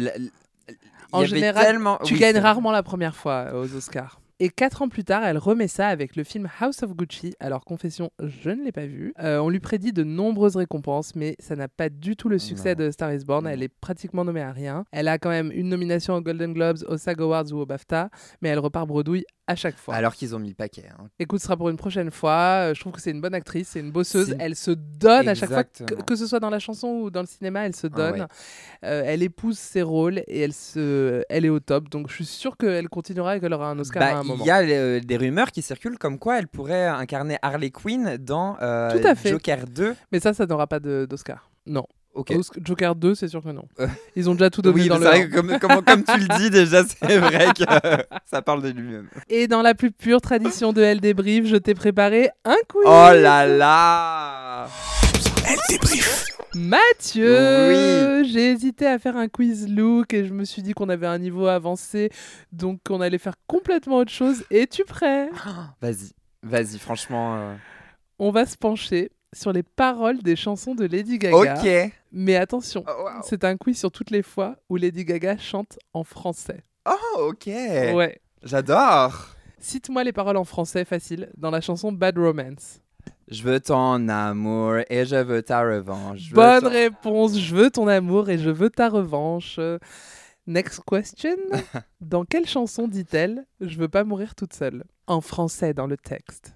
En 1.11 1.25
général, 1.25 1.65
tellement- 1.65 1.99
Tu 2.03 2.13
oui, 2.13 2.19
gagnes 2.21 2.37
rarement 2.39 2.71
la 2.71 2.81
première 2.83 3.15
fois 3.15 3.47
euh, 3.51 3.63
aux 3.63 3.75
Oscars. 3.75 4.21
Et 4.39 4.49
quatre 4.49 4.83
ans 4.83 4.87
plus 4.87 5.03
tard, 5.03 5.23
elle 5.23 5.39
remet 5.39 5.67
ça 5.67 5.87
avec 5.87 6.15
le 6.15 6.23
film 6.23 6.47
House 6.59 6.83
of 6.83 6.95
Gucci. 6.95 7.33
Alors, 7.39 7.65
confession, 7.65 8.11
je 8.19 8.51
ne 8.51 8.63
l'ai 8.63 8.71
pas 8.71 8.85
vu. 8.85 9.11
Euh, 9.19 9.39
on 9.39 9.49
lui 9.49 9.59
prédit 9.59 9.93
de 9.93 10.03
nombreuses 10.03 10.55
récompenses, 10.55 11.15
mais 11.15 11.35
ça 11.39 11.55
n'a 11.55 11.67
pas 11.67 11.89
du 11.89 12.15
tout 12.15 12.29
le 12.29 12.37
succès 12.37 12.75
Non. 12.75 12.85
de 12.85 12.91
Star 12.91 13.11
is 13.13 13.25
Born. 13.25 13.47
Elle 13.47 13.63
est 13.63 13.67
pratiquement 13.81 14.23
nommée 14.23 14.43
à 14.43 14.51
rien. 14.51 14.85
Elle 14.91 15.07
a 15.07 15.17
quand 15.17 15.31
même 15.31 15.51
une 15.51 15.69
nomination 15.69 16.13
aux 16.13 16.21
Golden 16.21 16.53
Globes, 16.53 16.83
aux 16.87 16.97
SAG 16.97 17.19
Awards 17.19 17.51
ou 17.51 17.57
au 17.61 17.65
BAFTA, 17.65 18.11
mais 18.41 18.49
elle 18.49 18.59
repart 18.59 18.87
bredouille 18.87 19.25
à 19.47 19.55
chaque 19.55 19.77
fois. 19.77 19.95
Alors 19.95 20.13
qu'ils 20.13 20.35
ont 20.35 20.39
mis 20.39 20.49
le 20.49 20.53
paquet. 20.55 20.85
hein. 20.99 21.07
Écoute, 21.19 21.39
ce 21.39 21.45
sera 21.45 21.55
pour 21.57 21.69
une 21.69 21.77
prochaine 21.77 22.11
fois. 22.11 22.31
Euh, 22.69 22.73
Je 22.73 22.79
trouve 22.81 22.91
que 22.93 23.01
c'est 23.01 23.11
une 23.11 23.21
bonne 23.21 23.33
actrice, 23.33 23.69
c'est 23.69 23.79
une 23.79 23.91
bosseuse. 23.91 24.35
Elle 24.39 24.55
se 24.55 24.71
donne 24.71 25.27
à 25.29 25.35
chaque 25.35 25.49
fois, 25.51 25.63
que, 25.63 26.15
ce 26.15 26.27
soit 26.27 26.39
dans 26.39 26.49
la 26.49 26.59
chanson 26.59 26.87
ou 26.89 27.09
dans 27.09 27.21
le 27.21 27.27
cinéma, 27.27 27.65
elle 27.65 27.75
se 27.75 27.87
Ah 27.87 27.89
donne. 27.95 28.19
ouais. 28.21 28.27
Euh, 28.83 29.03
elle 29.05 29.23
épouse 29.23 29.57
ses 29.57 29.81
rôles 29.81 30.19
et 30.27 30.41
elle, 30.41 30.53
se... 30.53 31.23
elle 31.29 31.45
est 31.45 31.49
au 31.49 31.59
top. 31.59 31.89
Donc 31.89 32.09
je 32.09 32.15
suis 32.15 32.25
sûr 32.25 32.57
qu'elle 32.57 32.89
continuera 32.89 33.37
et 33.37 33.39
qu'elle 33.39 33.53
aura 33.53 33.69
un 33.69 33.79
Oscar 33.79 34.01
Bah, 34.01 34.17
à 34.17 34.19
un 34.19 34.23
moment. 34.23 34.43
Il 34.43 34.47
y 34.47 34.51
a 34.51 34.59
euh, 34.59 34.99
des 34.99 35.17
rumeurs 35.17 35.51
qui 35.51 35.61
circulent 35.61 35.97
comme 35.97 36.19
quoi 36.19 36.37
elle 36.39 36.47
pourrait 36.47 36.85
incarner 36.87 37.37
Harley 37.41 37.71
Quinn 37.71 38.17
dans 38.17 38.57
euh, 38.61 38.91
Tout 38.99 39.07
à 39.07 39.15
fait. 39.15 39.29
Joker 39.29 39.65
2. 39.65 39.95
Mais 40.11 40.19
ça, 40.19 40.33
ça 40.33 40.45
n'aura 40.45 40.67
pas 40.67 40.79
d'Oscar. 40.79 41.49
Non. 41.65 41.85
Ok. 42.17 42.33
Joker 42.63 42.95
2, 42.95 43.13
c'est 43.15 43.27
sûr 43.27 43.43
que 43.43 43.49
non. 43.49 43.65
Euh, 43.79 43.87
Ils 44.15 44.27
ont 44.29 44.33
déjà 44.33 44.49
tout 44.49 44.61
donné 44.63 44.81
Oui, 44.81 44.87
dans 44.89 44.97
le 44.97 45.05
vrai 45.05 45.21
un. 45.21 45.27
que 45.27 45.35
comme, 45.35 45.59
comme, 45.59 45.83
comme 45.83 46.03
tu 46.03 46.19
le 46.19 46.37
dis 46.39 46.49
déjà, 46.49 46.83
c'est 46.83 47.17
vrai 47.19 47.45
que 47.55 47.63
ça 48.25 48.41
parle 48.41 48.63
de 48.63 48.69
lui-même. 48.69 49.07
Et 49.29 49.47
dans 49.47 49.61
la 49.61 49.75
plus 49.75 49.91
pure 49.91 50.19
tradition 50.19 50.73
de 50.73 50.81
Elle 50.81 50.99
débrief, 50.99 51.45
je 51.45 51.57
t'ai 51.57 51.75
préparé 51.75 52.29
un 52.43 52.55
quiz. 52.67 52.83
Oh 52.85 53.09
là 53.13 53.45
là 53.45 54.67
Elle 55.47 55.57
débrief. 55.69 56.25
Mathieu 56.55 58.23
J'ai 58.23 58.51
hésité 58.51 58.87
à 58.87 58.97
faire 58.99 59.15
un 59.17 59.27
quiz 59.27 59.67
look 59.67 60.13
et 60.13 60.25
je 60.25 60.33
me 60.33 60.43
suis 60.43 60.61
dit 60.61 60.73
qu'on 60.73 60.89
avait 60.89 61.05
un 61.07 61.19
niveau 61.19 61.45
avancé, 61.47 62.09
donc 62.51 62.79
on 62.89 62.99
allait 63.01 63.17
faire 63.17 63.35
complètement 63.47 63.97
autre 63.97 64.11
chose. 64.11 64.43
Es-tu 64.49 64.83
prêt? 64.83 65.29
Vas-y, 65.81 66.11
vas-y, 66.43 66.79
franchement. 66.79 67.35
euh, 67.37 67.55
On 68.19 68.31
va 68.31 68.45
se 68.45 68.57
pencher 68.57 69.11
sur 69.33 69.51
les 69.53 69.63
paroles 69.63 70.19
des 70.19 70.35
chansons 70.35 70.75
de 70.75 70.85
Lady 70.85 71.17
Gaga. 71.17 71.55
Ok. 71.61 71.91
Mais 72.11 72.35
attention, 72.35 72.83
Oh, 72.87 73.03
wow. 73.03 73.21
c'est 73.23 73.43
un 73.43 73.57
quiz 73.57 73.77
sur 73.77 73.91
toutes 73.91 74.09
les 74.11 74.23
fois 74.23 74.55
où 74.69 74.75
Lady 74.77 75.03
Gaga 75.05 75.37
chante 75.37 75.77
en 75.93 76.03
français. 76.03 76.63
Oh, 76.87 77.29
ok. 77.31 77.45
Ouais. 77.47 78.19
J'adore. 78.43 79.27
Cite-moi 79.59 80.03
les 80.03 80.13
paroles 80.13 80.37
en 80.37 80.45
français 80.45 80.85
facile 80.85 81.29
dans 81.37 81.49
la 81.51 81.61
chanson 81.61 81.91
Bad 81.91 82.17
Romance. 82.17 82.79
Je 83.29 83.43
veux 83.43 83.59
ton 83.59 84.07
amour 84.07 84.75
et 84.89 85.05
je 85.05 85.15
veux 85.17 85.41
ta 85.43 85.61
revanche. 85.61 86.19
Je 86.19 86.33
Bonne 86.35 86.61
ton- 86.61 86.69
réponse, 86.69 87.37
je 87.37 87.55
veux 87.55 87.69
ton 87.69 87.87
amour 87.87 88.29
et 88.29 88.37
je 88.37 88.49
veux 88.49 88.69
ta 88.69 88.87
revanche. 88.89 89.59
Next 90.45 90.81
question. 90.89 91.35
Dans 92.01 92.23
quelle 92.23 92.45
chanson 92.47 92.87
dit-elle 92.87 93.45
Je 93.59 93.77
veux 93.77 93.89
pas 93.89 94.05
mourir 94.05 94.33
toute 94.35 94.53
seule? 94.53 94.85
En 95.07 95.19
français 95.21 95.73
dans 95.73 95.87
le 95.87 95.97
texte. 95.97 96.53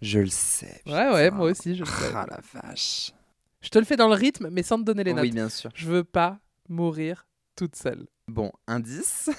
Je 0.00 0.20
le 0.20 0.28
sais. 0.28 0.80
Ouais, 0.86 1.10
ouais, 1.12 1.30
moi 1.30 1.50
aussi, 1.50 1.74
je 1.74 1.80
le 1.80 1.86
sais. 1.88 2.12
Ah 2.14 2.26
la 2.28 2.40
vache. 2.52 3.12
Je 3.60 3.68
te 3.68 3.78
le 3.78 3.84
fais 3.84 3.96
dans 3.96 4.08
le 4.08 4.14
rythme, 4.14 4.48
mais 4.50 4.62
sans 4.62 4.78
te 4.78 4.84
donner 4.84 5.04
les 5.04 5.12
notes. 5.12 5.24
Oui, 5.24 5.32
bien 5.32 5.48
sûr. 5.48 5.70
Je 5.74 5.86
veux 5.86 6.04
pas 6.04 6.38
mourir 6.68 7.26
toute 7.56 7.74
seule. 7.74 8.06
Bon, 8.28 8.52
indice. 8.66 9.30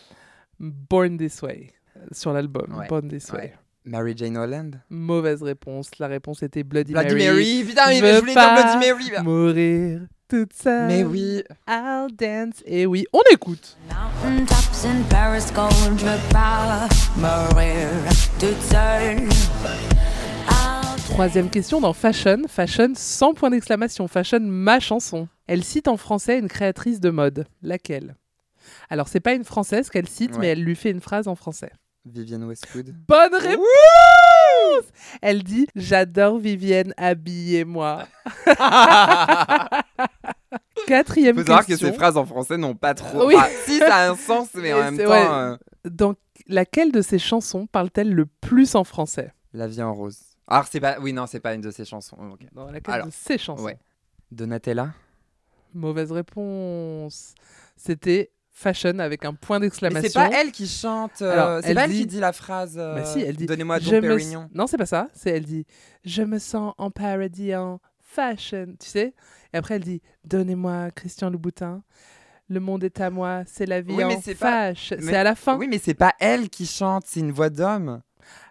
Born 0.60 1.16
This 1.16 1.40
Way. 1.42 1.72
Sur 2.12 2.32
l'album. 2.32 2.76
Ouais. 2.76 2.86
Born 2.88 3.08
This 3.08 3.30
Way. 3.30 3.38
Ouais. 3.38 3.54
Mary 3.86 4.14
Jane 4.16 4.36
Holland. 4.36 4.80
Mauvaise 4.90 5.42
réponse. 5.42 5.98
La 5.98 6.06
réponse 6.06 6.42
était 6.42 6.62
Bloody, 6.62 6.92
Bloody 6.92 7.14
Mary. 7.14 7.26
Mary. 7.26 7.64
Putain, 7.64 7.88
mais 7.88 8.14
Je 8.14 8.20
voulais 8.20 8.34
pas 8.34 8.62
dire 8.62 8.78
Bloody 8.78 9.10
Mary. 9.10 9.24
Mourir 9.24 10.00
toute 10.28 10.52
seule. 10.52 10.88
Mais 10.88 11.04
oui. 11.04 11.42
I'll 11.68 12.08
dance. 12.16 12.62
Et 12.66 12.86
oui, 12.86 13.04
on 13.12 13.20
écoute. 13.32 13.76
In 14.22 15.02
Paris, 15.08 15.42
gold, 15.54 15.98
je 15.98 16.04
veux 16.04 16.18
pas 16.30 16.88
mourir 17.16 17.88
toute 18.38 18.60
seule. 18.62 19.28
I'll 20.48 21.00
Troisième 21.10 21.48
question 21.50 21.80
dans 21.80 21.92
Fashion. 21.92 22.42
Fashion 22.48 22.92
sans 22.96 23.34
point 23.34 23.50
d'exclamation. 23.50 24.08
Fashion, 24.08 24.40
ma 24.40 24.80
chanson. 24.80 25.28
Elle 25.46 25.62
cite 25.64 25.88
en 25.88 25.96
français 25.96 26.38
une 26.38 26.48
créatrice 26.48 27.00
de 27.00 27.10
mode. 27.10 27.46
Laquelle? 27.62 28.16
Alors, 28.90 29.08
c'est 29.08 29.20
pas 29.20 29.32
une 29.34 29.44
française 29.44 29.90
qu'elle 29.90 30.08
cite, 30.08 30.32
Ouais. 30.32 30.38
mais 30.40 30.46
elle 30.48 30.62
lui 30.62 30.74
fait 30.74 30.90
une 30.90 31.00
phrase 31.00 31.28
en 31.28 31.34
français. 31.34 31.70
Vivienne 32.06 32.44
Westwood. 32.44 32.94
Bonne 33.08 33.34
réponse 33.34 33.64
Elle 35.22 35.42
dit 35.42 35.66
J'adore 35.76 36.38
Vivienne, 36.38 36.92
habillez-moi. 36.96 38.06
Quatrième 40.86 41.36
Faut 41.36 41.42
savoir 41.42 41.62
que 41.62 41.66
question. 41.68 41.88
ces 41.88 41.94
phrases 41.94 42.16
en 42.16 42.26
français 42.26 42.56
n'ont 42.56 42.74
pas 42.74 42.94
trop. 42.94 43.26
Oui. 43.26 43.34
Enfin, 43.36 43.48
si, 43.64 43.78
ça 43.78 43.94
a 43.96 44.08
un 44.10 44.16
sens, 44.16 44.48
mais 44.54 44.72
en 44.72 44.78
même 44.80 44.96
c'est- 44.96 45.04
temps, 45.04 45.10
ouais. 45.10 45.26
euh, 45.28 45.56
Dans 45.84 46.14
laquelle 46.46 46.92
de 46.92 47.00
ces 47.00 47.18
chansons 47.18 47.66
parle-t-elle 47.66 48.12
le 48.12 48.26
plus 48.26 48.74
en 48.74 48.84
français? 48.84 49.32
La 49.52 49.66
vie 49.66 49.82
en 49.82 49.94
rose. 49.94 50.18
Alors, 50.46 50.66
c'est 50.70 50.80
pas. 50.80 50.96
Oui, 51.00 51.12
non, 51.12 51.26
c'est 51.26 51.40
pas 51.40 51.54
une 51.54 51.60
de 51.62 51.70
ses 51.70 51.84
chansons. 51.84 52.16
ok. 52.32 52.40
Dans 52.52 52.70
laquelle 52.70 52.94
Alors, 52.94 53.06
de 53.06 53.12
ces 53.12 53.38
chansons? 53.38 53.62
ouais. 53.64 53.78
Donatella? 54.30 54.90
Mauvaise 55.72 56.12
réponse. 56.12 57.34
C'était 57.76 58.30
Fashion 58.56 59.00
avec 59.00 59.24
un 59.24 59.34
point 59.34 59.58
d'exclamation. 59.58 60.08
c'est 60.08 60.30
pas 60.30 60.30
elle 60.40 60.52
qui 60.52 60.68
chante. 60.68 61.20
euh, 61.22 61.60
c'est 61.62 61.74
pas 61.74 61.84
elle 61.86 61.90
qui 61.90 62.06
dit 62.06 62.20
la 62.20 62.32
phrase. 62.32 62.76
euh, 62.78 62.94
Bah 62.94 63.04
si, 63.04 63.20
elle 63.20 63.34
dit 63.36 63.46
Donnez-moi 63.46 63.80
me 63.80 64.00
Pérignon. 64.00 64.48
Non, 64.54 64.68
c'est 64.68 64.78
pas 64.78 64.86
ça. 64.86 65.08
C'est 65.12 65.30
elle 65.30 65.44
dit 65.44 65.66
Je 66.04 66.22
me 66.22 66.38
sens 66.38 66.72
en 66.78 66.90
paradis 66.92 67.54
en 67.56 67.80
fashion. 68.00 68.66
Tu 68.78 68.88
sais? 68.88 69.12
Et 69.52 69.56
après, 69.56 69.74
elle 69.74 69.82
dit 69.82 70.00
Donnez-moi 70.24 70.90
Christian 70.94 71.30
Louboutin. 71.30 71.82
Le 72.48 72.60
monde 72.60 72.84
est 72.84 73.00
à 73.00 73.10
moi, 73.10 73.42
c'est 73.46 73.66
la 73.66 73.80
vie 73.80 73.94
Oui, 73.94 74.04
en 74.04 74.20
c'est 74.22 74.34
pas- 74.36 74.72
mais- 75.00 75.14
à 75.16 75.24
la 75.24 75.34
fin. 75.34 75.56
Oui, 75.58 75.66
mais 75.68 75.78
c'est 75.82 75.94
pas 75.94 76.12
elle 76.20 76.48
qui 76.48 76.66
chante, 76.66 77.04
c'est 77.06 77.20
une 77.20 77.32
voix 77.32 77.50
d'homme. 77.50 78.02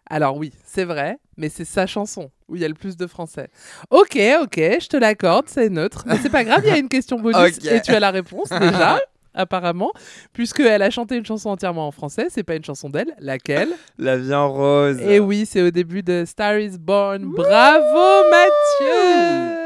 Alors 0.09 0.35
oui, 0.35 0.51
c'est 0.65 0.83
vrai, 0.83 1.17
mais 1.37 1.47
c'est 1.47 1.63
sa 1.63 1.87
chanson 1.87 2.29
où 2.49 2.55
il 2.57 2.61
y 2.61 2.65
a 2.65 2.67
le 2.67 2.73
plus 2.73 2.97
de 2.97 3.07
français. 3.07 3.49
Ok, 3.89 4.17
ok, 4.41 4.55
je 4.57 4.87
te 4.87 4.97
l'accorde, 4.97 5.45
c'est 5.47 5.69
neutre. 5.69 6.03
Mais 6.07 6.17
c'est 6.17 6.29
pas 6.29 6.43
grave, 6.43 6.61
il 6.65 6.69
y 6.69 6.73
a 6.73 6.77
une 6.77 6.89
question 6.89 7.19
bonus 7.19 7.37
et 7.71 7.81
tu 7.81 7.91
as 7.91 7.99
la 8.01 8.11
réponse 8.11 8.49
déjà. 8.49 8.99
Apparemment, 9.33 9.91
puisqu'elle 10.31 10.81
a 10.81 10.89
chanté 10.89 11.15
une 11.15 11.25
chanson 11.25 11.49
entièrement 11.49 11.87
en 11.87 11.91
français, 11.91 12.27
c'est 12.29 12.43
pas 12.43 12.55
une 12.55 12.63
chanson 12.63 12.89
d'elle, 12.89 13.13
laquelle? 13.19 13.69
La 13.97 14.17
vie 14.17 14.33
en 14.33 14.51
rose. 14.51 15.01
Et 15.01 15.19
oui, 15.19 15.45
c'est 15.45 15.61
au 15.61 15.71
début 15.71 16.03
de 16.03 16.23
Star 16.25 16.59
is 16.59 16.77
Born. 16.77 17.25
Bravo 17.35 18.29
Mathieu 18.29 19.62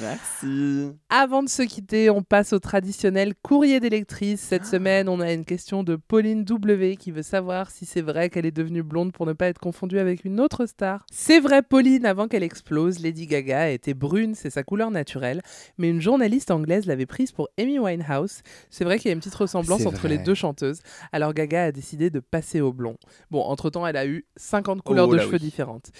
Merci. 0.00 0.92
Avant 1.10 1.42
de 1.42 1.48
se 1.48 1.62
quitter, 1.62 2.10
on 2.10 2.22
passe 2.22 2.52
au 2.52 2.58
traditionnel 2.58 3.34
courrier 3.42 3.80
d'électrice. 3.80 4.40
Cette 4.40 4.64
semaine, 4.64 5.08
on 5.08 5.20
a 5.20 5.32
une 5.32 5.44
question 5.44 5.82
de 5.82 5.96
Pauline 5.96 6.44
W 6.44 6.96
qui 6.96 7.10
veut 7.10 7.22
savoir 7.22 7.70
si 7.70 7.84
c'est 7.84 8.00
vrai 8.00 8.30
qu'elle 8.30 8.46
est 8.46 8.50
devenue 8.50 8.82
blonde 8.82 9.12
pour 9.12 9.26
ne 9.26 9.32
pas 9.32 9.46
être 9.46 9.58
confondue 9.58 9.98
avec 9.98 10.24
une 10.24 10.40
autre 10.40 10.66
star. 10.66 11.04
C'est 11.10 11.40
vrai, 11.40 11.62
Pauline, 11.62 12.06
avant 12.06 12.28
qu'elle 12.28 12.42
explose, 12.42 13.00
Lady 13.00 13.26
Gaga 13.26 13.70
était 13.70 13.94
brune, 13.94 14.34
c'est 14.34 14.50
sa 14.50 14.62
couleur 14.62 14.90
naturelle, 14.90 15.42
mais 15.78 15.90
une 15.90 16.00
journaliste 16.00 16.50
anglaise 16.50 16.86
l'avait 16.86 17.06
prise 17.06 17.32
pour 17.32 17.48
Amy 17.58 17.78
Winehouse. 17.78 18.42
C'est 18.70 18.84
vrai 18.84 18.98
qu'il 18.98 19.08
y 19.08 19.10
a 19.10 19.14
une 19.14 19.20
petite 19.20 19.34
ressemblance 19.34 19.84
entre 19.86 20.08
les 20.08 20.18
deux 20.18 20.34
chanteuses. 20.34 20.80
Alors 21.12 21.34
Gaga 21.34 21.64
a 21.64 21.72
décidé 21.72 22.10
de 22.10 22.20
passer 22.20 22.60
au 22.60 22.72
blond. 22.72 22.96
Bon, 23.30 23.42
entre-temps, 23.42 23.86
elle 23.86 23.96
a 23.96 24.06
eu 24.06 24.24
50 24.36 24.82
couleurs 24.82 25.08
Oh 25.08 25.14
de 25.14 25.18
cheveux 25.18 25.32
oui. 25.34 25.40
différentes. 25.40 25.90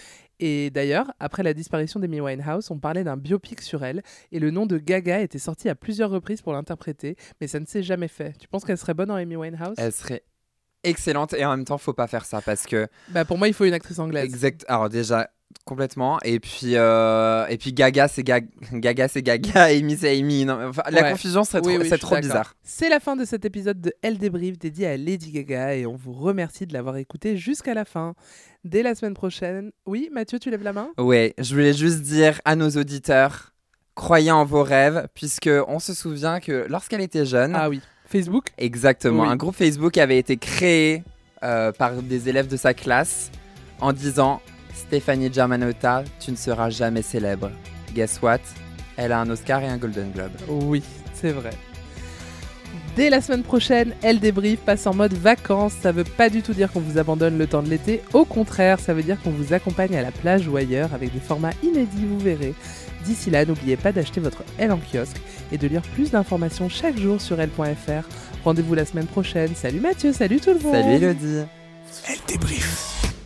Et 0.42 0.70
d'ailleurs, 0.70 1.12
après 1.20 1.42
la 1.42 1.52
disparition 1.54 2.00
d'Amy 2.00 2.20
Winehouse, 2.20 2.70
on 2.70 2.78
parlait 2.78 3.04
d'un 3.04 3.16
biopic 3.18 3.60
sur 3.60 3.84
elle 3.84 4.02
et 4.32 4.38
le 4.38 4.50
nom 4.50 4.64
de 4.66 4.78
Gaga 4.78 5.20
était 5.20 5.38
sorti 5.38 5.68
à 5.68 5.74
plusieurs 5.74 6.10
reprises 6.10 6.40
pour 6.40 6.54
l'interpréter, 6.54 7.16
mais 7.40 7.46
ça 7.46 7.60
ne 7.60 7.66
s'est 7.66 7.82
jamais 7.82 8.08
fait. 8.08 8.34
Tu 8.38 8.48
penses 8.48 8.64
qu'elle 8.64 8.78
serait 8.78 8.94
bonne 8.94 9.10
en 9.10 9.16
Amy 9.16 9.36
Winehouse? 9.36 9.74
Elle 9.76 9.92
serait 9.92 10.22
excellente 10.82 11.34
et 11.34 11.44
en 11.44 11.50
même 11.50 11.66
temps, 11.66 11.76
faut 11.76 11.92
pas 11.92 12.06
faire 12.06 12.24
ça 12.24 12.40
parce 12.40 12.64
que 12.64 12.88
Bah 13.10 13.26
pour 13.26 13.36
moi, 13.36 13.48
il 13.48 13.54
faut 13.54 13.66
une 13.66 13.74
actrice 13.74 13.98
anglaise. 13.98 14.24
exact. 14.24 14.64
Alors 14.66 14.88
déjà 14.88 15.30
complètement 15.64 16.18
et 16.24 16.40
puis 16.40 16.76
euh, 16.76 17.46
et 17.48 17.56
puis 17.58 17.72
Gaga 17.72 18.08
c'est 18.08 18.22
Ga- 18.24 18.40
Gaga 18.72 19.08
c'est 19.08 19.22
Gaga, 19.22 19.64
Amy 19.70 19.96
c'est 19.96 20.18
Amy. 20.18 20.44
Non, 20.44 20.68
enfin, 20.68 20.82
la 20.90 21.10
confusion 21.12 21.42
Oui, 21.42 21.60
trop, 21.60 21.70
oui, 21.70 21.86
c'est 21.88 21.98
trop 21.98 22.16
bizarre. 22.18 22.54
C'est 22.62 22.88
la 22.88 22.98
fin 23.00 23.16
de 23.16 23.24
cet 23.24 23.44
épisode 23.44 23.80
de 23.80 23.92
Elle 24.02 24.18
débrief 24.18 24.58
dédié 24.58 24.86
à 24.86 24.96
Lady 24.96 25.30
Gaga 25.32 25.74
et 25.76 25.86
on 25.86 25.96
vous 25.96 26.12
remercie 26.12 26.66
de 26.66 26.72
l'avoir 26.72 26.96
écouté 26.96 27.36
jusqu'à 27.36 27.74
la 27.74 27.84
fin. 27.84 28.14
Dès 28.64 28.82
la 28.82 28.94
semaine 28.94 29.14
prochaine. 29.14 29.70
Oui, 29.86 30.10
Mathieu, 30.12 30.38
tu 30.38 30.50
lèves 30.50 30.62
la 30.62 30.72
main? 30.72 30.90
Ouais, 30.98 31.34
je 31.38 31.54
voulais 31.54 31.72
juste 31.72 32.02
dire 32.02 32.40
à 32.44 32.56
nos 32.56 32.68
auditeurs, 32.70 33.52
croyez 33.94 34.30
en 34.30 34.44
vos 34.44 34.62
rêves, 34.62 35.08
puisque 35.14 35.50
on 35.68 35.78
se 35.78 35.94
souvient 35.94 36.40
que 36.40 36.66
lorsqu'elle 36.68 37.00
était 37.00 37.24
jeune, 37.24 37.52
Ah 37.56 37.68
oui. 37.70 37.80
Facebook? 38.06 38.48
Exactement, 38.58 39.22
Oui. 39.22 39.28
un 39.28 39.36
groupe 39.36 39.54
Facebook 39.56 39.96
avait 39.98 40.18
été 40.18 40.36
créé 40.36 41.02
euh, 41.42 41.72
par 41.72 41.94
des 42.02 42.28
élèves 42.28 42.48
de 42.48 42.56
sa 42.58 42.74
classe 42.74 43.30
en 43.80 43.92
disant 43.94 44.42
Stéphanie 44.80 45.32
Germanotta, 45.32 46.04
tu 46.18 46.30
ne 46.30 46.36
seras 46.36 46.70
jamais 46.70 47.02
célèbre. 47.02 47.50
Guess 47.94 48.20
what? 48.22 48.40
Elle 48.96 49.12
a 49.12 49.20
un 49.20 49.30
Oscar 49.30 49.62
et 49.62 49.68
un 49.68 49.76
Golden 49.76 50.10
Globe. 50.10 50.32
Oui, 50.48 50.82
c'est 51.14 51.32
vrai. 51.32 51.50
Dès 52.96 53.10
la 53.10 53.20
semaine 53.20 53.42
prochaine, 53.42 53.94
Elle 54.02 54.20
débrief 54.20 54.60
passe 54.60 54.86
en 54.86 54.94
mode 54.94 55.12
vacances. 55.12 55.74
Ça 55.80 55.92
veut 55.92 56.04
pas 56.04 56.28
du 56.28 56.42
tout 56.42 56.52
dire 56.52 56.72
qu'on 56.72 56.80
vous 56.80 56.98
abandonne 56.98 57.38
le 57.38 57.46
temps 57.46 57.62
de 57.62 57.68
l'été. 57.68 58.02
Au 58.12 58.24
contraire, 58.24 58.80
ça 58.80 58.94
veut 58.94 59.02
dire 59.02 59.20
qu'on 59.22 59.30
vous 59.30 59.52
accompagne 59.52 59.96
à 59.96 60.02
la 60.02 60.10
plage 60.10 60.48
ou 60.48 60.56
ailleurs 60.56 60.92
avec 60.94 61.12
des 61.12 61.20
formats 61.20 61.52
inédits, 61.62 62.06
vous 62.06 62.18
verrez. 62.18 62.54
D'ici 63.04 63.30
là, 63.30 63.44
n'oubliez 63.44 63.76
pas 63.76 63.92
d'acheter 63.92 64.20
votre 64.20 64.42
L 64.58 64.72
en 64.72 64.78
kiosque 64.78 65.20
et 65.52 65.58
de 65.58 65.66
lire 65.66 65.82
plus 65.94 66.10
d'informations 66.10 66.68
chaque 66.68 66.98
jour 66.98 67.20
sur 67.20 67.40
L.fr. 67.40 68.06
Rendez-vous 68.44 68.74
la 68.74 68.84
semaine 68.84 69.06
prochaine. 69.06 69.54
Salut 69.54 69.80
Mathieu, 69.80 70.12
salut 70.12 70.40
tout 70.40 70.52
le 70.52 70.60
monde. 70.60 70.74
Salut 70.74 70.94
Elodie 70.96 71.44
Elle 72.08 72.18
débrief. 72.26 73.09